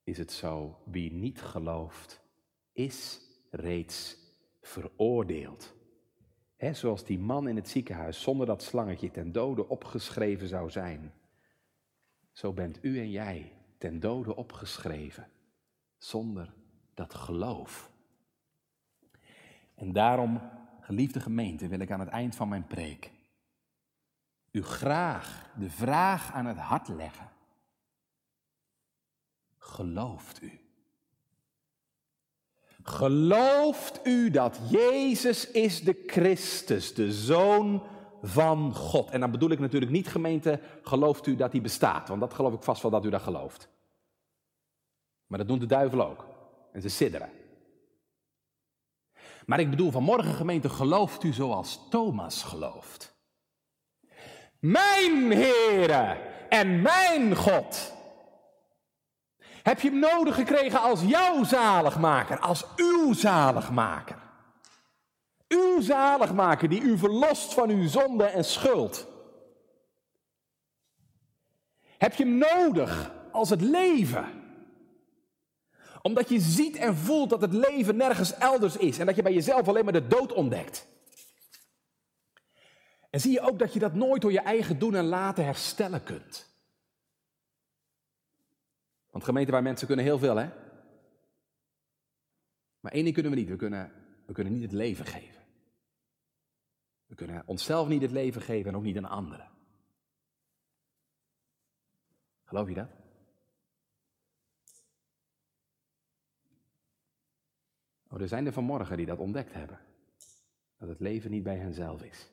is 0.07 0.19
het 0.19 0.33
zo, 0.33 0.79
wie 0.85 1.13
niet 1.13 1.41
gelooft, 1.43 2.21
is 2.73 3.21
reeds 3.51 4.17
veroordeeld. 4.61 5.75
He, 6.57 6.75
zoals 6.75 7.05
die 7.05 7.19
man 7.19 7.49
in 7.49 7.57
het 7.57 7.69
ziekenhuis 7.69 8.23
zonder 8.23 8.47
dat 8.47 8.63
slangetje 8.63 9.11
ten 9.11 9.33
dode 9.33 9.69
opgeschreven 9.69 10.49
zou 10.49 10.71
zijn. 10.71 11.13
Zo 12.33 12.53
bent 12.53 12.79
u 12.83 12.99
en 12.99 13.11
jij 13.11 13.53
ten 13.79 14.01
dode 14.01 14.37
opgeschreven 14.37 15.29
zonder 15.99 16.55
dat 16.95 17.15
geloof. 17.15 17.91
En 19.75 19.93
daarom, 19.93 20.41
geliefde 20.81 21.21
gemeente, 21.21 21.69
wil 21.69 21.81
ik 21.81 21.91
aan 21.91 22.01
het 22.01 22.09
eind 22.09 22.37
van 22.37 22.49
mijn 22.49 22.67
preek 22.67 23.15
u 24.57 24.63
graag 24.63 25.51
de 25.59 25.71
vraag 25.71 26.33
aan 26.33 26.47
het 26.47 26.57
hart 26.57 26.89
leggen. 26.89 27.29
Gelooft 29.67 30.43
u? 30.43 30.61
Gelooft 32.83 34.01
u 34.05 34.31
dat 34.31 34.59
Jezus 34.71 35.51
is 35.51 35.83
de 35.83 36.03
Christus, 36.07 36.95
de 36.95 37.13
Zoon 37.13 37.83
van 38.23 38.75
God? 38.75 39.11
En 39.11 39.21
dan 39.21 39.31
bedoel 39.31 39.51
ik 39.51 39.59
natuurlijk 39.59 39.93
niet 39.93 40.09
gemeente, 40.09 40.61
gelooft 40.83 41.27
u 41.27 41.37
dat 41.37 41.53
hij 41.53 41.61
bestaat? 41.61 42.09
Want 42.09 42.21
dat 42.21 42.35
geloof 42.35 42.53
ik 42.53 42.63
vast 42.63 42.83
wel 42.83 42.91
dat 42.91 43.05
u 43.05 43.11
dat 43.11 43.23
gelooft. 43.23 43.69
Maar 45.27 45.39
dat 45.39 45.49
doen 45.49 45.59
de 45.59 45.67
duivel 45.67 46.07
ook. 46.07 46.27
En 46.73 46.83
ze 46.83 46.89
sidderen. 46.89 47.31
Maar 49.47 49.61
ik 49.61 49.71
bedoel 49.71 49.91
vanmorgen 49.91 50.35
gemeente, 50.35 50.69
gelooft 50.69 51.23
u 51.23 51.33
zoals 51.33 51.81
Thomas 51.91 52.43
gelooft? 52.43 53.15
Mijn 54.59 55.31
Heere 55.31 56.19
en 56.49 56.83
mijn 56.83 57.37
God. 57.37 57.96
Heb 59.67 59.81
je 59.81 59.91
hem 59.91 59.99
nodig 59.99 60.35
gekregen 60.35 60.81
als 60.81 61.03
jouw 61.03 61.45
zaligmaker, 61.45 62.39
als 62.39 62.65
uw 62.77 63.13
zaligmaker? 63.13 64.17
Uw 65.49 65.81
zaligmaker 65.81 66.69
die 66.69 66.81
u 66.81 66.99
verlost 66.99 67.55
van 67.55 67.71
uw 67.71 67.89
zonde 67.89 68.25
en 68.25 68.45
schuld. 68.45 69.07
Heb 71.99 72.15
je 72.15 72.25
hem 72.25 72.39
nodig 72.39 73.13
als 73.33 73.51
het 73.51 73.61
leven? 73.61 74.27
Omdat 76.03 76.29
je 76.29 76.41
ziet 76.41 76.77
en 76.77 76.97
voelt 76.97 77.31
dat 77.31 77.41
het 77.41 77.53
leven 77.53 77.97
nergens 77.97 78.35
elders 78.35 78.77
is 78.77 78.99
en 78.99 79.07
dat 79.07 79.17
je 79.17 79.23
bij 79.23 79.35
jezelf 79.35 79.69
alleen 79.69 79.85
maar 79.85 79.93
de 79.93 80.07
dood 80.07 80.33
ontdekt. 80.33 80.87
En 83.11 83.21
zie 83.21 83.33
je 83.33 83.41
ook 83.41 83.59
dat 83.59 83.73
je 83.73 83.79
dat 83.79 83.95
nooit 83.95 84.23
door 84.23 84.33
je 84.33 84.41
eigen 84.41 84.79
doen 84.79 84.95
en 84.95 85.05
laten 85.05 85.45
herstellen 85.45 86.03
kunt. 86.03 86.56
Want 89.17 89.29
gemeente 89.29 89.53
waar 89.53 89.63
mensen 89.63 89.87
kunnen 89.87 90.05
heel 90.05 90.19
veel, 90.19 90.37
hè? 90.37 90.51
Maar 92.81 92.93
één 92.93 93.03
ding 93.03 93.15
kunnen 93.15 93.33
we 93.33 93.39
niet. 93.39 93.49
We 93.49 93.57
kunnen, 93.57 93.93
we 94.27 94.33
kunnen 94.33 94.53
niet 94.53 94.63
het 94.63 94.73
leven 94.73 95.07
geven. 95.07 95.43
We 97.07 97.15
kunnen 97.15 97.43
onszelf 97.47 97.89
niet 97.89 98.03
het 98.03 98.11
leven 98.11 98.43
geven 98.43 98.71
en 98.71 98.77
ook 98.77 98.83
niet 98.83 98.97
aan 98.97 99.05
anderen. 99.05 99.51
Geloof 102.45 102.69
je 102.69 102.75
dat? 102.75 102.91
Oh, 108.09 108.21
er 108.21 108.29
zijn 108.29 108.47
er 108.47 108.53
vanmorgen 108.53 108.97
die 108.97 109.07
dat 109.07 109.19
ontdekt 109.19 109.53
hebben. 109.53 109.79
Dat 110.79 110.89
het 110.89 111.01
leven 111.01 111.31
niet 111.31 111.43
bij 111.43 111.59
henzelf 111.59 112.03
is. 112.03 112.31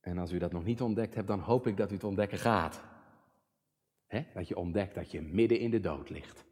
En 0.00 0.18
als 0.18 0.32
u 0.32 0.38
dat 0.38 0.52
nog 0.52 0.64
niet 0.64 0.80
ontdekt 0.80 1.14
hebt, 1.14 1.28
dan 1.28 1.40
hoop 1.40 1.66
ik 1.66 1.76
dat 1.76 1.90
u 1.90 1.94
het 1.94 2.04
ontdekken 2.04 2.38
gaat. 2.38 2.90
Dat 4.34 4.48
je 4.48 4.56
ontdekt 4.56 4.94
dat 4.94 5.10
je 5.10 5.20
midden 5.20 5.58
in 5.58 5.70
de 5.70 5.80
dood 5.80 6.10
ligt. 6.10 6.44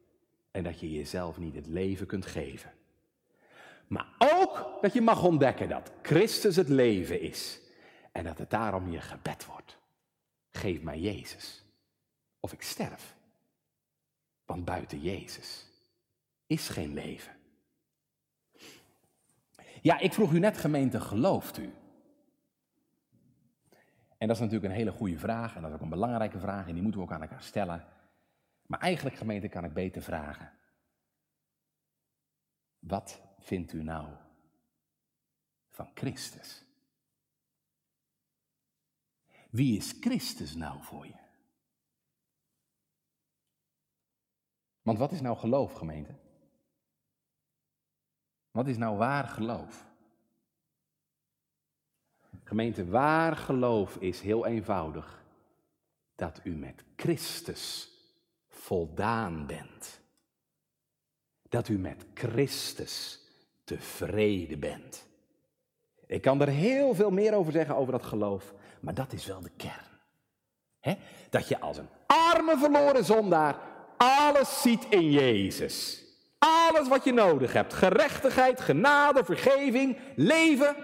En 0.50 0.62
dat 0.62 0.80
je 0.80 0.92
jezelf 0.92 1.38
niet 1.38 1.54
het 1.54 1.66
leven 1.66 2.06
kunt 2.06 2.26
geven. 2.26 2.72
Maar 3.86 4.08
ook 4.18 4.78
dat 4.80 4.92
je 4.92 5.00
mag 5.00 5.24
ontdekken 5.24 5.68
dat 5.68 5.92
Christus 6.02 6.56
het 6.56 6.68
leven 6.68 7.20
is. 7.20 7.61
En 8.12 8.24
dat 8.24 8.38
het 8.38 8.50
daarom 8.50 8.90
je 8.90 9.00
gebed 9.00 9.46
wordt. 9.46 9.78
Geef 10.50 10.82
mij 10.82 10.98
Jezus. 10.98 11.64
Of 12.40 12.52
ik 12.52 12.62
sterf. 12.62 13.16
Want 14.44 14.64
buiten 14.64 15.00
Jezus 15.00 15.66
is 16.46 16.68
geen 16.68 16.94
leven. 16.94 17.32
Ja, 19.82 19.98
ik 19.98 20.12
vroeg 20.12 20.32
u 20.32 20.38
net 20.38 20.58
gemeente, 20.58 21.00
gelooft 21.00 21.58
u? 21.58 21.72
En 24.21 24.27
dat 24.27 24.37
is 24.37 24.43
natuurlijk 24.43 24.73
een 24.73 24.79
hele 24.79 24.93
goede 24.93 25.18
vraag 25.18 25.57
en 25.57 25.62
dat 25.62 25.71
is 25.71 25.77
ook 25.77 25.83
een 25.83 25.89
belangrijke 25.89 26.39
vraag 26.39 26.66
en 26.66 26.73
die 26.73 26.83
moeten 26.83 27.01
we 27.01 27.07
ook 27.07 27.12
aan 27.12 27.23
elkaar 27.23 27.43
stellen. 27.43 27.87
Maar 28.66 28.81
eigenlijk 28.81 29.16
gemeente 29.16 29.49
kan 29.49 29.64
ik 29.64 29.73
beter 29.73 30.03
vragen. 30.03 30.53
Wat 32.79 33.23
vindt 33.39 33.73
u 33.73 33.83
nou 33.83 34.16
van 35.68 35.91
Christus? 35.95 36.64
Wie 39.51 39.77
is 39.77 39.97
Christus 40.01 40.55
nou 40.55 40.83
voor 40.83 41.07
je? 41.07 41.18
Want 44.83 44.99
wat 44.99 45.12
is 45.12 45.21
nou 45.21 45.37
geloof, 45.37 45.73
gemeente? 45.73 46.14
Wat 48.51 48.66
is 48.66 48.77
nou 48.77 48.97
waar 48.97 49.29
geloof? 49.29 49.89
Gemeente, 52.51 52.88
waar 52.88 53.36
geloof 53.36 53.96
is 53.96 54.20
heel 54.20 54.46
eenvoudig. 54.46 55.22
Dat 56.14 56.40
u 56.44 56.51
met 56.51 56.84
Christus 56.96 57.90
voldaan 58.48 59.46
bent. 59.46 60.01
Dat 61.48 61.68
u 61.68 61.78
met 61.78 62.05
Christus 62.14 63.20
tevreden 63.64 64.61
bent. 64.61 65.07
Ik 66.07 66.22
kan 66.22 66.40
er 66.40 66.48
heel 66.48 66.94
veel 66.94 67.11
meer 67.11 67.34
over 67.34 67.53
zeggen 67.53 67.76
over 67.76 67.92
dat 67.92 68.03
geloof, 68.03 68.55
maar 68.80 68.94
dat 68.94 69.12
is 69.12 69.26
wel 69.26 69.40
de 69.40 69.53
kern. 69.57 70.98
Dat 71.30 71.48
je 71.48 71.61
als 71.61 71.76
een 71.76 71.88
arme 72.07 72.57
verloren 72.59 73.05
zondaar 73.05 73.57
alles 73.96 74.62
ziet 74.62 74.86
in 74.88 75.11
Jezus. 75.11 76.05
Alles 76.38 76.88
wat 76.88 77.05
je 77.05 77.12
nodig 77.12 77.53
hebt. 77.53 77.74
Gerechtigheid, 77.74 78.61
genade, 78.61 79.24
vergeving, 79.24 79.98
leven. 80.16 80.76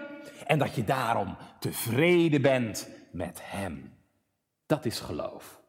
En 0.47 0.59
dat 0.59 0.75
je 0.75 0.83
daarom 0.83 1.37
tevreden 1.59 2.41
bent 2.41 2.89
met 3.11 3.39
Hem. 3.43 3.97
Dat 4.65 4.85
is 4.85 4.99
geloof. 4.99 5.61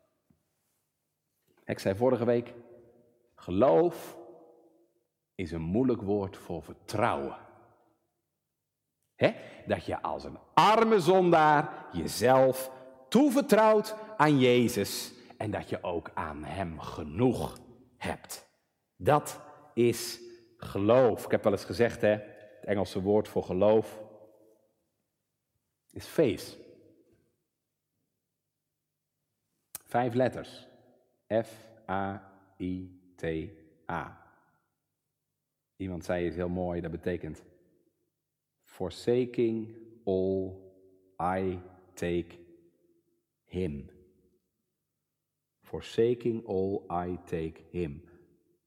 Ik 1.64 1.78
zei 1.78 1.96
vorige 1.96 2.24
week, 2.24 2.54
geloof 3.34 4.16
is 5.34 5.52
een 5.52 5.62
moeilijk 5.62 6.02
woord 6.02 6.36
voor 6.36 6.62
vertrouwen. 6.62 7.36
Dat 9.66 9.84
je 9.84 10.02
als 10.02 10.24
een 10.24 10.38
arme 10.54 11.00
zondaar 11.00 11.86
jezelf 11.92 12.70
toevertrouwt 13.08 13.96
aan 14.16 14.38
Jezus 14.38 15.12
en 15.36 15.50
dat 15.50 15.68
je 15.68 15.82
ook 15.82 16.10
aan 16.14 16.44
Hem 16.44 16.80
genoeg 16.80 17.58
hebt. 17.96 18.48
Dat 18.96 19.40
is 19.74 20.20
geloof. 20.56 21.24
Ik 21.24 21.30
heb 21.30 21.42
wel 21.42 21.52
eens 21.52 21.64
gezegd, 21.64 22.00
hè, 22.00 22.08
het 22.08 22.64
Engelse 22.64 23.02
woord 23.02 23.28
voor 23.28 23.44
geloof 23.44 24.06
is 25.92 26.06
faith. 26.06 26.56
Vijf 29.84 30.14
letters. 30.14 30.66
F-A-I-T-A. 31.26 32.16
Iemand 35.76 36.04
zei 36.04 36.24
het 36.24 36.34
heel 36.34 36.48
mooi, 36.48 36.80
dat 36.80 36.90
betekent 36.90 37.42
Forsaking 38.62 39.76
all, 40.04 40.52
I 41.20 41.58
take 41.94 42.38
him. 43.44 43.90
Forsaking 45.62 46.46
all, 46.46 46.84
I 46.90 47.18
take 47.24 47.60
him. 47.70 48.02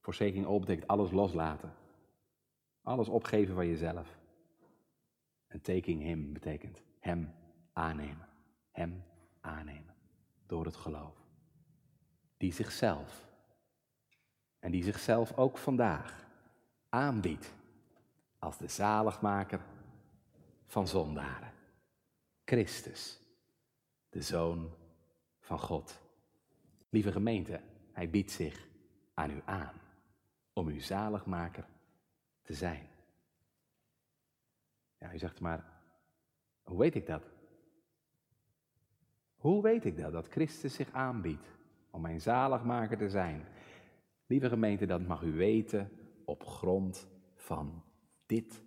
Forsaking 0.00 0.46
all 0.46 0.58
betekent 0.58 0.88
alles 0.88 1.10
loslaten. 1.10 1.72
Alles 2.82 3.08
opgeven 3.08 3.54
van 3.54 3.66
jezelf. 3.66 4.18
En 5.46 5.60
taking 5.60 6.02
him 6.02 6.32
betekent 6.32 6.82
hem 7.02 7.34
aannemen. 7.72 8.28
Hem 8.70 9.04
aannemen. 9.40 9.94
Door 10.46 10.64
het 10.64 10.76
geloof. 10.76 11.16
Die 12.36 12.52
zichzelf. 12.52 13.28
En 14.58 14.70
die 14.70 14.82
zichzelf 14.82 15.36
ook 15.36 15.58
vandaag 15.58 16.26
aanbiedt 16.88 17.54
als 18.38 18.58
de 18.58 18.68
zaligmaker 18.68 19.60
van 20.66 20.88
zondaren. 20.88 21.52
Christus, 22.44 23.20
de 24.08 24.22
Zoon 24.22 24.70
van 25.40 25.58
God. 25.58 26.00
Lieve 26.88 27.12
gemeente, 27.12 27.60
hij 27.92 28.10
biedt 28.10 28.30
zich 28.30 28.66
aan 29.14 29.30
u 29.30 29.42
aan 29.44 29.80
om 30.52 30.66
uw 30.66 30.80
zaligmaker 30.80 31.66
te 32.42 32.54
zijn. 32.54 32.88
Ja, 34.98 35.12
u 35.12 35.18
zegt 35.18 35.40
maar, 35.40 35.71
hoe 36.62 36.78
weet 36.78 36.94
ik 36.94 37.06
dat? 37.06 37.22
Hoe 39.36 39.62
weet 39.62 39.84
ik 39.84 39.96
dat, 39.96 40.12
dat 40.12 40.28
Christus 40.28 40.74
zich 40.74 40.92
aanbiedt 40.92 41.46
om 41.90 42.00
mijn 42.00 42.20
zaligmaker 42.20 42.98
te 42.98 43.08
zijn? 43.08 43.44
Lieve 44.26 44.48
gemeente, 44.48 44.86
dat 44.86 45.06
mag 45.06 45.22
u 45.22 45.32
weten 45.32 45.90
op 46.24 46.44
grond 46.44 47.08
van 47.34 47.82
dit 48.26 48.62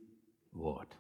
woord. 0.50 0.98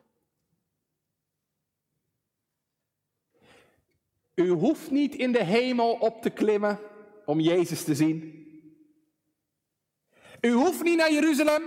U 4.35 4.49
hoeft 4.49 4.91
niet 4.91 5.15
in 5.15 5.31
de 5.31 5.43
hemel 5.43 5.93
op 5.93 6.21
te 6.21 6.29
klimmen 6.29 6.79
om 7.25 7.39
Jezus 7.39 7.83
te 7.83 7.95
zien. 7.95 8.45
U 10.41 10.51
hoeft 10.51 10.83
niet 10.83 10.97
naar 10.97 11.11
Jeruzalem. 11.11 11.63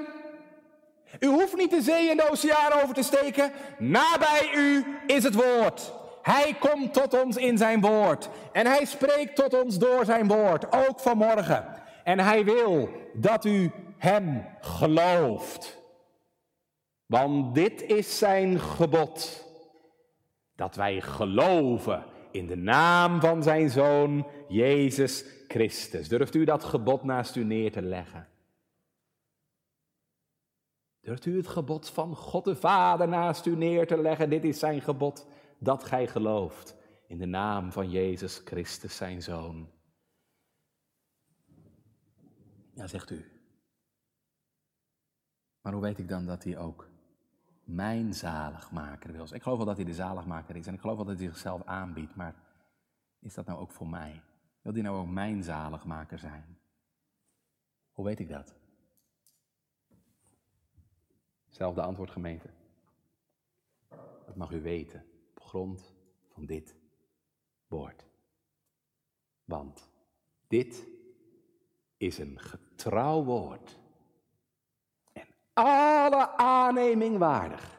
U 1.21 1.27
hoeft 1.27 1.57
niet 1.57 1.71
de 1.71 1.83
zee 1.83 2.11
en 2.11 2.17
de 2.17 2.31
oceaan 2.31 2.83
over 2.83 2.95
te 2.95 3.03
steken. 3.03 3.53
Nabij 3.79 4.51
u 4.55 4.85
is 5.07 5.25
het 5.25 5.35
woord. 5.35 5.93
Hij 6.23 6.57
komt 6.59 6.93
tot 6.93 7.23
ons 7.23 7.37
in 7.37 7.59
zijn 7.59 7.81
woord. 7.81 8.29
En 8.53 8.67
hij 8.67 8.85
spreekt 8.85 9.37
tot 9.37 9.63
ons 9.63 9.79
door 9.79 10.05
zijn 10.05 10.29
woord, 10.29 10.73
ook 10.73 11.01
vanmorgen. 11.01 11.65
En 12.05 12.19
hij 12.19 12.45
wil 12.45 12.89
dat 13.15 13.45
u 13.45 13.71
hem 13.99 14.47
gelooft. 14.61 15.79
Want 17.07 17.55
dit 17.55 17.83
is 17.83 18.19
zijn 18.19 18.61
gebod. 18.61 19.47
Dat 20.57 20.75
wij 20.75 21.01
geloven 21.01 22.05
in 22.31 22.47
de 22.47 22.57
naam 22.57 23.21
van 23.21 23.43
zijn 23.43 23.71
zoon 23.71 24.27
Jezus 24.49 25.25
Christus. 25.49 26.09
Durft 26.09 26.35
u 26.35 26.45
dat 26.45 26.65
gebod 26.65 27.05
naast 27.05 27.37
u 27.37 27.45
neer 27.45 27.73
te 27.73 27.83
leggen? 27.83 28.29
Durft 31.09 31.27
u 31.27 31.37
het 31.37 31.49
gebod 31.49 31.89
van 31.89 32.17
God 32.17 32.45
de 32.45 32.57
Vader 32.57 33.09
naast 33.09 33.47
u 33.47 33.57
neer 33.57 33.87
te 33.87 34.01
leggen? 34.03 34.31
Dit 34.31 34.45
is 34.45 34.59
zijn 34.59 34.81
gebod, 34.81 35.27
dat 35.59 35.85
gij 35.85 36.07
gelooft 36.07 36.77
in 37.07 37.19
de 37.19 37.27
naam 37.27 37.73
van 37.73 37.91
Jezus 37.91 38.41
Christus, 38.45 38.97
zijn 38.97 39.23
Zoon. 39.23 39.71
Ja, 42.75 42.87
zegt 42.87 43.11
u. 43.11 43.25
Maar 45.61 45.73
hoe 45.73 45.83
weet 45.83 45.99
ik 45.99 46.09
dan 46.09 46.27
dat 46.27 46.45
hij 46.45 46.59
ook 46.59 46.89
mijn 47.65 48.15
zaligmaker 48.15 49.13
wil? 49.13 49.27
Ik 49.33 49.43
geloof 49.43 49.57
wel 49.57 49.67
dat 49.67 49.77
hij 49.77 49.85
de 49.85 49.95
zaligmaker 49.95 50.57
is 50.57 50.67
en 50.67 50.75
ik 50.75 50.81
geloof 50.81 50.97
wel 50.97 51.07
dat 51.07 51.19
hij 51.19 51.27
zichzelf 51.27 51.63
aanbiedt, 51.65 52.15
maar 52.15 52.35
is 53.19 53.35
dat 53.35 53.47
nou 53.47 53.59
ook 53.59 53.71
voor 53.71 53.89
mij? 53.89 54.23
Wil 54.63 54.73
hij 54.73 54.83
nou 54.83 54.99
ook 54.99 55.11
mijn 55.11 55.43
zaligmaker 55.43 56.19
zijn? 56.19 56.59
Hoe 57.93 58.05
weet 58.05 58.21
ik 58.21 58.29
dat? 58.29 58.58
Zelfde 61.59 61.83
antwoord 61.83 62.11
gemeente. 62.11 62.49
Dat 64.27 64.37
mag 64.37 64.51
u 64.51 64.61
weten 64.61 65.05
op 65.31 65.43
grond 65.43 65.93
van 66.29 66.47
dit 66.47 66.75
woord. 67.67 68.07
Want 69.45 69.91
dit 70.47 70.87
is 71.97 72.19
een 72.19 72.41
getrouw 72.41 73.25
woord 73.25 73.79
en 75.13 75.27
alle 75.53 76.37
aanneming 76.37 77.19
waardig. 77.19 77.79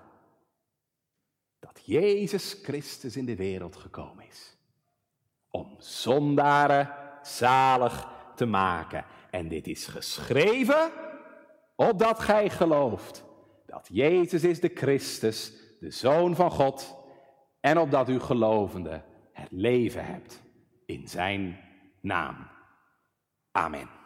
Jezus 1.89 2.59
Christus 2.63 3.17
in 3.17 3.25
de 3.25 3.35
wereld 3.35 3.75
gekomen 3.75 4.25
is. 4.27 4.57
Om 5.49 5.75
zondaren 5.77 6.95
zalig 7.21 8.07
te 8.35 8.45
maken. 8.45 9.05
En 9.29 9.47
dit 9.47 9.67
is 9.67 9.87
geschreven 9.87 10.91
opdat 11.75 12.19
gij 12.19 12.49
gelooft 12.49 13.23
dat 13.69 13.89
Jezus 13.91 14.43
is 14.43 14.59
de 14.59 14.71
Christus, 14.73 15.53
de 15.79 15.91
Zoon 15.91 16.35
van 16.35 16.51
God, 16.51 16.95
en 17.59 17.77
opdat 17.77 18.09
u 18.09 18.19
gelovende 18.19 19.01
het 19.33 19.51
leven 19.51 20.05
hebt 20.05 20.41
in 20.85 21.07
zijn 21.07 21.59
naam. 22.01 22.47
Amen. 23.51 23.98